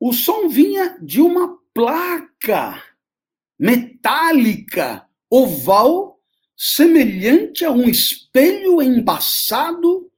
O 0.00 0.12
som 0.12 0.48
vinha 0.48 0.96
de 1.02 1.20
uma 1.20 1.58
placa 1.74 2.82
metálica, 3.58 5.06
oval, 5.28 6.20
semelhante 6.56 7.64
a 7.64 7.70
um 7.70 7.88
espelho 7.88 8.80
embaçado, 8.80 10.10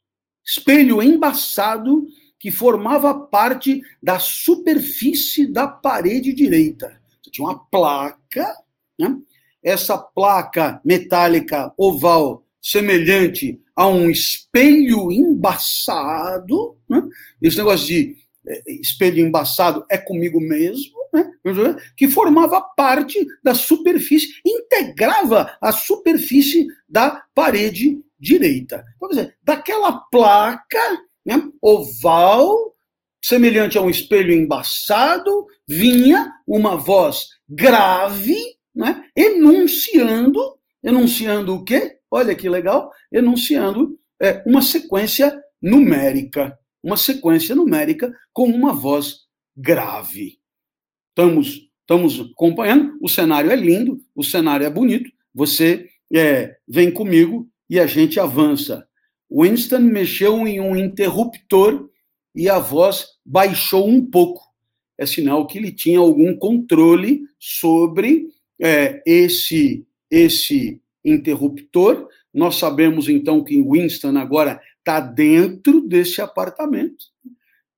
espelho 0.45 1.03
embaçado 1.03 2.07
que 2.39 2.51
formava 2.51 3.15
parte 3.15 3.83
da 4.03 4.19
superfície 4.19 5.47
da 5.47 5.69
parede 5.69 6.33
direita. 6.33 7.01
Tinha 7.31 7.47
uma 7.47 7.59
placa, 7.67 8.55
né? 8.99 9.17
essa 9.63 9.99
placa 9.99 10.81
metálica 10.85 11.73
oval 11.77 12.45
semelhante 12.61 13.61
a 13.75 13.87
um 13.87 14.11
espelho 14.11 15.11
embaçado. 15.11 16.77
Né? 16.89 17.03
Esse 17.41 17.59
negócio 17.59 17.87
de 17.87 18.17
é, 18.47 18.63
espelho 18.81 19.25
embaçado 19.25 19.85
é 19.91 19.97
comigo 19.97 20.41
mesmo, 20.41 20.99
né? 21.13 21.31
que 21.97 22.09
formava 22.09 22.61
parte 22.61 23.27
da 23.43 23.55
superfície, 23.55 24.29
integrava 24.45 25.57
a 25.61 25.73
superfície 25.73 26.67
da 26.89 27.25
parede 27.35 27.99
direita. 28.19 28.85
Então, 28.97 29.09
quer 29.09 29.15
dizer, 29.15 29.37
daquela 29.43 29.93
placa 30.11 31.01
né, 31.25 31.43
oval, 31.61 32.75
semelhante 33.23 33.79
a 33.79 33.83
um 33.83 33.91
espelho 33.91 34.33
embaçado, 34.33 35.47
vinha 35.67 36.33
uma 36.47 36.77
voz 36.77 37.29
grave, 37.49 38.37
né, 38.75 39.05
enunciando, 39.17 40.41
enunciando 40.83 41.55
o 41.55 41.65
quê? 41.65 42.00
Olha 42.11 42.35
que 42.35 42.49
legal, 42.49 42.91
enunciando 43.13 43.99
é, 44.21 44.43
uma 44.47 44.63
sequência 44.63 45.41
numérica, 45.63 46.59
uma 46.83 46.97
sequência 46.97 47.55
numérica 47.55 48.13
com 48.33 48.45
uma 48.45 48.73
voz 48.73 49.21
grave. 49.57 50.39
Estamos, 51.11 51.69
estamos 51.81 52.33
acompanhando, 52.33 52.99
o 53.01 53.09
cenário 53.09 53.51
é 53.51 53.57
lindo, 53.57 54.01
o 54.15 54.25
cenário 54.25 54.67
é 54.67 54.71
bonito, 54.71 55.11
você 55.35 55.89
é, 56.13 56.57
vem 56.67 56.91
comigo 56.91 57.49
e 57.69 57.79
a 57.79 57.87
gente 57.87 58.19
avança. 58.19 58.87
Winston 59.31 59.81
mexeu 59.81 60.47
em 60.47 60.61
um 60.61 60.77
interruptor 60.77 61.89
e 62.35 62.49
a 62.49 62.59
voz 62.59 63.07
baixou 63.25 63.89
um 63.89 64.05
pouco. 64.05 64.43
É 64.99 65.07
sinal 65.07 65.47
que 65.47 65.59
ele 65.59 65.73
tinha 65.73 65.99
algum 65.99 66.37
controle 66.37 67.23
sobre 67.39 68.29
é, 68.61 69.03
esse 69.07 69.87
esse 70.11 70.81
interruptor. 71.05 72.09
Nós 72.33 72.57
sabemos 72.57 73.09
então 73.09 73.43
que 73.43 73.63
Winston 73.63 74.17
agora 74.17 74.61
está 74.79 75.01
dentro 75.01 75.81
desse 75.83 76.21
apartamento. 76.21 77.07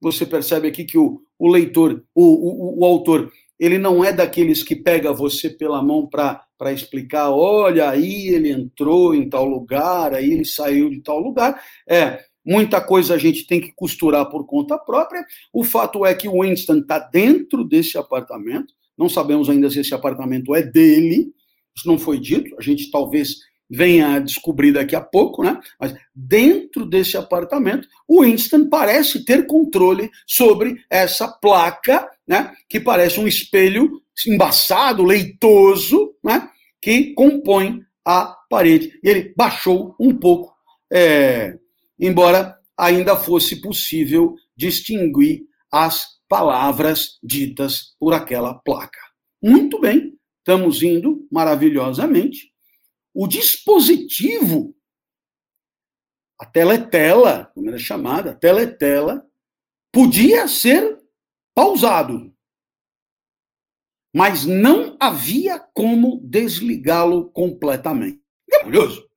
você 0.01 0.27
percebe 0.27 0.69
aqui 0.69 0.85
que 0.85 0.99
o, 0.99 1.23
o 1.39 1.49
leitor, 1.49 2.05
o, 2.15 2.25
o, 2.25 2.81
o 2.81 2.85
autor, 2.85 3.31
ele 3.59 3.79
não 3.79 4.05
é 4.05 4.13
daqueles 4.13 4.63
que 4.63 4.75
pega 4.75 5.13
você 5.13 5.49
pela 5.49 5.81
mão 5.81 6.09
para 6.09 6.73
explicar, 6.73 7.31
olha, 7.31 7.89
aí 7.89 8.27
ele 8.27 8.51
entrou 8.51 9.15
em 9.15 9.29
tal 9.29 9.45
lugar, 9.45 10.15
aí 10.15 10.33
ele 10.33 10.45
saiu 10.45 10.91
de 10.91 11.01
tal 11.01 11.21
lugar. 11.21 11.63
É, 11.89 12.19
muita 12.45 12.81
coisa 12.81 13.15
a 13.15 13.19
gente 13.19 13.47
tem 13.47 13.61
que 13.61 13.73
costurar 13.73 14.29
por 14.29 14.45
conta 14.47 14.77
própria. 14.77 15.25
O 15.53 15.63
fato 15.63 16.05
é 16.05 16.13
que 16.13 16.29
o 16.29 16.43
Winston 16.43 16.79
está 16.79 16.99
dentro 16.99 17.63
desse 17.63 17.97
apartamento, 17.97 18.75
não 18.99 19.09
sabemos 19.09 19.49
ainda 19.49 19.71
se 19.71 19.79
esse 19.79 19.95
apartamento 19.95 20.55
é 20.55 20.63
dele, 20.63 21.33
isso 21.77 21.87
não 21.87 21.99
foi 21.99 22.19
dito, 22.19 22.55
a 22.59 22.63
gente 22.63 22.91
talvez 22.91 23.37
venha 23.75 24.17
a 24.17 24.19
descobrir 24.19 24.73
daqui 24.73 24.95
a 24.95 25.01
pouco, 25.01 25.43
né? 25.43 25.59
Mas 25.81 25.95
dentro 26.15 26.85
desse 26.85 27.17
apartamento, 27.17 27.89
o 28.07 28.23
Winston 28.23 28.69
parece 28.69 29.25
ter 29.25 29.47
controle 29.47 30.11
sobre 30.27 30.77
essa 30.91 31.27
placa, 31.27 32.07
né? 32.29 32.53
Que 32.69 32.79
parece 32.79 33.19
um 33.19 33.27
espelho 33.27 34.03
embaçado, 34.27 35.03
leitoso, 35.03 36.15
né? 36.23 36.51
Que 36.83 37.15
compõe 37.15 37.81
a 38.05 38.37
parede. 38.51 38.93
E 39.03 39.09
ele 39.09 39.33
baixou 39.35 39.97
um 39.99 40.15
pouco, 40.15 40.53
é, 40.93 41.57
embora 41.99 42.59
ainda 42.79 43.17
fosse 43.17 43.61
possível 43.61 44.35
distinguir 44.55 45.43
as 45.71 46.05
palavras 46.29 47.19
ditas 47.23 47.95
por 47.99 48.13
aquela 48.13 48.55
placa. 48.55 49.01
Muito 49.43 49.81
bem, 49.81 50.13
estamos 50.43 50.83
indo 50.83 51.27
maravilhosamente. 51.31 52.53
O 53.15 53.29
dispositivo, 53.29 54.75
a 56.39 56.45
teletela, 56.45 57.51
como 57.55 57.69
era 57.69 57.79
chamada, 57.79 58.33
a 58.33 58.35
teletela, 58.35 59.25
podia 59.93 60.49
ser 60.49 60.99
pausado, 61.55 62.35
mas 64.13 64.45
não 64.45 64.97
havia 64.99 65.59
como 65.59 66.21
desligá-lo 66.25 67.31
completamente. 67.31 68.21
É 68.51 68.65
curioso. 68.65 69.09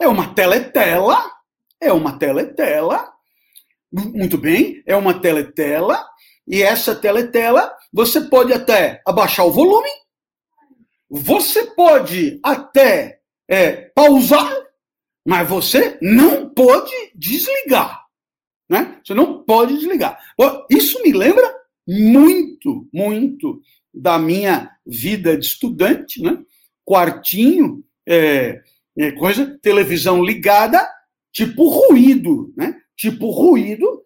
É 0.00 0.08
uma 0.08 0.34
teletela, 0.34 1.30
é 1.80 1.92
uma 1.92 2.18
teletela, 2.18 3.12
muito 3.92 4.38
bem, 4.38 4.82
é 4.86 4.96
uma 4.96 5.20
teletela, 5.20 6.04
e 6.46 6.62
essa 6.62 6.94
teletela, 6.94 7.76
você 7.92 8.22
pode 8.22 8.52
até 8.52 9.02
abaixar 9.06 9.46
o 9.46 9.52
volume, 9.52 9.88
você 11.14 11.66
pode 11.66 12.40
até 12.42 13.20
é, 13.46 13.72
pausar, 13.94 14.50
mas 15.26 15.46
você 15.46 15.98
não 16.00 16.48
pode 16.48 16.90
desligar. 17.14 18.06
Né? 18.66 18.98
Você 19.04 19.12
não 19.12 19.42
pode 19.42 19.74
desligar. 19.74 20.18
Isso 20.70 21.02
me 21.02 21.12
lembra 21.12 21.54
muito, 21.86 22.88
muito 22.90 23.60
da 23.92 24.18
minha 24.18 24.70
vida 24.86 25.36
de 25.36 25.44
estudante, 25.44 26.22
né? 26.22 26.38
Quartinho, 26.82 27.84
é, 28.08 28.62
é, 28.98 29.12
coisa, 29.12 29.58
televisão 29.60 30.24
ligada, 30.24 30.88
tipo 31.30 31.68
ruído, 31.68 32.54
né? 32.56 32.80
Tipo 32.96 33.28
ruído, 33.30 34.02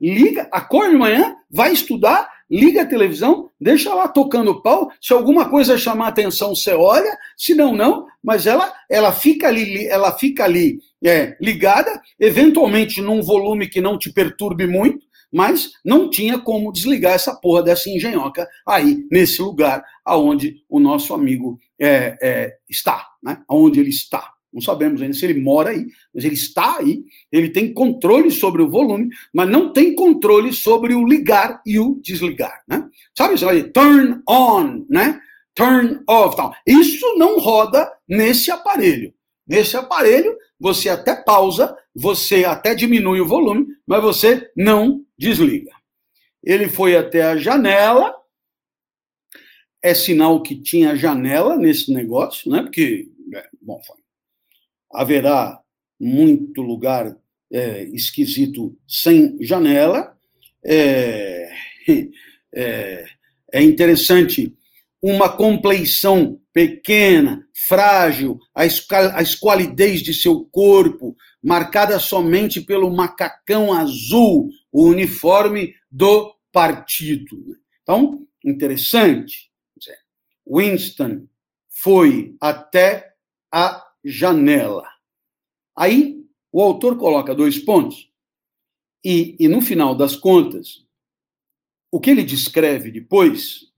liga, 0.00 0.48
acorda 0.52 0.92
de 0.92 0.96
manhã, 0.96 1.34
vai 1.50 1.72
estudar, 1.72 2.30
liga 2.50 2.82
a 2.82 2.86
televisão, 2.86 3.50
deixa 3.60 3.94
lá 3.94 4.08
tocando 4.08 4.62
pau. 4.62 4.90
Se 5.00 5.12
alguma 5.12 5.48
coisa 5.48 5.76
chamar 5.76 6.08
atenção, 6.08 6.54
você 6.54 6.72
olha. 6.72 7.16
Se 7.36 7.54
não, 7.54 7.74
não. 7.74 8.06
Mas 8.22 8.46
ela, 8.46 8.72
ela 8.90 9.12
fica 9.12 9.48
ali, 9.48 9.86
ela 9.86 10.16
fica 10.16 10.44
ali 10.44 10.78
é, 11.04 11.36
ligada, 11.40 12.00
eventualmente 12.18 13.00
num 13.00 13.22
volume 13.22 13.68
que 13.68 13.80
não 13.80 13.98
te 13.98 14.12
perturbe 14.12 14.66
muito, 14.66 15.06
mas 15.32 15.72
não 15.84 16.08
tinha 16.08 16.38
como 16.38 16.72
desligar 16.72 17.14
essa 17.14 17.34
porra 17.34 17.62
dessa 17.62 17.90
engenhoca 17.90 18.48
aí 18.66 19.06
nesse 19.10 19.42
lugar 19.42 19.82
aonde 20.04 20.62
o 20.68 20.78
nosso 20.78 21.12
amigo 21.12 21.58
é, 21.78 22.16
é, 22.22 22.56
está, 22.68 23.06
né? 23.22 23.42
Aonde 23.48 23.80
ele 23.80 23.90
está. 23.90 24.35
Não 24.56 24.62
sabemos 24.62 25.02
ainda 25.02 25.12
se 25.12 25.22
ele 25.22 25.38
mora 25.38 25.68
aí, 25.68 25.86
mas 26.14 26.24
ele 26.24 26.34
está 26.34 26.78
aí, 26.78 27.04
ele 27.30 27.50
tem 27.50 27.74
controle 27.74 28.30
sobre 28.30 28.62
o 28.62 28.70
volume, 28.70 29.10
mas 29.30 29.46
não 29.50 29.70
tem 29.70 29.94
controle 29.94 30.50
sobre 30.50 30.94
o 30.94 31.06
ligar 31.06 31.60
e 31.66 31.78
o 31.78 32.00
desligar, 32.02 32.64
né? 32.66 32.88
Sabe, 33.14 33.36
você 33.36 33.44
vai 33.44 33.56
dizer 33.56 33.72
turn 33.72 34.22
on, 34.26 34.86
né? 34.88 35.20
Turn 35.54 36.00
off, 36.08 36.34
tal. 36.34 36.54
Isso 36.66 37.18
não 37.18 37.38
roda 37.38 37.86
nesse 38.08 38.50
aparelho. 38.50 39.12
Nesse 39.46 39.76
aparelho, 39.76 40.34
você 40.58 40.88
até 40.88 41.14
pausa, 41.14 41.76
você 41.94 42.46
até 42.46 42.74
diminui 42.74 43.20
o 43.20 43.26
volume, 43.26 43.66
mas 43.86 44.02
você 44.02 44.50
não 44.56 45.04
desliga. 45.18 45.70
Ele 46.42 46.66
foi 46.66 46.96
até 46.96 47.24
a 47.24 47.36
janela, 47.36 48.14
é 49.82 49.92
sinal 49.92 50.42
que 50.42 50.58
tinha 50.58 50.96
janela 50.96 51.56
nesse 51.56 51.92
negócio, 51.92 52.50
né? 52.50 52.62
Porque, 52.62 53.06
é, 53.34 53.48
bom, 53.60 53.78
haverá 54.96 55.60
muito 56.00 56.62
lugar 56.62 57.16
é, 57.52 57.84
esquisito 57.84 58.76
sem 58.88 59.36
janela. 59.42 60.16
É, 60.64 61.48
é, 62.54 63.04
é 63.52 63.62
interessante 63.62 64.56
uma 65.02 65.28
compleição 65.28 66.40
pequena, 66.52 67.46
frágil, 67.68 68.38
a, 68.54 68.62
a 68.62 69.22
esqualidez 69.22 70.02
de 70.02 70.14
seu 70.14 70.44
corpo, 70.46 71.14
marcada 71.42 71.98
somente 71.98 72.60
pelo 72.60 72.90
macacão 72.90 73.72
azul, 73.72 74.48
o 74.72 74.86
uniforme 74.88 75.74
do 75.90 76.34
partido. 76.50 77.36
Então, 77.82 78.26
interessante. 78.44 79.50
Winston 80.48 81.26
foi 81.68 82.34
até 82.40 83.12
a 83.52 83.85
janela. 84.06 84.88
Aí 85.76 86.24
o 86.52 86.62
autor 86.62 86.96
coloca 86.96 87.34
dois 87.34 87.58
pontos, 87.58 88.10
e, 89.04 89.36
e 89.38 89.48
no 89.48 89.60
final 89.60 89.94
das 89.94 90.16
contas, 90.16 90.84
o 91.92 92.00
que 92.00 92.10
ele 92.10 92.24
descreve 92.24 92.90
depois 92.90 93.72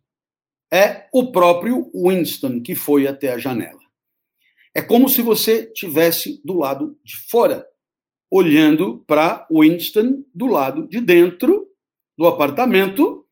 é 0.73 1.09
o 1.13 1.33
próprio 1.33 1.91
Winston 1.95 2.63
que 2.63 2.75
foi 2.75 3.07
até 3.07 3.33
a 3.33 3.39
janela. 3.39 3.81
É 4.75 4.83
como 4.83 5.09
se 5.09 5.23
você 5.23 5.67
tivesse 5.67 6.41
do 6.45 6.55
lado 6.55 6.99
de 7.03 7.17
fora, 7.17 7.67
olhando 8.31 9.05
para 9.07 9.47
Winston 9.51 10.25
do 10.35 10.47
lado 10.47 10.87
de 10.89 11.01
dentro 11.01 11.69
do 12.17 12.27
apartamento, 12.27 13.27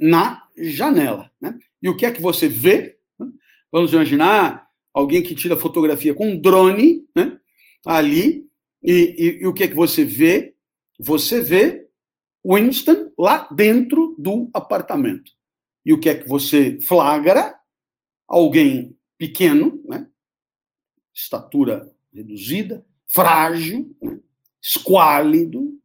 na 0.00 0.46
janela. 0.56 1.30
Né? 1.40 1.58
E 1.82 1.88
o 1.88 1.96
que 1.96 2.06
é 2.06 2.12
que 2.12 2.20
você 2.20 2.48
vê? 2.48 2.98
Vamos 3.72 3.92
imaginar 3.92 4.69
alguém 4.92 5.22
que 5.22 5.34
tira 5.34 5.56
fotografia 5.56 6.14
com 6.14 6.30
um 6.30 6.40
drone, 6.40 7.06
né? 7.14 7.38
Ali, 7.86 8.46
e, 8.82 8.92
e, 8.92 9.42
e 9.42 9.46
o 9.46 9.52
que 9.52 9.64
é 9.64 9.68
que 9.68 9.74
você 9.74 10.04
vê? 10.04 10.54
Você 10.98 11.40
vê 11.40 11.88
Winston 12.44 13.12
lá 13.18 13.48
dentro 13.50 14.14
do 14.18 14.50
apartamento. 14.52 15.32
E 15.84 15.92
o 15.92 16.00
que 16.00 16.08
é 16.08 16.14
que 16.14 16.28
você 16.28 16.78
flagra? 16.80 17.58
Alguém 18.28 18.96
pequeno, 19.18 19.82
né? 19.86 20.06
estatura 21.12 21.90
reduzida, 22.12 22.84
frágil, 23.06 23.94
né? 24.00 24.20
esquálido, 24.62 25.78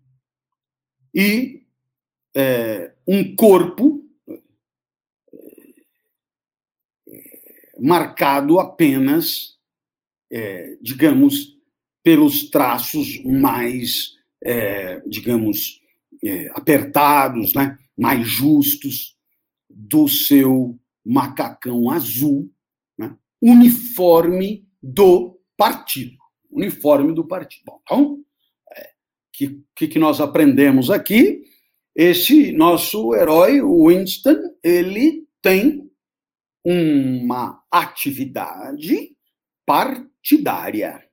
e 1.13 1.65
é, 2.35 2.93
um 3.07 3.35
corpo 3.35 4.04
marcado 7.79 8.59
apenas, 8.59 9.55
é, 10.31 10.77
digamos, 10.81 11.55
pelos 12.03 12.49
traços 12.49 13.23
mais, 13.23 14.13
é, 14.43 15.01
digamos, 15.07 15.81
é, 16.23 16.49
apertados, 16.53 17.53
né? 17.53 17.77
mais 17.97 18.27
justos 18.27 19.15
do 19.69 20.07
seu 20.07 20.77
macacão 21.03 21.89
azul, 21.89 22.51
né? 22.97 23.15
uniforme 23.41 24.67
do 24.81 25.39
partido. 25.57 26.17
Uniforme 26.51 27.13
do 27.13 27.27
partido. 27.27 27.63
Bom, 27.65 27.79
então, 27.83 28.23
é, 28.75 28.89
que, 29.33 29.61
que, 29.75 29.87
que 29.87 29.99
nós 29.99 30.21
aprendemos 30.21 30.89
aqui? 30.89 31.43
Esse 31.95 32.51
nosso 32.51 33.15
herói, 33.15 33.61
Winston, 33.61 34.37
ele 34.63 35.25
tem 35.41 35.89
uma 36.65 37.63
atividade 37.71 39.15
partidária. 39.65 41.03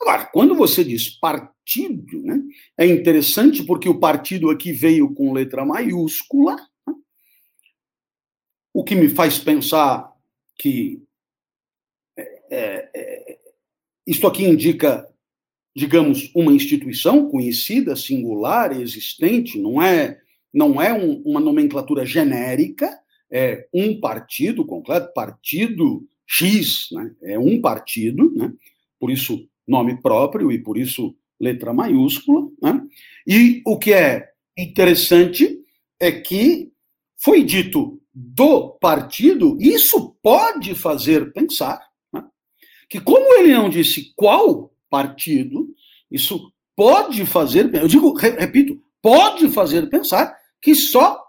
Agora, 0.00 0.26
quando 0.26 0.54
você 0.54 0.82
diz 0.82 1.08
partido, 1.08 2.22
né, 2.22 2.42
é 2.76 2.86
interessante 2.86 3.62
porque 3.62 3.88
o 3.88 4.00
partido 4.00 4.50
aqui 4.50 4.72
veio 4.72 5.14
com 5.14 5.32
letra 5.32 5.64
maiúscula, 5.64 6.56
né, 6.56 6.94
o 8.74 8.82
que 8.82 8.94
me 8.94 9.08
faz 9.08 9.38
pensar 9.38 10.10
que 10.58 11.02
é, 12.16 12.22
é, 12.50 12.90
é 12.94 13.38
isto 14.06 14.26
aqui 14.26 14.44
indica 14.44 15.06
digamos, 15.74 16.30
uma 16.34 16.52
instituição 16.52 17.28
conhecida, 17.28 17.94
singular, 17.94 18.78
existente, 18.78 19.58
não 19.58 19.80
é, 19.80 20.18
não 20.52 20.80
é 20.80 20.92
um, 20.92 21.22
uma 21.22 21.40
nomenclatura 21.40 22.04
genérica, 22.04 22.98
é 23.30 23.68
um 23.72 24.00
partido 24.00 24.64
completo, 24.64 25.12
partido 25.14 26.06
X, 26.26 26.88
né? 26.92 27.14
é 27.22 27.38
um 27.38 27.60
partido, 27.60 28.32
né? 28.34 28.52
por 28.98 29.10
isso 29.10 29.46
nome 29.66 30.00
próprio 30.00 30.50
e 30.50 30.58
por 30.58 30.76
isso 30.76 31.14
letra 31.38 31.72
maiúscula. 31.72 32.48
Né? 32.60 32.82
E 33.26 33.62
o 33.64 33.78
que 33.78 33.92
é 33.92 34.30
interessante 34.56 35.58
é 35.98 36.10
que 36.10 36.70
foi 37.16 37.42
dito 37.42 38.00
do 38.12 38.70
partido, 38.70 39.56
isso 39.60 40.16
pode 40.22 40.74
fazer 40.74 41.32
pensar 41.32 41.80
né? 42.12 42.24
que, 42.88 43.00
como 43.00 43.34
ele 43.34 43.54
não 43.54 43.70
disse 43.70 44.12
qual 44.16 44.72
partido, 44.88 45.72
isso 46.10 46.52
pode 46.74 47.24
fazer, 47.24 47.72
eu 47.74 47.86
digo, 47.86 48.12
repito, 48.14 48.82
pode 49.00 49.48
fazer 49.48 49.88
pensar 49.88 50.36
que 50.60 50.74
só 50.74 51.22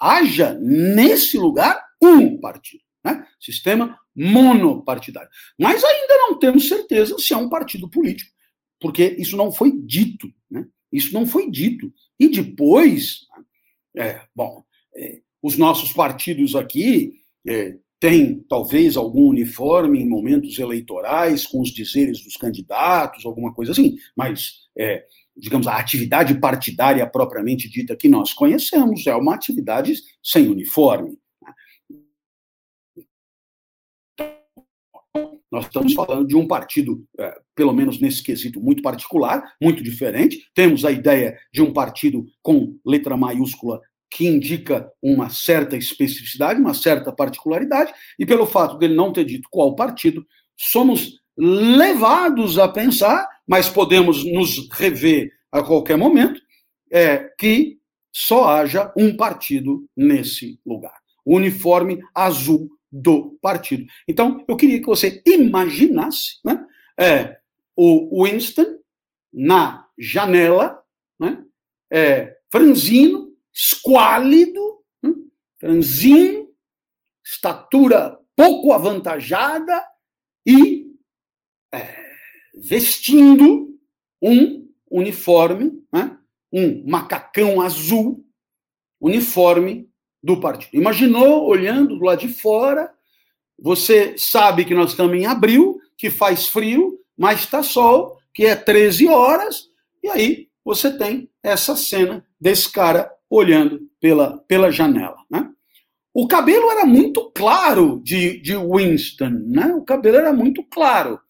haja 0.00 0.54
nesse 0.60 1.38
lugar 1.38 1.80
um 2.02 2.38
partido, 2.38 2.82
né? 3.04 3.26
sistema 3.40 3.98
monopartidário. 4.14 5.30
Mas 5.58 5.82
ainda 5.82 6.14
não 6.18 6.38
temos 6.38 6.68
certeza 6.68 7.16
se 7.18 7.32
é 7.32 7.36
um 7.36 7.48
partido 7.48 7.88
político, 7.88 8.30
porque 8.80 9.16
isso 9.18 9.36
não 9.36 9.52
foi 9.52 9.72
dito, 9.72 10.28
né? 10.50 10.66
Isso 10.92 11.12
não 11.12 11.26
foi 11.26 11.50
dito. 11.50 11.92
E 12.18 12.28
depois, 12.28 13.20
é, 13.96 14.22
bom, 14.34 14.64
é, 14.96 15.20
os 15.42 15.56
nossos 15.56 15.92
partidos 15.92 16.56
aqui 16.56 17.14
é, 17.46 17.76
têm 18.00 18.44
talvez 18.48 18.96
algum 18.96 19.28
uniforme 19.28 20.00
em 20.00 20.08
momentos 20.08 20.58
eleitorais 20.58 21.46
com 21.46 21.60
os 21.60 21.70
dizeres 21.70 22.22
dos 22.22 22.36
candidatos, 22.36 23.26
alguma 23.26 23.52
coisa 23.52 23.72
assim, 23.72 23.96
mas 24.16 24.68
é, 24.76 25.04
digamos, 25.38 25.66
a 25.66 25.76
atividade 25.76 26.38
partidária 26.40 27.06
propriamente 27.06 27.68
dita 27.68 27.96
que 27.96 28.08
nós 28.08 28.32
conhecemos 28.32 29.06
é 29.06 29.14
uma 29.14 29.34
atividade 29.34 29.94
sem 30.22 30.48
uniforme. 30.48 31.16
Nós 35.50 35.64
estamos 35.64 35.94
falando 35.94 36.26
de 36.26 36.36
um 36.36 36.46
partido, 36.46 37.04
é, 37.18 37.40
pelo 37.54 37.72
menos 37.72 37.98
nesse 37.98 38.22
quesito, 38.22 38.60
muito 38.60 38.82
particular, 38.82 39.42
muito 39.62 39.82
diferente. 39.82 40.46
Temos 40.54 40.84
a 40.84 40.90
ideia 40.90 41.38
de 41.52 41.62
um 41.62 41.72
partido 41.72 42.26
com 42.42 42.78
letra 42.84 43.16
maiúscula 43.16 43.80
que 44.10 44.26
indica 44.26 44.90
uma 45.02 45.30
certa 45.30 45.76
especificidade, 45.76 46.60
uma 46.60 46.74
certa 46.74 47.12
particularidade, 47.12 47.92
e 48.18 48.26
pelo 48.26 48.46
fato 48.46 48.78
dele 48.78 48.94
não 48.94 49.12
ter 49.12 49.24
dito 49.24 49.48
qual 49.50 49.74
partido, 49.74 50.26
somos 50.56 51.18
levados 51.36 52.58
a 52.58 52.68
pensar, 52.68 53.26
mas 53.48 53.70
podemos 53.70 54.24
nos 54.24 54.68
rever 54.70 55.32
a 55.50 55.62
qualquer 55.62 55.96
momento, 55.96 56.40
é 56.90 57.18
que 57.38 57.78
só 58.12 58.48
haja 58.48 58.92
um 58.96 59.16
partido 59.16 59.88
nesse 59.96 60.60
lugar. 60.64 60.98
O 61.24 61.36
uniforme 61.36 62.00
azul 62.14 62.68
do 62.90 63.38
partido. 63.40 63.86
Então, 64.06 64.44
eu 64.48 64.56
queria 64.56 64.80
que 64.80 64.86
você 64.86 65.22
imaginasse 65.26 66.38
né, 66.44 66.64
é, 66.98 67.38
o 67.76 68.24
Winston 68.24 68.78
na 69.32 69.86
janela, 69.96 70.82
né, 71.18 71.44
é, 71.90 72.36
franzino, 72.50 73.34
esquálido, 73.52 74.82
né, 75.02 75.12
franzino, 75.58 76.48
estatura 77.24 78.18
pouco 78.34 78.72
avantajada 78.72 79.84
e 80.46 80.86
é, 81.72 81.97
vestindo 82.60 83.68
um 84.22 84.68
uniforme, 84.90 85.82
né, 85.92 86.16
um 86.52 86.84
macacão 86.88 87.60
azul, 87.60 88.24
uniforme 89.00 89.88
do 90.22 90.40
partido. 90.40 90.76
Imaginou 90.76 91.46
olhando 91.46 91.96
do 91.96 92.04
lado 92.04 92.20
de 92.20 92.28
fora, 92.28 92.92
você 93.58 94.14
sabe 94.16 94.64
que 94.64 94.74
nós 94.74 94.90
estamos 94.90 95.16
em 95.16 95.26
abril, 95.26 95.78
que 95.96 96.10
faz 96.10 96.46
frio, 96.46 96.98
mas 97.16 97.40
está 97.40 97.62
sol, 97.62 98.18
que 98.32 98.46
é 98.46 98.54
13 98.54 99.08
horas, 99.08 99.68
e 100.02 100.08
aí 100.08 100.48
você 100.64 100.96
tem 100.96 101.28
essa 101.42 101.74
cena 101.74 102.24
desse 102.40 102.70
cara 102.70 103.10
olhando 103.28 103.80
pela, 104.00 104.38
pela 104.46 104.70
janela. 104.70 105.16
Né? 105.30 105.48
O 106.14 106.28
cabelo 106.28 106.70
era 106.70 106.86
muito 106.86 107.30
claro 107.30 108.00
de, 108.02 108.40
de 108.40 108.56
Winston, 108.56 109.30
né? 109.46 109.74
o 109.74 109.82
cabelo 109.82 110.16
era 110.18 110.32
muito 110.32 110.62
claro, 110.64 111.20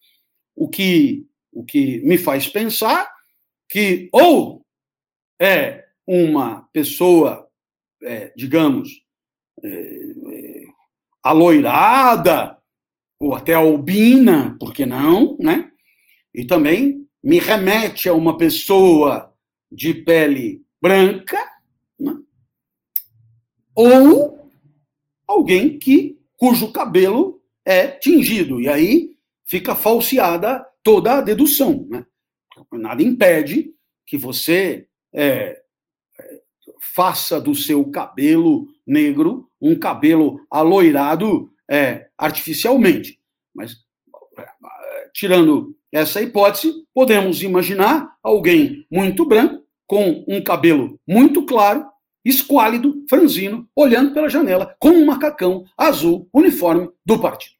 o 0.59 0.67
que, 0.67 1.25
o 1.51 1.63
que 1.63 2.01
me 2.01 2.17
faz 2.17 2.47
pensar 2.47 3.09
que 3.69 4.09
ou 4.11 4.65
é 5.39 5.85
uma 6.05 6.67
pessoa 6.73 7.49
é, 8.01 8.31
digamos, 8.35 9.03
é, 9.63 9.69
é, 9.69 10.63
aloirada, 11.23 12.57
ou 13.19 13.35
até 13.35 13.53
albina, 13.53 14.55
por 14.59 14.73
que 14.73 14.85
não, 14.85 15.37
né? 15.39 15.71
E 16.33 16.45
também 16.45 17.05
me 17.21 17.39
remete 17.39 18.07
a 18.07 18.13
uma 18.13 18.37
pessoa 18.37 19.33
de 19.71 19.93
pele 19.93 20.63
branca, 20.81 21.37
né? 21.99 22.15
ou 23.75 24.49
alguém 25.27 25.77
que 25.77 26.17
cujo 26.37 26.71
cabelo 26.71 27.41
é 27.65 27.87
tingido. 27.87 28.61
E 28.61 28.69
aí 28.69 29.08
fica 29.49 29.75
falseada 29.75 30.63
toda 30.83 31.17
a 31.17 31.21
dedução. 31.21 31.87
Né? 31.89 32.05
Nada 32.71 33.01
impede 33.01 33.73
que 34.05 34.17
você 34.17 34.87
é, 35.13 35.59
faça 36.93 37.41
do 37.41 37.55
seu 37.55 37.89
cabelo 37.89 38.67
negro 38.85 39.49
um 39.59 39.77
cabelo 39.77 40.39
aloirado 40.49 41.51
é, 41.69 42.07
artificialmente. 42.17 43.19
Mas, 43.53 43.75
é, 44.37 45.09
tirando 45.13 45.75
essa 45.91 46.21
hipótese, 46.21 46.85
podemos 46.93 47.41
imaginar 47.41 48.15
alguém 48.23 48.85
muito 48.89 49.25
branco, 49.25 49.63
com 49.87 50.23
um 50.27 50.41
cabelo 50.43 50.99
muito 51.07 51.45
claro, 51.45 51.85
esquálido, 52.23 53.03
franzino, 53.09 53.67
olhando 53.75 54.13
pela 54.13 54.29
janela, 54.29 54.75
com 54.79 54.89
um 54.89 55.05
macacão 55.05 55.65
azul, 55.75 56.29
uniforme 56.31 56.89
do 57.03 57.19
partido. 57.19 57.58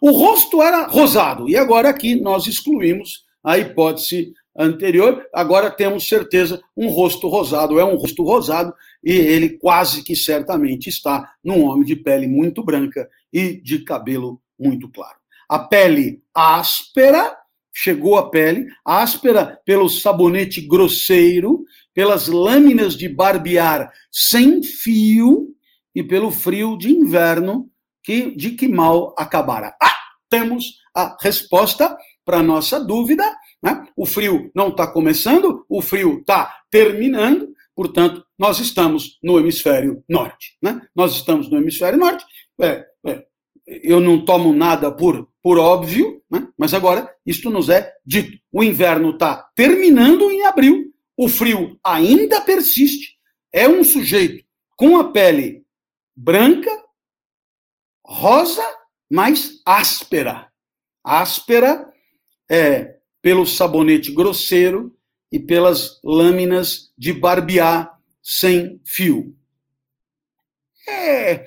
O 0.00 0.12
rosto 0.12 0.62
era 0.62 0.86
rosado, 0.86 1.48
e 1.48 1.56
agora 1.56 1.90
aqui 1.90 2.14
nós 2.14 2.46
excluímos 2.46 3.24
a 3.44 3.58
hipótese 3.58 4.32
anterior, 4.56 5.26
agora 5.32 5.70
temos 5.70 6.08
certeza 6.08 6.60
um 6.76 6.88
rosto 6.88 7.28
rosado 7.28 7.78
é 7.78 7.84
um 7.84 7.96
rosto 7.96 8.22
rosado 8.22 8.74
e 9.02 9.12
ele 9.12 9.50
quase 9.50 10.02
que 10.02 10.16
certamente 10.16 10.88
está 10.88 11.32
num 11.42 11.64
homem 11.64 11.84
de 11.84 11.96
pele 11.96 12.26
muito 12.26 12.62
branca 12.62 13.08
e 13.32 13.60
de 13.60 13.84
cabelo 13.84 14.40
muito 14.58 14.88
claro. 14.88 15.16
A 15.48 15.58
pele 15.58 16.22
áspera, 16.34 17.36
chegou 17.72 18.16
a 18.16 18.28
pele, 18.28 18.66
áspera 18.84 19.58
pelo 19.64 19.88
sabonete 19.88 20.60
grosseiro, 20.60 21.64
pelas 21.94 22.26
lâminas 22.26 22.96
de 22.96 23.08
barbear 23.08 23.90
sem 24.10 24.62
fio 24.62 25.54
e 25.94 26.02
pelo 26.02 26.30
frio 26.30 26.76
de 26.76 26.90
inverno 26.90 27.70
que 28.10 28.36
de 28.36 28.50
que 28.50 28.66
mal 28.66 29.14
acabara. 29.16 29.76
Ah, 29.80 29.96
temos 30.28 30.80
a 30.94 31.16
resposta 31.20 31.96
para 32.24 32.42
nossa 32.42 32.78
dúvida 32.78 33.24
né? 33.62 33.86
O 33.94 34.06
frio 34.06 34.50
não 34.54 34.68
está 34.68 34.86
começando, 34.86 35.64
o 35.68 35.82
frio 35.82 36.20
está 36.20 36.62
terminando, 36.70 37.52
portanto, 37.74 38.24
nós 38.38 38.58
estamos 38.58 39.18
no 39.22 39.38
hemisfério 39.38 40.02
norte. 40.08 40.56
Né? 40.62 40.80
Nós 40.94 41.14
estamos 41.14 41.50
no 41.50 41.58
hemisfério 41.58 41.98
norte. 41.98 42.24
É, 42.60 42.86
é, 43.06 43.24
eu 43.66 44.00
não 44.00 44.24
tomo 44.24 44.52
nada 44.52 44.90
por, 44.90 45.28
por 45.42 45.58
óbvio, 45.58 46.22
né? 46.30 46.48
mas 46.56 46.72
agora 46.72 47.12
isto 47.26 47.50
nos 47.50 47.68
é 47.68 47.92
dito. 48.04 48.38
O 48.50 48.64
inverno 48.64 49.10
está 49.10 49.48
terminando 49.54 50.30
em 50.30 50.44
abril, 50.46 50.86
o 51.16 51.28
frio 51.28 51.78
ainda 51.84 52.40
persiste, 52.40 53.18
é 53.52 53.68
um 53.68 53.84
sujeito 53.84 54.42
com 54.76 54.96
a 54.96 55.12
pele 55.12 55.64
branca, 56.16 56.70
rosa, 58.10 58.64
mas 59.08 59.62
áspera. 59.64 60.50
Áspera 61.04 61.88
é 62.50 62.96
pelo 63.22 63.46
sabonete 63.46 64.10
grosseiro 64.10 64.96
e 65.30 65.38
pelas 65.38 66.00
lâminas 66.02 66.92
de 66.98 67.12
barbear 67.12 67.96
sem 68.20 68.80
fio. 68.84 69.36
É, 70.88 71.32
é, 71.32 71.46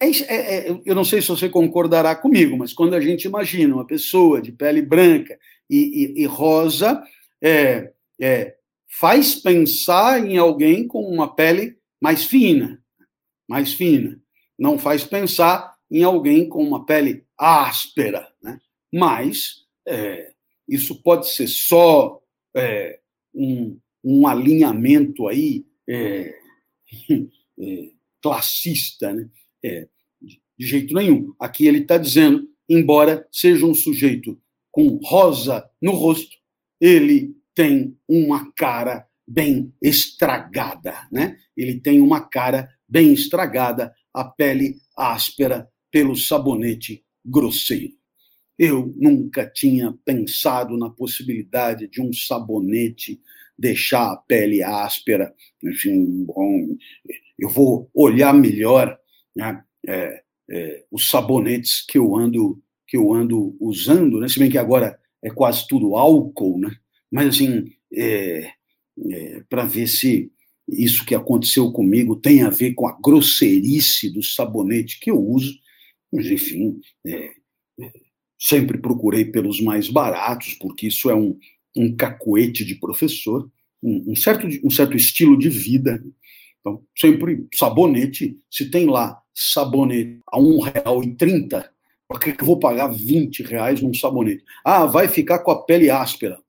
é, 0.00 0.70
é, 0.70 0.80
eu 0.86 0.94
não 0.94 1.04
sei 1.04 1.20
se 1.20 1.28
você 1.28 1.50
concordará 1.50 2.16
comigo, 2.16 2.56
mas 2.56 2.72
quando 2.72 2.94
a 2.94 3.00
gente 3.00 3.26
imagina 3.26 3.74
uma 3.74 3.86
pessoa 3.86 4.40
de 4.40 4.52
pele 4.52 4.80
branca 4.80 5.38
e, 5.68 6.14
e, 6.16 6.22
e 6.22 6.24
rosa, 6.24 7.02
é, 7.42 7.92
é, 8.18 8.56
faz 8.88 9.34
pensar 9.34 10.24
em 10.26 10.38
alguém 10.38 10.88
com 10.88 11.02
uma 11.02 11.34
pele 11.34 11.76
mais 12.00 12.24
fina, 12.24 12.82
mais 13.46 13.74
fina. 13.74 14.18
Não 14.58 14.78
faz 14.78 15.04
pensar 15.04 15.74
em 15.90 16.04
alguém 16.04 16.48
com 16.48 16.62
uma 16.62 16.84
pele 16.84 17.24
áspera, 17.36 18.28
né? 18.42 18.60
Mas 18.92 19.64
é, 19.86 20.32
isso 20.68 21.02
pode 21.02 21.28
ser 21.30 21.48
só 21.48 22.20
é, 22.54 23.00
um, 23.34 23.78
um, 24.04 24.26
alinhamento 24.26 25.26
aí 25.26 25.66
é, 25.88 26.34
é, 27.58 27.90
classista, 28.22 29.12
né? 29.12 29.28
É, 29.64 29.88
de 30.58 30.66
jeito 30.66 30.94
nenhum. 30.94 31.34
Aqui 31.40 31.66
ele 31.66 31.78
está 31.78 31.96
dizendo, 31.96 32.48
embora 32.68 33.26
seja 33.32 33.66
um 33.66 33.74
sujeito 33.74 34.40
com 34.70 35.00
rosa 35.02 35.68
no 35.80 35.92
rosto, 35.92 36.36
ele 36.80 37.34
tem 37.54 37.98
uma 38.08 38.52
cara 38.52 39.06
bem 39.26 39.72
estragada, 39.82 41.08
né? 41.10 41.36
Ele 41.56 41.80
tem 41.80 42.00
uma 42.00 42.20
cara 42.20 42.68
bem 42.88 43.12
estragada, 43.12 43.94
a 44.12 44.24
pele 44.24 44.76
áspera 44.96 45.68
pelo 45.90 46.16
sabonete 46.16 47.04
grosseiro. 47.24 47.92
Eu 48.58 48.92
nunca 48.96 49.46
tinha 49.46 49.94
pensado 50.04 50.76
na 50.76 50.90
possibilidade 50.90 51.88
de 51.88 52.00
um 52.00 52.12
sabonete 52.12 53.20
deixar 53.58 54.12
a 54.12 54.16
pele 54.16 54.62
áspera. 54.62 55.34
Enfim, 55.62 56.24
bom, 56.24 56.76
eu 57.38 57.48
vou 57.48 57.90
olhar 57.94 58.32
melhor 58.34 58.98
né, 59.34 59.62
é, 59.86 60.22
é, 60.50 60.84
os 60.90 61.08
sabonetes 61.08 61.84
que 61.86 61.98
eu 61.98 62.16
ando 62.16 62.62
que 62.86 62.96
eu 62.96 63.14
ando 63.14 63.56
usando, 63.60 64.18
né? 64.18 64.28
Se 64.28 64.40
bem 64.40 64.50
que 64.50 64.58
agora 64.58 64.98
é 65.22 65.30
quase 65.30 65.64
tudo 65.68 65.94
álcool, 65.94 66.58
né? 66.58 66.72
Mas 67.08 67.28
assim, 67.28 67.70
é, 67.94 68.50
é 69.10 69.44
para 69.48 69.64
ver 69.64 69.86
se 69.86 70.32
isso 70.68 71.06
que 71.06 71.14
aconteceu 71.14 71.70
comigo 71.70 72.16
tem 72.16 72.42
a 72.42 72.50
ver 72.50 72.74
com 72.74 72.88
a 72.88 72.98
grosseirice 73.00 74.10
do 74.10 74.24
sabonete 74.24 74.98
que 74.98 75.10
eu 75.10 75.20
uso. 75.20 75.56
Mas 76.12 76.26
enfim, 76.26 76.80
é, 77.06 77.30
é 77.80 77.92
Sempre 78.40 78.78
procurei 78.78 79.26
pelos 79.26 79.60
mais 79.60 79.90
baratos, 79.90 80.54
porque 80.54 80.86
isso 80.86 81.10
é 81.10 81.14
um, 81.14 81.38
um 81.76 81.94
cacoete 81.94 82.64
de 82.64 82.74
professor, 82.74 83.50
um, 83.82 84.12
um, 84.12 84.16
certo, 84.16 84.48
um 84.64 84.70
certo 84.70 84.96
estilo 84.96 85.38
de 85.38 85.50
vida. 85.50 86.02
Então, 86.58 86.82
sempre 86.96 87.46
sabonete, 87.54 88.38
se 88.50 88.70
tem 88.70 88.86
lá 88.86 89.20
sabonete 89.34 90.20
a 90.32 90.38
R$ 90.38 90.44
1,30, 90.44 91.68
por 92.08 92.18
que, 92.18 92.30
eu 92.30 92.46
vou 92.46 92.58
pagar 92.58 92.88
20 92.88 93.42
reais 93.42 93.82
num 93.82 93.92
sabonete? 93.92 94.42
Ah, 94.64 94.86
vai 94.86 95.06
ficar 95.06 95.40
com 95.40 95.50
a 95.50 95.62
pele 95.62 95.90
áspera. 95.90 96.40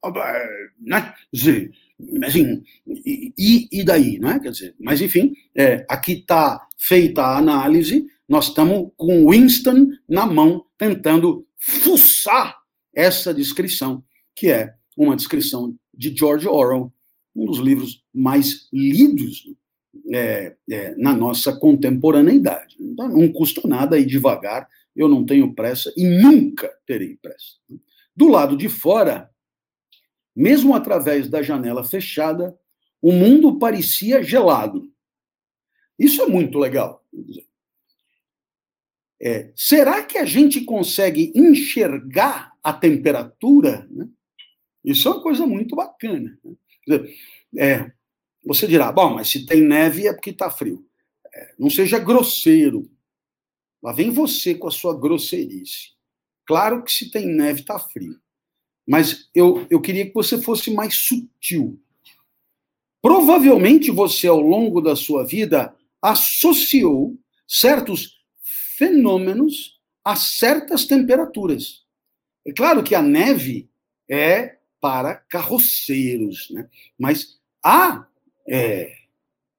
Assim, 2.23 2.63
e, 2.87 3.67
e 3.69 3.83
daí, 3.83 4.17
né? 4.17 4.39
Quer 4.39 4.51
dizer, 4.51 4.75
mas 4.79 5.01
enfim, 5.01 5.33
é, 5.53 5.85
aqui 5.89 6.13
está 6.13 6.65
feita 6.77 7.21
a 7.21 7.37
análise, 7.37 8.07
nós 8.31 8.47
estamos 8.47 8.93
com 8.95 9.29
Winston 9.29 9.89
na 10.07 10.25
mão, 10.25 10.65
tentando 10.77 11.45
fuçar 11.57 12.57
essa 12.95 13.33
descrição, 13.33 14.05
que 14.33 14.49
é 14.49 14.73
uma 14.95 15.17
descrição 15.17 15.75
de 15.93 16.15
George 16.15 16.47
Orwell, 16.47 16.93
um 17.35 17.45
dos 17.45 17.57
livros 17.57 18.01
mais 18.13 18.69
lidos 18.71 19.53
é, 20.13 20.55
é, 20.69 20.95
na 20.95 21.13
nossa 21.13 21.59
contemporaneidade. 21.59 22.77
Então, 22.79 23.09
não 23.09 23.29
custa 23.33 23.67
nada 23.67 23.99
ir 23.99 24.05
devagar, 24.05 24.65
eu 24.95 25.09
não 25.09 25.25
tenho 25.25 25.53
pressa 25.53 25.91
e 25.97 26.05
nunca 26.05 26.73
terei 26.87 27.17
pressa. 27.17 27.57
Do 28.15 28.29
lado 28.29 28.55
de 28.55 28.69
fora, 28.69 29.29
mesmo 30.33 30.73
através 30.73 31.27
da 31.27 31.41
janela 31.41 31.83
fechada, 31.83 32.57
o 33.01 33.11
mundo 33.11 33.59
parecia 33.59 34.23
gelado. 34.23 34.89
Isso 35.99 36.21
é 36.21 36.27
muito 36.27 36.57
legal. 36.57 37.03
É, 39.23 39.51
será 39.55 40.03
que 40.03 40.17
a 40.17 40.25
gente 40.25 40.61
consegue 40.61 41.31
enxergar 41.35 42.53
a 42.63 42.73
temperatura? 42.73 43.87
Né? 43.91 44.07
Isso 44.83 45.07
é 45.07 45.11
uma 45.11 45.21
coisa 45.21 45.45
muito 45.45 45.75
bacana. 45.75 46.39
Né? 46.87 47.07
É, 47.55 47.91
você 48.43 48.67
dirá, 48.67 48.91
bom, 48.91 49.13
mas 49.13 49.29
se 49.29 49.45
tem 49.45 49.61
neve 49.61 50.07
é 50.07 50.13
porque 50.13 50.31
está 50.31 50.49
frio. 50.49 50.83
É, 51.31 51.53
não 51.59 51.69
seja 51.69 51.99
grosseiro. 51.99 52.89
Lá 53.83 53.93
vem 53.93 54.09
você 54.09 54.55
com 54.55 54.67
a 54.67 54.71
sua 54.71 54.99
grosseirice. 54.99 55.91
Claro 56.45 56.83
que 56.83 56.91
se 56.91 57.11
tem 57.11 57.27
neve 57.27 57.61
está 57.61 57.77
frio. 57.77 58.19
Mas 58.87 59.29
eu, 59.35 59.67
eu 59.69 59.79
queria 59.79 60.07
que 60.07 60.13
você 60.13 60.41
fosse 60.41 60.73
mais 60.73 60.95
sutil. 60.95 61.79
Provavelmente 63.01 63.91
você, 63.91 64.27
ao 64.27 64.39
longo 64.39 64.81
da 64.81 64.95
sua 64.95 65.23
vida, 65.23 65.75
associou 66.01 67.15
certos 67.47 68.20
fenômenos 68.81 69.79
a 70.03 70.15
certas 70.15 70.85
temperaturas. 70.85 71.85
É 72.43 72.51
claro 72.51 72.81
que 72.81 72.95
a 72.95 73.01
neve 73.01 73.69
é 74.09 74.57
para 74.81 75.13
carroceiros, 75.29 76.49
né? 76.49 76.67
mas 76.97 77.39
há, 77.63 78.07
é, 78.49 78.91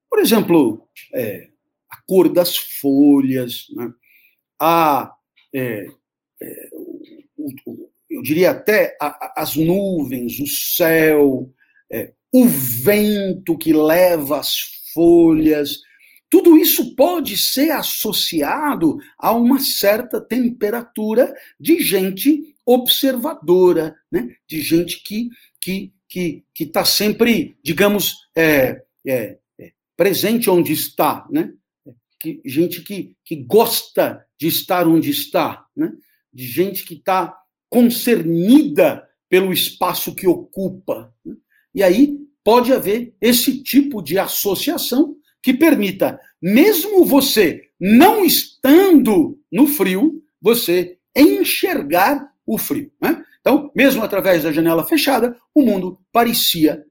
por 0.09 0.19
exemplo, 0.19 0.85
é, 1.13 1.49
a 1.89 2.01
cor 2.01 2.27
das 2.27 2.57
folhas, 2.57 3.67
né? 3.73 3.93
há, 4.59 5.15
é, 5.55 5.87
é 6.41 6.69
eu 8.09 8.21
diria 8.21 8.51
até 8.51 8.97
as 9.37 9.55
nuvens, 9.55 10.37
o 10.39 10.45
céu, 10.45 11.49
é, 11.89 12.11
o 12.31 12.45
vento 12.45 13.57
que 13.57 13.71
leva 13.71 14.39
as 14.39 14.59
folhas, 14.93 15.79
tudo 16.33 16.57
isso 16.57 16.95
pode 16.95 17.37
ser 17.37 17.69
associado 17.69 18.97
a 19.19 19.31
uma 19.31 19.59
certa 19.59 20.19
temperatura 20.19 21.31
de 21.59 21.79
gente 21.79 22.55
observadora, 22.65 23.95
né? 24.11 24.35
de 24.49 24.59
gente 24.59 25.03
que 25.03 25.29
que 25.61 25.93
que 26.09 26.43
que 26.51 26.63
está 26.63 26.83
sempre, 26.83 27.55
digamos, 27.63 28.15
é, 28.35 28.81
é, 29.05 29.37
é, 29.59 29.73
presente 29.95 30.49
onde 30.49 30.73
está, 30.73 31.23
né? 31.29 31.53
Que, 32.19 32.41
gente 32.43 32.81
que, 32.81 33.15
que 33.23 33.35
gosta 33.35 34.25
de 34.39 34.47
estar 34.47 34.87
onde 34.87 35.11
está, 35.11 35.63
né? 35.77 35.93
de 36.33 36.47
gente 36.47 36.83
que 36.83 36.95
está 36.95 37.37
concernida 37.69 39.07
pelo 39.29 39.53
espaço 39.53 40.15
que 40.15 40.25
ocupa. 40.25 41.13
Né? 41.23 41.35
E 41.75 41.83
aí 41.83 42.17
pode 42.43 42.73
haver 42.73 43.13
esse 43.21 43.61
tipo 43.61 44.01
de 44.01 44.17
associação 44.17 45.15
que 45.43 45.53
permita, 45.53 46.17
mesmo 46.41 47.03
você 47.03 47.69
não 47.79 48.23
estando 48.23 49.37
no 49.51 49.67
frio, 49.67 50.23
você 50.41 50.97
enxergar 51.15 52.31
o 52.47 52.57
frio. 52.57 52.89
Né? 53.01 53.21
Então, 53.41 53.69
mesmo 53.75 54.01
através 54.01 54.43
da 54.43 54.53
janela 54.53 54.85
fechada, 54.85 55.37
o 55.53 55.61
mundo 55.61 55.99
parecia 56.13 56.83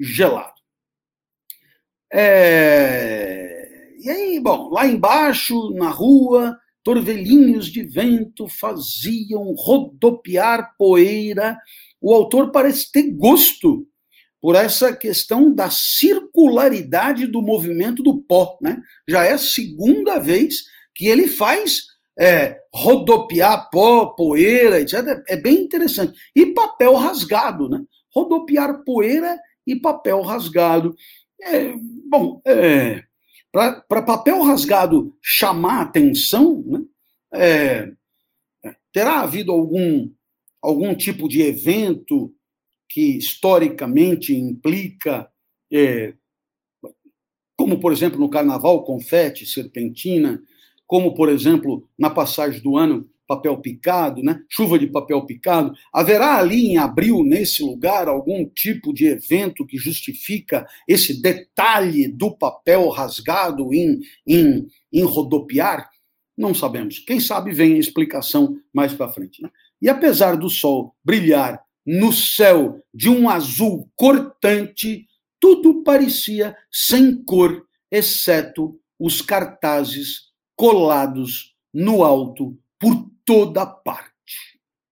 gelado. 0.00 0.60
É... 2.12 3.92
E 4.00 4.10
aí, 4.10 4.40
bom, 4.40 4.68
lá 4.70 4.84
embaixo, 4.84 5.70
na 5.70 5.88
rua, 5.88 6.58
torvelinhos 6.82 7.66
de 7.66 7.84
vento 7.84 8.48
faziam 8.48 9.54
rodopiar 9.54 10.74
poeira. 10.76 11.56
O 12.00 12.12
autor 12.12 12.50
parece 12.50 12.90
ter 12.90 13.12
gosto 13.12 13.86
por 14.42 14.56
essa 14.56 14.92
questão 14.92 15.54
da 15.54 15.70
circularidade 15.70 17.28
do 17.28 17.40
movimento 17.40 18.02
do 18.02 18.20
pó. 18.20 18.58
Né? 18.60 18.82
Já 19.08 19.24
é 19.24 19.34
a 19.34 19.38
segunda 19.38 20.18
vez 20.18 20.64
que 20.96 21.06
ele 21.06 21.28
faz 21.28 21.82
é, 22.18 22.58
rodopiar 22.74 23.70
pó, 23.70 24.06
poeira, 24.06 24.80
etc. 24.80 25.22
É 25.28 25.36
bem 25.36 25.62
interessante. 25.62 26.18
E 26.34 26.46
papel 26.46 26.94
rasgado, 26.94 27.68
né? 27.68 27.80
Rodopiar 28.12 28.82
poeira 28.84 29.38
e 29.64 29.76
papel 29.76 30.20
rasgado. 30.22 30.94
É, 31.40 31.72
bom, 32.10 32.42
é, 32.44 33.00
para 33.52 34.02
papel 34.02 34.42
rasgado 34.42 35.16
chamar 35.22 35.82
atenção, 35.82 36.64
né? 36.66 36.80
É, 37.34 37.92
terá 38.92 39.20
havido 39.20 39.52
algum, 39.52 40.10
algum 40.60 40.94
tipo 40.94 41.28
de 41.28 41.42
evento 41.42 42.34
que 42.92 43.16
historicamente 43.16 44.34
implica, 44.36 45.26
é, 45.72 46.12
como 47.56 47.80
por 47.80 47.90
exemplo 47.90 48.20
no 48.20 48.28
carnaval, 48.28 48.84
confete, 48.84 49.46
serpentina, 49.46 50.42
como 50.86 51.14
por 51.14 51.30
exemplo 51.30 51.88
na 51.98 52.10
passagem 52.10 52.60
do 52.60 52.76
ano, 52.76 53.08
papel 53.26 53.56
picado, 53.62 54.22
né? 54.22 54.42
chuva 54.46 54.78
de 54.78 54.86
papel 54.86 55.24
picado. 55.24 55.72
Haverá 55.90 56.36
ali 56.36 56.66
em 56.66 56.76
abril, 56.76 57.24
nesse 57.24 57.62
lugar, 57.62 58.08
algum 58.08 58.44
tipo 58.44 58.92
de 58.92 59.06
evento 59.06 59.64
que 59.64 59.78
justifica 59.78 60.66
esse 60.86 61.22
detalhe 61.22 62.08
do 62.08 62.36
papel 62.36 62.90
rasgado 62.90 63.72
em, 63.72 64.00
em, 64.26 64.66
em 64.92 65.02
rodopiar? 65.02 65.88
Não 66.36 66.52
sabemos. 66.52 66.98
Quem 66.98 67.20
sabe 67.20 67.52
vem 67.52 67.74
a 67.74 67.78
explicação 67.78 68.54
mais 68.70 68.92
para 68.92 69.10
frente. 69.10 69.42
Né? 69.42 69.48
E 69.80 69.88
apesar 69.88 70.36
do 70.36 70.50
sol 70.50 70.94
brilhar 71.02 71.58
no 71.86 72.12
céu 72.12 72.80
de 72.94 73.08
um 73.08 73.28
azul 73.28 73.90
cortante, 73.96 75.06
tudo 75.40 75.82
parecia 75.82 76.56
sem 76.70 77.22
cor, 77.24 77.66
exceto 77.90 78.78
os 78.98 79.20
cartazes 79.20 80.30
colados 80.56 81.54
no 81.74 82.04
alto 82.04 82.56
por 82.78 83.10
toda 83.24 83.66
parte. 83.66 84.12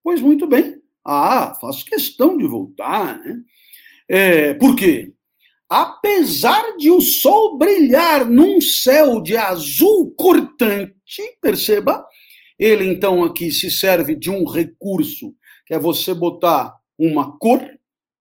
Pois 0.02 0.20
muito 0.20 0.46
bem, 0.46 0.80
Ah, 1.04 1.54
faço 1.60 1.84
questão 1.84 2.36
de 2.36 2.46
voltar. 2.46 3.18
Né? 3.20 3.42
É, 4.08 4.54
por 4.54 4.76
quê? 4.76 5.12
Apesar 5.68 6.76
de 6.76 6.90
o 6.90 7.00
sol 7.00 7.56
brilhar 7.56 8.28
num 8.28 8.60
céu 8.60 9.20
de 9.22 9.36
azul 9.36 10.12
cortante, 10.16 10.92
perceba, 11.40 12.04
ele 12.58 12.84
então 12.84 13.24
aqui 13.24 13.50
se 13.50 13.70
serve 13.70 14.16
de 14.16 14.28
um 14.30 14.44
recurso, 14.44 15.34
que 15.64 15.72
é 15.72 15.78
você 15.78 16.12
botar 16.12 16.79
uma 17.00 17.38
cor, 17.38 17.66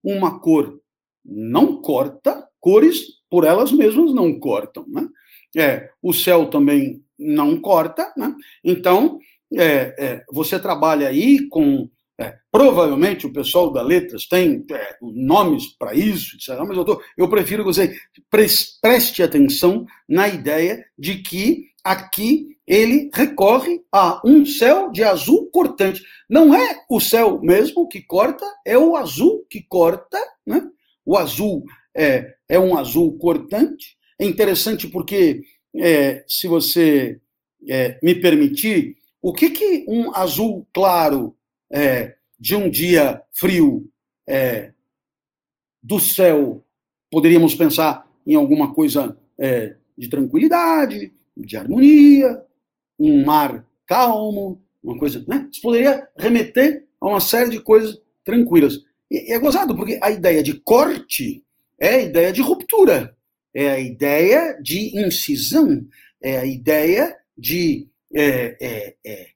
uma 0.02 0.40
cor 0.40 0.80
não 1.26 1.82
corta, 1.82 2.48
cores 2.62 3.20
por 3.30 3.44
elas 3.44 3.72
mesmas 3.72 4.14
não 4.14 4.40
cortam, 4.40 4.86
né? 4.88 5.08
É, 5.58 5.90
o 6.02 6.14
céu 6.14 6.50
também 6.50 7.04
não 7.18 7.60
corta, 7.60 8.14
né? 8.16 8.34
Então, 8.64 9.20
é, 9.54 9.96
é, 9.98 10.24
você 10.32 10.58
trabalha 10.58 11.10
aí 11.10 11.48
com. 11.50 11.90
É, 12.22 12.38
provavelmente 12.52 13.26
o 13.26 13.32
pessoal 13.32 13.72
da 13.72 13.82
Letras 13.82 14.28
tem 14.28 14.66
é, 14.70 14.98
nomes 15.02 15.68
para 15.78 15.94
isso, 15.94 16.36
etc., 16.36 16.60
mas 16.68 16.78
eu, 16.78 17.02
eu 17.18 17.30
prefiro 17.30 17.64
que 17.64 17.74
você 17.74 17.96
preste 18.30 19.24
atenção 19.24 19.86
na 20.08 20.28
ideia 20.28 20.86
de 20.98 21.22
que 21.22 21.70
aqui 21.82 22.58
ele 22.70 23.10
recorre 23.12 23.84
a 23.92 24.22
um 24.24 24.46
céu 24.46 24.92
de 24.92 25.04
azul 25.04 25.50
cortante. 25.52 26.04
Não 26.30 26.54
é 26.54 26.84
o 26.88 27.00
céu 27.00 27.42
mesmo 27.42 27.88
que 27.88 28.00
corta, 28.00 28.46
é 28.64 28.78
o 28.78 28.96
azul 28.96 29.44
que 29.50 29.64
corta, 29.64 30.20
né? 30.46 30.62
O 31.04 31.18
azul 31.18 31.64
é, 31.98 32.36
é 32.48 32.60
um 32.60 32.78
azul 32.78 33.18
cortante. 33.18 33.98
É 34.20 34.26
interessante 34.26 34.88
porque, 34.88 35.42
é, 35.76 36.24
se 36.28 36.48
você 36.48 37.20
é, 37.68 37.98
me 38.04 38.14
permitir, 38.14 38.98
o 39.20 39.34
que, 39.34 39.50
que 39.50 39.86
um 39.88 40.16
azul 40.16 40.68
claro 40.72 41.36
é, 41.74 42.18
de 42.40 42.56
um 42.56 42.70
dia 42.70 43.20
frio 43.34 43.90
é, 44.28 44.74
do 45.82 46.00
céu 46.00 46.64
poderíamos 47.10 47.56
pensar 47.56 48.08
em 48.28 48.36
alguma 48.36 48.76
coisa 48.76 49.18
é, 49.40 49.76
de 49.98 50.08
tranquilidade, 50.08 51.12
de 51.36 51.58
harmonia, 51.58 52.46
um 53.00 53.24
mar 53.24 53.66
calmo, 53.88 54.62
uma 54.84 54.98
coisa. 54.98 55.24
Né? 55.28 55.48
Isso 55.52 55.62
poderia 55.62 56.08
remeter 56.18 56.86
a 57.00 57.08
uma 57.08 57.20
série 57.20 57.50
de 57.50 57.60
coisas 57.60 58.00
tranquilas. 58.24 58.84
E 59.10 59.34
é 59.34 59.40
gozado, 59.40 59.76
porque 59.76 60.00
a 60.02 60.12
ideia 60.12 60.44
de 60.44 60.54
corte 60.60 61.44
é 61.80 61.96
a 61.96 62.02
ideia 62.02 62.32
de 62.32 62.42
ruptura, 62.42 63.16
é 63.54 63.70
a 63.70 63.80
ideia 63.80 64.60
de 64.62 65.00
incisão, 65.00 65.86
é 66.22 66.38
a 66.38 66.46
ideia 66.46 67.18
de 67.38 67.88
é, 68.14 68.58
é, 68.60 68.96
é, 69.06 69.28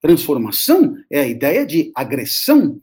transformação, 0.00 0.96
é 1.10 1.20
a 1.20 1.26
ideia 1.26 1.64
de 1.64 1.92
agressão. 1.94 2.80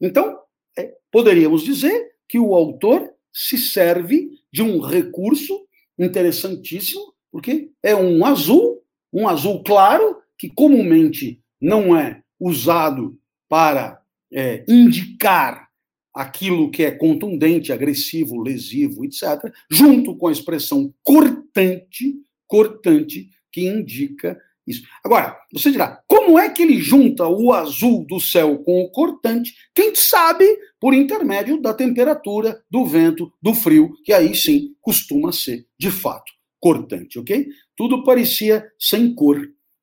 Então, 0.00 0.38
é, 0.76 0.94
poderíamos 1.12 1.62
dizer 1.62 2.12
que 2.28 2.38
o 2.38 2.54
autor 2.54 3.10
se 3.32 3.58
serve 3.58 4.30
de 4.52 4.62
um 4.62 4.80
recurso 4.80 5.66
interessantíssimo, 5.98 7.14
porque 7.30 7.70
é 7.82 7.94
um 7.94 8.24
azul, 8.24 8.77
um 9.12 9.28
azul 9.28 9.62
claro, 9.62 10.16
que 10.36 10.48
comumente 10.48 11.40
não 11.60 11.96
é 11.96 12.22
usado 12.38 13.18
para 13.48 14.00
é, 14.32 14.64
indicar 14.68 15.68
aquilo 16.14 16.70
que 16.70 16.82
é 16.82 16.90
contundente, 16.90 17.72
agressivo, 17.72 18.42
lesivo, 18.42 19.04
etc., 19.04 19.52
junto 19.70 20.16
com 20.16 20.28
a 20.28 20.32
expressão 20.32 20.92
cortante, 21.02 22.14
cortante, 22.46 23.28
que 23.52 23.66
indica 23.66 24.38
isso. 24.68 24.82
Agora, 25.02 25.38
você 25.50 25.70
dirá, 25.70 26.02
como 26.06 26.38
é 26.38 26.50
que 26.50 26.62
ele 26.62 26.78
junta 26.78 27.26
o 27.26 27.52
azul 27.54 28.04
do 28.06 28.20
céu 28.20 28.58
com 28.58 28.82
o 28.82 28.90
cortante? 28.90 29.54
Quem 29.74 29.94
sabe 29.94 30.44
por 30.78 30.92
intermédio 30.92 31.60
da 31.60 31.72
temperatura, 31.72 32.62
do 32.70 32.84
vento, 32.84 33.32
do 33.40 33.54
frio, 33.54 33.90
que 34.04 34.12
aí 34.12 34.34
sim 34.34 34.74
costuma 34.82 35.32
ser, 35.32 35.66
de 35.78 35.90
fato, 35.90 36.30
cortante, 36.60 37.18
ok? 37.18 37.48
Tudo 37.78 38.02
parecia 38.02 38.68
sem 38.76 39.14
cor. 39.14 39.40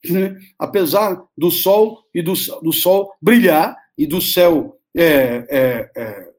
Né? 0.10 0.38
Apesar 0.60 1.18
do 1.36 1.50
sol 1.50 2.04
e 2.14 2.22
do, 2.22 2.34
do 2.62 2.74
sol 2.74 3.14
brilhar 3.22 3.74
e 3.98 4.06
do 4.06 4.20
céu 4.20 4.78
é, 4.93 5.48
é, 5.50 5.91
é, 5.96 6.34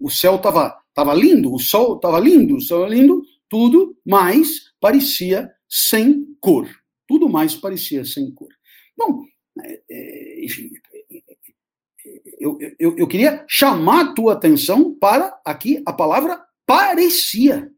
o 0.00 0.08
céu 0.08 0.36
estava 0.36 0.80
tava 0.94 1.12
lindo, 1.12 1.52
o 1.52 1.58
sol 1.58 1.96
estava 1.96 2.20
lindo, 2.20 2.56
o 2.56 2.60
céu 2.60 2.86
lindo, 2.86 3.22
tudo 3.48 3.96
mais 4.06 4.72
parecia 4.80 5.50
sem 5.68 6.24
cor. 6.40 6.68
Tudo 7.08 7.28
mais 7.28 7.56
parecia 7.56 8.04
sem 8.04 8.30
cor. 8.32 8.48
Bom, 8.96 9.24
é, 9.64 9.80
é, 9.90 10.44
enfim, 10.44 10.70
eu, 12.38 12.56
eu, 12.78 12.96
eu 12.96 13.08
queria 13.08 13.44
chamar 13.48 14.00
a 14.02 14.14
tua 14.14 14.34
atenção 14.34 14.94
para 14.94 15.36
aqui 15.44 15.82
a 15.84 15.92
palavra 15.92 16.40
parecia. 16.64 17.68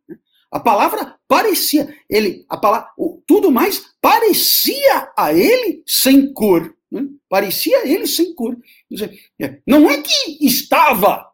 A 0.53 0.61
palavra 0.61 1.17
parecia. 1.27 1.97
Ele, 2.11 2.45
a 2.47 2.59
palavra, 2.59 2.91
tudo 3.27 3.51
mais 3.51 3.83
parecia 4.03 5.11
a 5.17 5.33
ele 5.33 5.83
sem 5.87 6.31
cor. 6.35 6.77
Né? 6.91 7.09
Parecia 7.27 7.89
ele 7.89 8.07
sem 8.07 8.35
cor. 8.35 8.55
É, 9.41 9.59
não 9.67 9.91
é 9.91 10.03
que 10.03 10.47
estava 10.47 11.27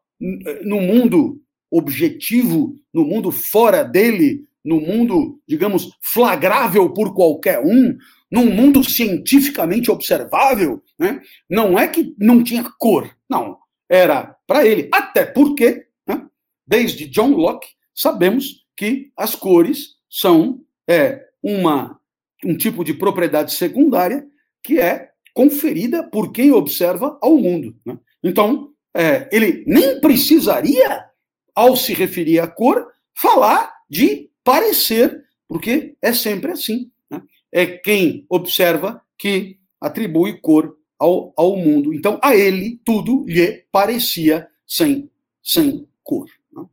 no 0.62 0.80
mundo 0.80 1.42
objetivo, 1.68 2.76
no 2.94 3.04
mundo 3.04 3.32
fora 3.32 3.82
dele, 3.82 4.46
no 4.64 4.80
mundo, 4.80 5.40
digamos, 5.48 5.90
flagrável 6.00 6.92
por 6.92 7.12
qualquer 7.12 7.58
um, 7.58 7.96
num 8.30 8.54
mundo 8.54 8.84
cientificamente 8.84 9.90
observável, 9.90 10.82
né? 10.98 11.20
não 11.48 11.78
é 11.78 11.88
que 11.88 12.14
não 12.18 12.42
tinha 12.42 12.64
cor, 12.78 13.10
não. 13.28 13.58
Era 13.88 14.36
para 14.46 14.66
ele. 14.66 14.88
Até 14.92 15.24
porque, 15.24 15.86
né? 16.06 16.26
desde 16.66 17.08
John 17.08 17.30
Locke, 17.30 17.68
sabemos 17.94 18.67
que 18.78 19.10
as 19.16 19.34
cores 19.34 19.96
são 20.08 20.64
é, 20.88 21.20
uma, 21.42 22.00
um 22.44 22.56
tipo 22.56 22.84
de 22.84 22.94
propriedade 22.94 23.52
secundária 23.52 24.24
que 24.62 24.78
é 24.78 25.10
conferida 25.34 26.04
por 26.04 26.30
quem 26.30 26.52
observa 26.52 27.18
ao 27.20 27.36
mundo. 27.36 27.76
Né? 27.84 27.98
Então, 28.22 28.72
é, 28.94 29.28
ele 29.32 29.64
nem 29.66 30.00
precisaria, 30.00 31.04
ao 31.52 31.74
se 31.74 31.92
referir 31.92 32.38
à 32.38 32.46
cor, 32.46 32.86
falar 33.12 33.74
de 33.90 34.30
parecer, 34.44 35.24
porque 35.48 35.96
é 36.00 36.12
sempre 36.12 36.52
assim. 36.52 36.88
Né? 37.10 37.20
É 37.50 37.66
quem 37.66 38.24
observa 38.28 39.02
que 39.18 39.58
atribui 39.80 40.40
cor 40.40 40.76
ao, 40.96 41.32
ao 41.36 41.56
mundo. 41.56 41.92
Então, 41.92 42.20
a 42.22 42.36
ele, 42.36 42.80
tudo 42.84 43.24
lhe 43.26 43.64
parecia 43.72 44.48
sem, 44.64 45.10
sem 45.42 45.84
cor. 46.04 46.28
Né? 46.52 46.64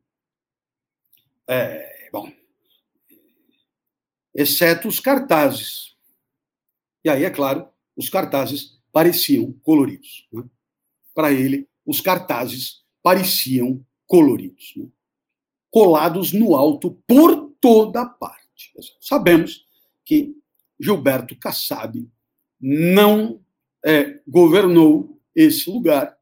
É, 1.48 1.95
bom. 2.16 2.32
Exceto 4.34 4.88
os 4.88 5.02
cartazes. 5.02 5.98
E 7.04 7.10
aí, 7.10 7.26
é 7.26 7.30
claro, 7.30 7.68
os 7.96 8.10
cartazes 8.10 8.80
pareciam 8.92 9.52
coloridos. 9.64 10.26
Né? 10.32 10.44
Para 11.14 11.34
ele, 11.34 11.68
os 11.86 12.00
cartazes 12.00 12.86
pareciam 13.04 13.86
coloridos, 14.08 14.74
né? 14.78 14.88
colados 15.70 16.32
no 16.32 16.56
alto 16.56 16.92
por 17.06 17.54
toda 17.60 18.06
parte. 18.06 18.72
Sabemos 19.02 19.66
que 20.06 20.38
Gilberto 20.80 21.38
Kassab 21.38 22.10
não 22.62 23.42
é, 23.84 24.22
governou 24.26 25.20
esse 25.36 25.70
lugar. 25.70 26.18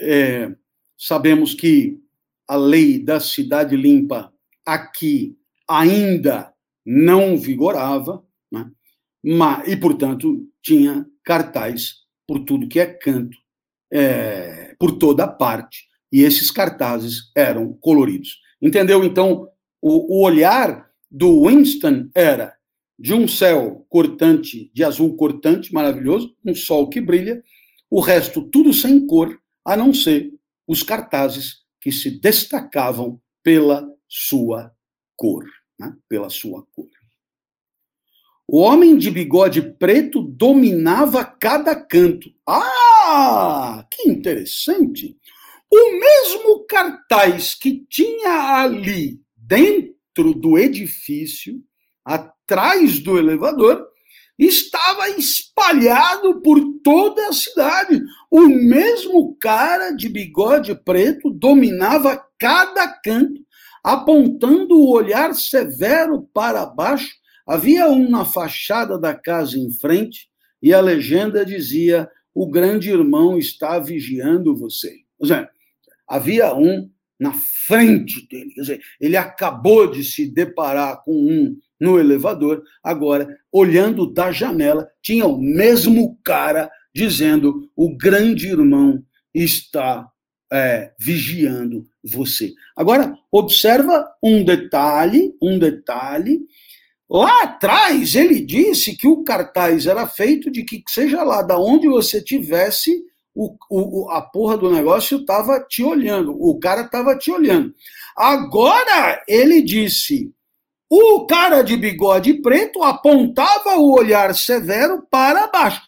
É, 0.00 0.52
sabemos 0.98 1.54
que 1.54 2.02
a 2.48 2.56
lei 2.56 2.98
da 2.98 3.20
cidade 3.20 3.76
limpa 3.76 4.33
aqui 4.64 5.36
ainda 5.68 6.52
não 6.84 7.36
vigorava, 7.36 8.24
né? 8.50 8.70
Mas, 9.24 9.68
e, 9.68 9.76
portanto, 9.76 10.46
tinha 10.62 11.06
cartaz 11.24 12.04
por 12.26 12.40
tudo 12.40 12.68
que 12.68 12.78
é 12.78 12.86
canto 12.86 13.36
é, 13.92 14.74
por 14.78 14.98
toda 14.98 15.26
parte. 15.26 15.84
E 16.12 16.22
esses 16.22 16.50
cartazes 16.50 17.30
eram 17.34 17.72
coloridos. 17.80 18.40
Entendeu? 18.60 19.04
Então, 19.04 19.48
o, 19.80 20.18
o 20.18 20.24
olhar 20.24 20.90
do 21.10 21.46
Winston 21.46 22.08
era 22.14 22.54
de 22.98 23.12
um 23.12 23.26
céu 23.26 23.84
cortante, 23.88 24.70
de 24.72 24.84
azul 24.84 25.16
cortante, 25.16 25.72
maravilhoso, 25.72 26.34
um 26.44 26.54
sol 26.54 26.88
que 26.88 27.00
brilha, 27.00 27.42
o 27.90 28.00
resto 28.00 28.42
tudo 28.50 28.72
sem 28.72 29.06
cor, 29.06 29.38
a 29.64 29.76
não 29.76 29.92
ser 29.92 30.32
os 30.66 30.82
cartazes 30.82 31.64
que 31.80 31.92
se 31.92 32.10
destacavam 32.10 33.20
pela 33.42 33.86
sua 34.16 34.72
cor, 35.16 35.44
né? 35.76 35.92
pela 36.08 36.30
sua 36.30 36.64
cor. 36.72 36.88
O 38.46 38.60
homem 38.60 38.96
de 38.96 39.10
bigode 39.10 39.60
preto 39.60 40.22
dominava 40.22 41.24
cada 41.24 41.74
canto. 41.74 42.30
Ah, 42.46 43.84
que 43.90 44.08
interessante! 44.08 45.18
O 45.72 45.98
mesmo 45.98 46.64
cartaz 46.66 47.54
que 47.54 47.84
tinha 47.88 48.60
ali 48.60 49.20
dentro 49.36 50.32
do 50.32 50.56
edifício, 50.56 51.60
atrás 52.04 53.00
do 53.00 53.18
elevador, 53.18 53.84
estava 54.38 55.08
espalhado 55.10 56.40
por 56.40 56.60
toda 56.84 57.28
a 57.28 57.32
cidade. 57.32 58.00
O 58.30 58.46
mesmo 58.46 59.36
cara 59.40 59.90
de 59.90 60.08
bigode 60.08 60.74
preto 60.84 61.30
dominava 61.30 62.24
cada 62.38 62.88
canto, 62.88 63.43
apontando 63.84 64.74
o 64.74 64.90
olhar 64.90 65.34
severo 65.34 66.22
para 66.32 66.64
baixo. 66.64 67.14
Havia 67.46 67.90
um 67.90 68.08
na 68.08 68.24
fachada 68.24 68.98
da 68.98 69.14
casa 69.14 69.58
em 69.58 69.70
frente 69.70 70.28
e 70.62 70.72
a 70.72 70.80
legenda 70.80 71.44
dizia: 71.44 72.08
O 72.34 72.48
grande 72.50 72.90
irmão 72.90 73.38
está 73.38 73.78
vigiando 73.78 74.56
você. 74.56 74.94
Ou 75.18 75.26
seja, 75.26 75.48
havia 76.08 76.54
um 76.54 76.90
na 77.20 77.32
frente 77.32 78.26
dele. 78.26 78.50
Quer 78.54 78.60
dizer, 78.60 78.80
ele 78.98 79.16
acabou 79.16 79.90
de 79.90 80.02
se 80.02 80.26
deparar 80.26 81.02
com 81.04 81.14
um 81.14 81.56
no 81.78 81.98
elevador, 81.98 82.62
agora, 82.82 83.36
olhando 83.52 84.10
da 84.10 84.32
janela, 84.32 84.88
tinha 85.02 85.26
o 85.26 85.38
mesmo 85.38 86.18
cara 86.24 86.70
dizendo: 86.94 87.70
o 87.76 87.94
grande 87.94 88.48
irmão 88.48 89.04
está 89.34 90.08
é, 90.52 90.92
vigiando 90.98 91.86
você. 92.02 92.52
Agora, 92.76 93.16
observa 93.30 94.06
um 94.22 94.44
detalhe, 94.44 95.34
um 95.42 95.58
detalhe. 95.58 96.40
Lá 97.08 97.42
atrás, 97.42 98.14
ele 98.14 98.40
disse 98.40 98.96
que 98.96 99.06
o 99.06 99.22
cartaz 99.22 99.86
era 99.86 100.06
feito 100.06 100.50
de 100.50 100.62
que, 100.64 100.82
seja 100.88 101.22
lá 101.22 101.42
da 101.42 101.58
onde 101.58 101.88
você 101.88 102.22
tivesse, 102.22 103.04
o, 103.34 103.56
o, 103.68 104.10
a 104.10 104.22
porra 104.22 104.56
do 104.56 104.70
negócio 104.70 105.18
estava 105.18 105.60
te 105.60 105.82
olhando, 105.82 106.32
o 106.40 106.58
cara 106.58 106.82
estava 106.82 107.16
te 107.18 107.30
olhando. 107.30 107.74
Agora 108.16 109.22
ele 109.26 109.60
disse: 109.60 110.32
o 110.88 111.26
cara 111.26 111.62
de 111.62 111.76
bigode 111.76 112.34
preto 112.34 112.82
apontava 112.82 113.76
o 113.76 113.92
olhar 113.92 114.34
severo 114.34 115.04
para 115.10 115.48
baixo. 115.48 115.82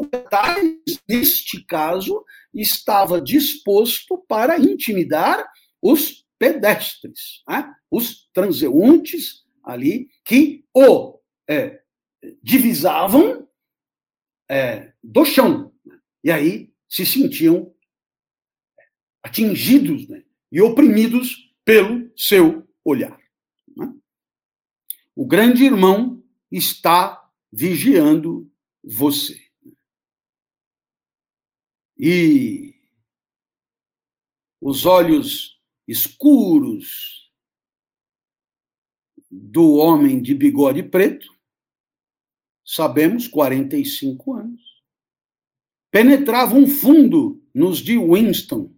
O 0.00 0.08
neste 1.06 1.62
caso, 1.66 2.24
estava 2.54 3.20
disposto 3.20 4.16
para 4.26 4.58
intimidar 4.58 5.46
os 5.82 6.26
pedestres, 6.38 7.42
né? 7.46 7.70
os 7.90 8.30
transeuntes 8.32 9.44
ali 9.62 10.08
que 10.24 10.64
o 10.74 11.20
é, 11.46 11.82
divisavam 12.42 13.46
é, 14.48 14.94
do 15.04 15.22
chão. 15.26 15.70
E 16.24 16.30
aí 16.30 16.72
se 16.88 17.04
sentiam 17.04 17.74
atingidos 19.22 20.08
né? 20.08 20.24
e 20.50 20.62
oprimidos 20.62 21.52
pelo 21.62 22.10
seu 22.16 22.66
olhar. 22.82 23.20
Né? 23.76 23.92
O 25.14 25.26
grande 25.26 25.64
irmão 25.64 26.24
está 26.50 27.30
vigiando 27.52 28.50
você. 28.82 29.49
E 32.02 32.80
os 34.58 34.86
olhos 34.86 35.60
escuros 35.86 37.30
do 39.30 39.74
homem 39.74 40.22
de 40.22 40.34
bigode 40.34 40.82
preto, 40.82 41.30
sabemos, 42.64 43.28
45 43.28 44.32
anos, 44.32 44.82
penetravam 45.90 46.66
fundo 46.66 47.46
nos 47.54 47.80
de 47.80 47.98
Winston, 47.98 48.74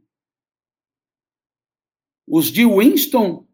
os 2.27 2.47
de 2.47 2.67
Winston, 2.67 3.47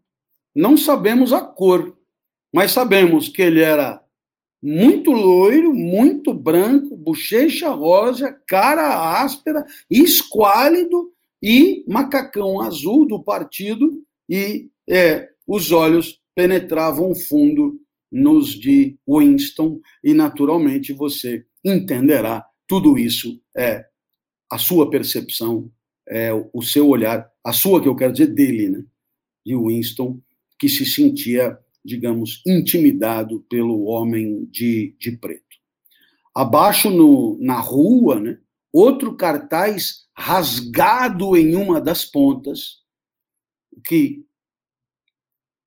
não 0.55 0.79
sabemos 0.79 1.31
a 1.35 1.45
cor, 1.45 1.95
mas 2.51 2.73
sabemos 2.73 3.29
que 3.29 3.43
ele 3.43 3.61
era 3.61 4.03
muito 4.63 5.11
loiro, 5.13 5.73
muito 5.75 6.35
branco, 6.35 6.97
bochecha 6.97 7.71
rosa, 7.71 8.33
cara 8.47 9.23
áspera, 9.23 9.65
esquálido 9.91 11.13
e 11.43 11.85
macacão 11.87 12.61
azul 12.61 13.07
do 13.07 13.23
partido, 13.23 14.03
e 14.29 14.69
é, 14.89 15.29
os 15.47 15.71
olhos 15.71 16.21
penetravam 16.35 17.15
fundo 17.15 17.81
nos 18.11 18.49
de 18.49 18.97
Winston, 19.09 19.81
e 20.03 20.15
naturalmente 20.15 20.93
você 20.93 21.45
entenderá 21.65 22.45
tudo 22.67 22.99
isso 22.99 23.41
é 23.57 23.85
a 24.51 24.59
sua 24.59 24.91
percepção 24.91 25.71
é, 26.09 26.33
o 26.53 26.63
seu 26.63 26.89
olhar, 26.89 27.31
a 27.45 27.53
sua, 27.53 27.83
que 27.83 27.89
eu 27.89 27.95
quero 27.95 28.13
dizer, 28.13 28.29
dele, 28.29 28.69
né? 28.69 28.85
de 29.45 29.55
Winston, 29.55 30.19
que 30.59 30.69
se 30.69 30.85
sentia, 30.85 31.59
digamos, 31.89 32.43
intimidado 32.47 33.41
pelo 33.49 33.85
homem 33.85 34.45
de, 34.51 34.95
de 34.99 35.13
preto. 35.13 35.57
Abaixo 36.35 36.91
no, 36.91 37.39
na 37.41 37.59
rua, 37.59 38.21
né? 38.21 38.39
outro 38.71 39.17
cartaz 39.17 40.07
rasgado 40.15 41.35
em 41.35 41.57
uma 41.57 41.81
das 41.81 42.05
pontas, 42.05 42.83
que, 43.87 44.23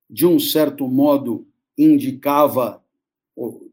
de 0.07 0.27
um 0.27 0.39
certo 0.39 0.87
modo, 0.87 1.47
indicava, 1.75 2.85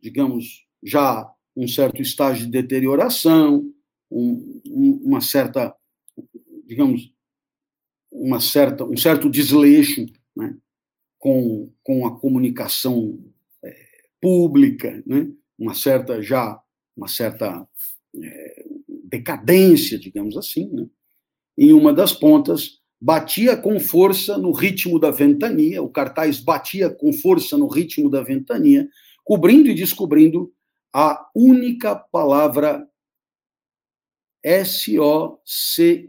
digamos, 0.01 0.65
já 0.83 1.31
um 1.55 1.69
certo 1.69 2.01
estágio 2.01 2.47
de 2.47 2.53
deterioração, 2.53 3.70
um, 4.11 5.03
uma 5.05 5.20
certa 5.20 5.77
digamos, 6.65 7.12
uma 8.11 8.41
certa, 8.41 8.85
um 8.85 8.97
certo 8.97 9.29
desleixo 9.31 10.07
né, 10.37 10.57
com, 11.19 11.70
com 11.82 12.07
a 12.07 12.19
comunicação 12.19 13.19
é, 13.65 13.77
pública, 14.20 15.03
né, 15.07 15.31
uma 15.59 15.74
certa 15.74 16.23
já 16.23 16.61
uma 16.97 17.09
certa 17.09 17.66
é, 18.20 18.65
decadência, 19.05 19.99
digamos 19.99 20.36
assim. 20.36 20.69
Né, 20.73 20.86
em 21.57 21.73
uma 21.73 21.93
das 21.93 22.12
pontas 22.12 22.78
batia 23.01 23.57
com 23.57 23.78
força 23.78 24.36
no 24.36 24.53
ritmo 24.53 24.99
da 24.99 25.11
ventania, 25.11 25.82
o 25.82 25.89
cartaz 25.89 26.40
batia 26.40 26.90
com 26.90 27.12
força 27.12 27.57
no 27.57 27.69
ritmo 27.69 28.11
da 28.11 28.23
ventania, 28.23 28.89
cobrindo 29.24 29.69
e 29.69 29.74
descobrindo 29.74 30.53
a 30.93 31.28
única 31.35 31.95
palavra 31.95 32.89
S-O-C-I 34.43 36.09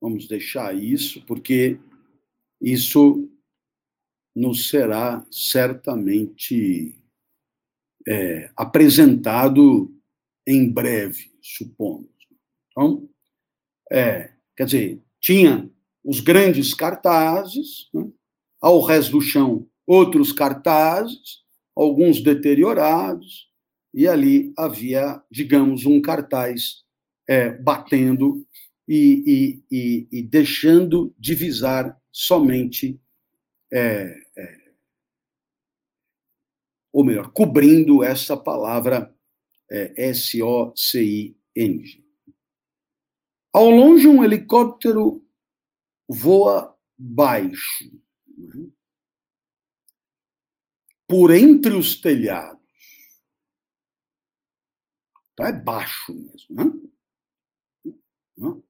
Vamos 0.00 0.26
deixar 0.26 0.74
isso, 0.74 1.24
porque 1.26 1.78
isso 2.60 3.28
nos 4.34 4.68
será 4.68 5.26
certamente 5.30 6.94
é, 8.08 8.50
apresentado 8.56 9.94
em 10.46 10.70
breve, 10.70 11.30
supomos. 11.42 12.08
Então, 12.70 13.08
é, 13.90 14.32
quer 14.56 14.64
dizer, 14.64 15.02
tinha 15.20 15.70
os 16.04 16.20
grandes 16.20 16.72
cartazes, 16.72 17.88
né? 17.92 18.10
ao 18.60 18.80
resto 18.80 19.12
do 19.12 19.20
chão, 19.20 19.66
outros 19.86 20.32
cartazes, 20.32 21.40
alguns 21.76 22.22
deteriorados, 22.22 23.50
e 23.92 24.06
ali 24.06 24.52
havia, 24.56 25.22
digamos, 25.30 25.84
um 25.84 26.00
cartaz 26.00 26.84
é, 27.28 27.50
batendo 27.50 28.46
e, 28.92 29.62
e, 29.70 30.08
e, 30.10 30.22
deixando 30.22 31.14
divisar 31.16 31.96
somente, 32.10 33.00
é, 33.72 34.12
é, 34.36 34.74
ou 36.92 37.04
melhor, 37.04 37.30
cobrindo 37.32 38.02
essa 38.02 38.36
palavra 38.36 39.14
é, 39.70 40.08
S-O-C-I-N-G. 40.08 42.04
Ao 43.52 43.70
longe, 43.70 44.08
um 44.08 44.24
helicóptero 44.24 45.24
voa 46.08 46.76
baixo, 46.98 47.92
né? 48.36 48.68
por 51.06 51.30
entre 51.30 51.74
os 51.74 52.00
telhados 52.00 52.60
então 55.32 55.46
é 55.46 55.52
baixo 55.52 56.12
mesmo. 56.12 56.54
Né? 56.54 56.90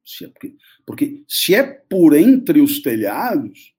Se 0.05 0.25
é 0.25 0.29
porque, 0.29 0.57
porque 0.85 1.25
se 1.29 1.55
é 1.55 1.63
por 1.63 2.15
entre 2.15 2.61
os 2.61 2.83
telhados, 2.83 3.73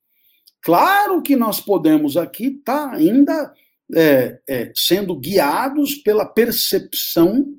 claro 0.61 1.21
que 1.21 1.35
nós 1.35 1.59
podemos 1.59 2.15
aqui 2.15 2.47
estar 2.47 2.89
tá 2.89 2.95
ainda 2.95 3.53
é, 3.93 4.39
é, 4.47 4.71
sendo 4.75 5.15
guiados 5.15 5.95
pela 5.95 6.25
percepção, 6.25 7.53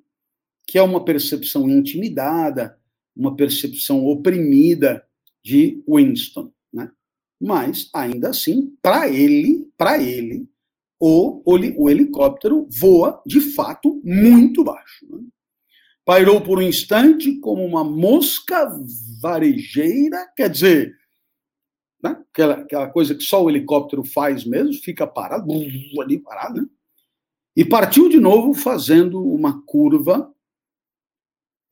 que 0.67 0.79
é 0.79 0.83
uma 0.83 1.05
percepção 1.05 1.69
intimidada, 1.69 2.79
uma 3.15 3.37
percepção 3.37 4.07
oprimida 4.07 5.05
de 5.45 5.83
Winston. 5.87 6.51
Né? 6.73 6.91
Mas, 7.41 7.91
ainda 7.93 8.31
assim, 8.31 8.75
para 8.81 9.09
ele, 9.09 9.69
para 9.77 10.03
ele, 10.03 10.49
o, 10.99 11.43
o, 11.45 11.91
helicóptero 11.91 12.69
voa, 12.71 13.21
de 13.27 13.41
fato, 13.41 14.01
muito 14.05 14.63
baixo. 14.63 15.05
Né? 15.11 15.19
Pairou 16.13 16.43
por 16.43 16.59
um 16.59 16.63
instante 16.63 17.39
como 17.39 17.65
uma 17.65 17.83
mosca 17.83 18.71
varejeira, 19.19 20.31
quer 20.37 20.51
dizer, 20.51 20.95
né? 22.03 22.23
aquela, 22.31 22.55
aquela 22.57 22.87
coisa 22.91 23.15
que 23.15 23.25
só 23.25 23.43
o 23.43 23.49
helicóptero 23.49 24.05
faz 24.05 24.45
mesmo, 24.45 24.75
fica 24.75 25.07
parado, 25.07 25.51
ali 26.03 26.19
parado, 26.19 26.61
né? 26.61 26.69
E 27.57 27.65
partiu 27.65 28.11
de 28.11 28.21
novo 28.21 28.53
fazendo 28.53 29.25
uma 29.25 29.65
curva 29.65 30.31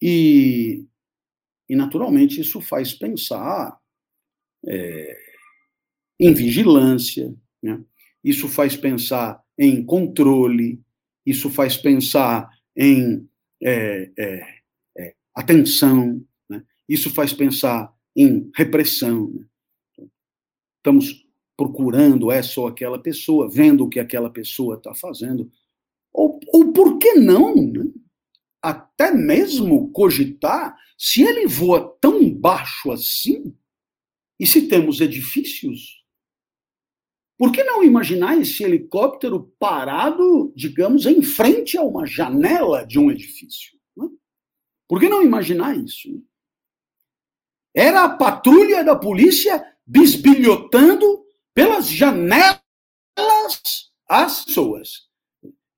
e, 0.01 0.87
e 1.69 1.77
naturalmente, 1.77 2.41
isso 2.41 2.63
faz 2.63 2.95
pensar 2.95 3.79
é, 4.67 5.19
em 6.19 6.33
vigilância, 6.33 7.37
né? 7.63 7.79
isso 8.25 8.49
faz 8.49 8.75
pensar 8.75 9.45
em 9.59 9.85
controle, 9.85 10.81
isso 11.27 11.51
faz 11.51 11.77
pensar 11.77 12.49
em 12.75 13.29
é, 13.63 14.11
é, 14.19 14.61
é, 14.99 15.15
atenção, 15.35 16.25
né? 16.49 16.65
isso 16.89 17.11
faz 17.11 17.33
pensar 17.33 17.95
em 18.17 18.51
repressão. 18.55 19.31
Né? 19.99 20.07
Estamos 20.79 21.27
procurando 21.57 22.31
essa 22.31 22.61
ou 22.61 22.67
aquela 22.67 22.99
pessoa, 22.99 23.51
vendo 23.51 23.85
o 23.85 23.89
que 23.89 24.01
aquela 24.01 24.31
pessoa 24.31 24.77
está 24.77 24.95
fazendo, 24.95 25.51
ou, 26.13 26.41
ou 26.53 26.73
por 26.73 26.99
que 26.99 27.15
não? 27.15 27.55
Né? 27.55 27.85
Até 28.63 29.13
mesmo 29.13 29.91
cogitar 29.93 30.77
se 30.97 31.23
ele 31.23 31.47
voa 31.47 31.97
tão 32.01 32.31
baixo 32.33 32.91
assim, 32.91 33.55
e 34.39 34.47
se 34.47 34.69
temos 34.69 35.01
edifícios, 35.03 36.00
por 37.41 37.51
que 37.53 37.65
não 37.65 37.83
imaginar 37.83 38.37
esse 38.37 38.63
helicóptero 38.63 39.51
parado, 39.59 40.53
digamos, 40.55 41.07
em 41.07 41.23
frente 41.23 41.79
a 41.79 41.83
uma 41.83 42.05
janela 42.05 42.87
de 42.87 42.99
um 42.99 43.11
edifício? 43.11 43.79
Né? 43.97 44.07
Por 44.87 45.01
que 45.01 45.09
não 45.09 45.23
imaginar 45.23 45.75
isso? 45.75 46.23
Era 47.75 48.05
a 48.05 48.11
patrulha 48.11 48.85
da 48.85 48.95
polícia 48.95 49.65
bisbilhotando 49.87 51.25
pelas 51.55 51.89
janelas 51.89 52.61
as 54.07 54.45
pessoas. 54.45 55.09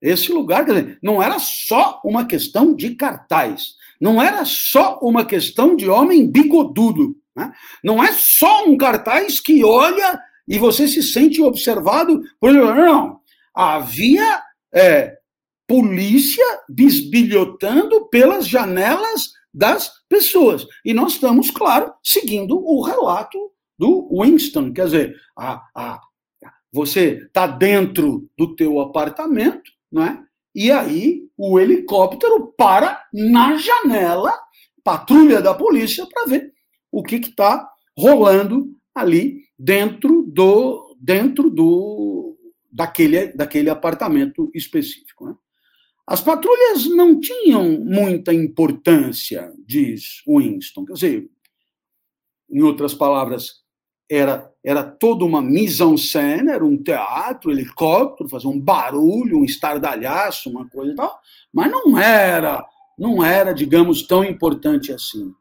Esse 0.01 0.33
lugar, 0.33 0.67
quer 0.67 0.83
dizer, 0.83 0.99
não 1.01 1.23
era 1.23 1.39
só 1.39 2.01
uma 2.05 2.27
questão 2.27 2.75
de 2.75 2.97
cartaz, 2.97 3.77
não 4.01 4.21
era 4.21 4.45
só 4.45 4.99
uma 5.01 5.25
questão 5.25 5.77
de 5.77 5.89
homem 5.89 6.29
bigodudo, 6.29 7.17
né? 7.37 7.53
não 7.85 8.03
é 8.03 8.11
só 8.15 8.67
um 8.67 8.77
cartaz 8.77 9.39
que 9.39 9.63
olha 9.63 10.21
e 10.47 10.59
você 10.59 10.87
se 10.89 11.03
sente 11.03 11.41
observado 11.41 12.23
por 12.41 12.53
não. 12.53 13.21
Havia 13.55 14.43
é, 14.75 15.17
polícia 15.67 16.45
bisbilhotando 16.69 18.09
pelas 18.09 18.47
janelas 18.47 19.31
das 19.53 19.91
pessoas. 20.09 20.67
E 20.85 20.95
nós 20.95 21.13
estamos, 21.13 21.51
claro, 21.51 21.93
seguindo 22.03 22.57
o 22.59 22.83
relato 22.83 23.39
do 23.79 24.09
Winston. 24.13 24.73
Quer 24.73 24.85
dizer, 24.87 25.17
a, 25.37 25.63
a, 25.75 26.01
você 26.73 27.23
está 27.27 27.47
dentro 27.47 28.29
do 28.37 28.55
teu 28.55 28.81
apartamento, 28.81 29.71
não 29.91 30.05
é? 30.05 30.23
E 30.55 30.71
aí 30.71 31.23
o 31.37 31.59
helicóptero 31.59 32.53
para 32.57 33.03
na 33.13 33.57
janela, 33.57 34.33
patrulha 34.85 35.41
da 35.41 35.55
polícia, 35.55 36.07
para 36.07 36.27
ver 36.27 36.53
o 36.91 37.03
que 37.03 37.17
está 37.17 37.67
rolando 37.97 38.69
ali 38.95 39.43
dentro 39.63 40.23
do 40.27 40.97
dentro 40.99 41.49
do 41.49 42.37
daquele, 42.71 43.29
daquele 43.29 43.71
apartamento 43.71 44.51
específico. 44.55 45.27
Né? 45.27 45.35
As 46.07 46.21
patrulhas 46.21 46.87
não 46.87 47.21
tinham 47.21 47.79
muita 47.81 48.35
importância, 48.35 49.53
diz 49.65 50.23
Winston. 50.27 50.85
Quer 50.85 50.93
dizer, 50.95 51.31
em 52.51 52.63
outras 52.63 52.93
palavras, 52.93 53.63
era, 54.11 54.51
era 54.65 54.83
toda 54.83 55.25
uma 55.25 55.41
mise-en-scène, 55.41 56.51
era 56.51 56.65
um 56.65 56.77
teatro, 56.77 57.51
helicóptero, 57.51 58.29
fazer 58.29 58.49
um 58.49 58.61
barulho, 58.61 59.39
um 59.39 59.45
estardalhaço, 59.45 60.51
uma 60.51 60.69
coisa 60.69 60.93
e 60.93 60.97
tal, 60.97 61.21
mas 61.53 61.71
não 61.71 61.97
era, 61.99 62.65
não 62.99 63.25
era, 63.25 63.53
digamos, 63.53 64.03
tão 64.03 64.25
importante 64.25 64.93
assim. 64.93 65.33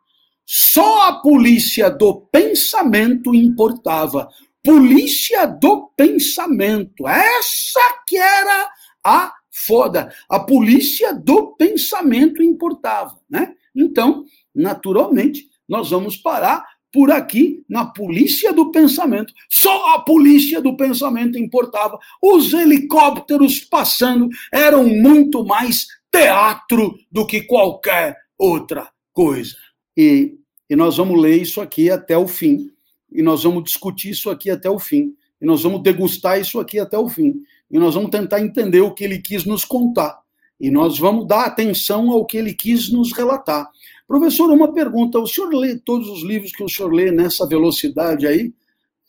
Só 0.53 1.07
a 1.07 1.13
polícia 1.21 1.89
do 1.89 2.27
pensamento 2.29 3.33
importava. 3.33 4.27
Polícia 4.61 5.45
do 5.45 5.87
pensamento. 5.95 7.07
Essa 7.07 8.03
que 8.05 8.17
era 8.17 8.69
a 9.01 9.33
foda. 9.49 10.13
A 10.29 10.41
polícia 10.41 11.13
do 11.13 11.55
pensamento 11.55 12.43
importava, 12.43 13.17
né? 13.29 13.53
Então, 13.73 14.25
naturalmente, 14.53 15.47
nós 15.69 15.91
vamos 15.91 16.17
parar 16.17 16.65
por 16.91 17.11
aqui 17.11 17.63
na 17.69 17.85
polícia 17.85 18.51
do 18.51 18.71
pensamento. 18.71 19.33
Só 19.49 19.95
a 19.95 20.01
polícia 20.01 20.61
do 20.61 20.75
pensamento 20.75 21.39
importava. 21.39 21.97
Os 22.21 22.51
helicópteros 22.51 23.61
passando 23.61 24.27
eram 24.53 24.85
muito 24.85 25.45
mais 25.45 25.87
teatro 26.11 26.93
do 27.09 27.25
que 27.25 27.43
qualquer 27.43 28.17
outra 28.37 28.89
coisa. 29.13 29.55
E, 29.95 30.40
e 30.71 30.75
nós 30.77 30.95
vamos 30.95 31.21
ler 31.21 31.35
isso 31.35 31.59
aqui 31.59 31.91
até 31.91 32.17
o 32.17 32.25
fim. 32.25 32.71
E 33.11 33.21
nós 33.21 33.43
vamos 33.43 33.65
discutir 33.65 34.11
isso 34.11 34.29
aqui 34.29 34.49
até 34.49 34.69
o 34.69 34.79
fim. 34.79 35.13
E 35.41 35.45
nós 35.45 35.63
vamos 35.63 35.83
degustar 35.83 36.39
isso 36.39 36.61
aqui 36.61 36.79
até 36.79 36.97
o 36.97 37.09
fim. 37.09 37.43
E 37.69 37.77
nós 37.77 37.93
vamos 37.93 38.09
tentar 38.09 38.39
entender 38.39 38.79
o 38.79 38.93
que 38.93 39.03
ele 39.03 39.19
quis 39.19 39.43
nos 39.43 39.65
contar. 39.65 40.21
E 40.57 40.71
nós 40.71 40.97
vamos 40.97 41.27
dar 41.27 41.43
atenção 41.43 42.09
ao 42.09 42.25
que 42.25 42.37
ele 42.37 42.53
quis 42.53 42.89
nos 42.89 43.11
relatar. 43.11 43.69
Professor, 44.07 44.49
uma 44.49 44.71
pergunta: 44.71 45.19
o 45.19 45.27
senhor 45.27 45.53
lê 45.53 45.77
todos 45.77 46.07
os 46.07 46.23
livros 46.23 46.53
que 46.53 46.63
o 46.63 46.69
senhor 46.69 46.93
lê 46.93 47.11
nessa 47.11 47.45
velocidade 47.45 48.25
aí? 48.25 48.53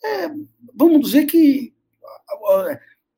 É, 0.03 0.29
vamos 0.75 0.99
dizer 0.99 1.27
que 1.27 1.71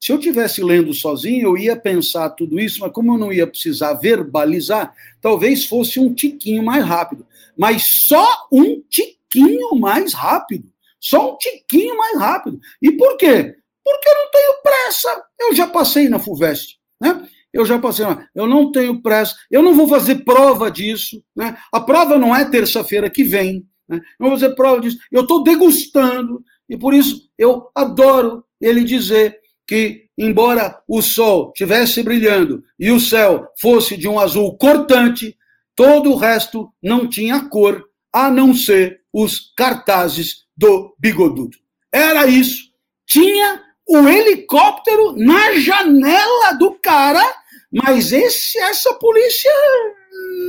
se 0.06 0.12
eu 0.12 0.20
tivesse 0.20 0.64
lendo 0.64 0.94
sozinho, 0.94 1.48
eu 1.48 1.58
ia 1.58 1.76
pensar 1.76 2.30
tudo 2.30 2.60
isso, 2.60 2.80
mas 2.80 2.92
como 2.92 3.14
eu 3.14 3.18
não 3.18 3.34
ia 3.34 3.48
precisar 3.48 3.96
verbalizar, 3.96 4.94
talvez 5.20 5.66
fosse 5.66 6.00
um 6.00 6.14
tiquinho 6.14 6.62
mais 6.62 6.86
rápido. 6.86 7.26
Mas 7.58 8.06
só 8.08 8.48
um 8.52 8.84
tiquinho 8.88 9.74
mais 9.74 10.14
rápido. 10.14 10.72
Só 11.00 11.34
um 11.34 11.38
tiquinho 11.38 11.98
mais 11.98 12.20
rápido. 12.20 12.60
E 12.80 12.92
por 12.92 13.18
quê? 13.18 13.56
Porque 13.84 14.08
eu 14.08 14.14
não 14.14 14.32
tenho 14.32 14.54
pressa. 14.62 15.24
Eu 15.40 15.56
já 15.56 15.66
passei 15.66 16.08
na 16.08 16.20
FUVEST. 16.20 16.78
Né? 17.02 17.28
Eu 17.52 17.66
já 17.66 17.80
passei, 17.80 18.06
eu 18.36 18.46
não 18.46 18.72
tenho 18.72 19.02
pressa, 19.02 19.36
eu 19.50 19.64
não 19.64 19.74
vou 19.74 19.88
fazer 19.88 20.24
prova 20.24 20.70
disso. 20.70 21.24
Né? 21.36 21.58
A 21.74 21.82
prova 21.82 22.16
não 22.16 22.36
é 22.36 22.46
terça-feira 22.46 23.10
que 23.10 23.24
vem. 23.24 23.68
Né? 23.90 24.00
Não 24.20 24.30
vou 24.30 24.38
fazer 24.38 24.54
prova 24.54 24.82
disso. 24.82 25.00
Eu 25.12 25.24
estou 25.24 25.42
degustando. 25.42 26.44
E 26.70 26.78
por 26.78 26.94
isso 26.94 27.28
eu 27.40 27.72
adoro 27.74 28.46
ele 28.62 28.84
dizer 28.84 29.44
que, 29.68 30.06
embora 30.18 30.82
o 30.88 31.02
sol 31.02 31.52
estivesse 31.54 32.04
brilhando 32.04 32.64
e 32.80 32.92
o 32.92 33.00
céu 33.00 33.48
fosse 33.60 33.98
de 33.98 34.08
um 34.08 34.20
azul 34.20 34.56
cortante, 34.58 35.38
todo 35.76 36.12
o 36.12 36.16
resto 36.16 36.72
não 36.82 37.08
tinha 37.08 37.50
cor, 37.50 37.84
a 38.14 38.30
não 38.30 38.54
ser 38.54 39.02
os 39.12 39.54
cartazes 39.58 40.46
do 40.56 40.96
bigodudo. 41.00 41.58
Era 41.92 42.28
isso. 42.28 42.72
Tinha 43.06 43.62
o 43.88 44.08
helicóptero 44.08 45.16
na 45.18 45.54
janela 45.54 46.54
do 46.54 46.72
cara, 46.74 47.24
mas 47.72 48.12
esse, 48.12 48.58
essa 48.60 48.94
polícia 48.96 49.52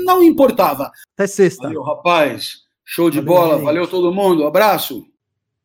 não 0.05 0.22
importava. 0.22 0.90
Até 1.14 1.26
sexta. 1.26 1.64
Valeu, 1.64 1.82
rapaz. 1.82 2.64
Show 2.84 3.10
de 3.10 3.20
valeu, 3.20 3.34
bola. 3.34 3.55
Gente. 3.55 3.64
Valeu 3.64 3.86
todo 3.88 4.14
mundo. 4.14 4.47
Abraço. 4.47 5.05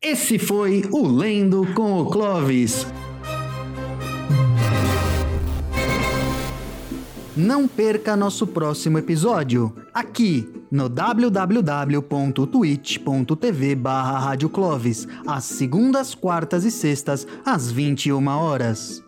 Esse 0.00 0.38
foi 0.38 0.82
o 0.90 1.06
Lendo 1.06 1.66
com 1.74 2.00
o 2.00 2.06
Clovis. 2.06 2.84
Não 7.34 7.66
perca 7.66 8.14
nosso 8.14 8.46
próximo 8.46 8.98
episódio, 8.98 9.74
aqui 9.94 10.46
no 10.70 10.86
www.twitch.tv 10.86 13.74
barra 13.74 14.18
às 15.26 15.44
segundas, 15.44 16.14
quartas 16.14 16.66
e 16.66 16.70
sextas, 16.70 17.26
às 17.42 17.72
21 17.72 18.28
horas. 18.28 19.02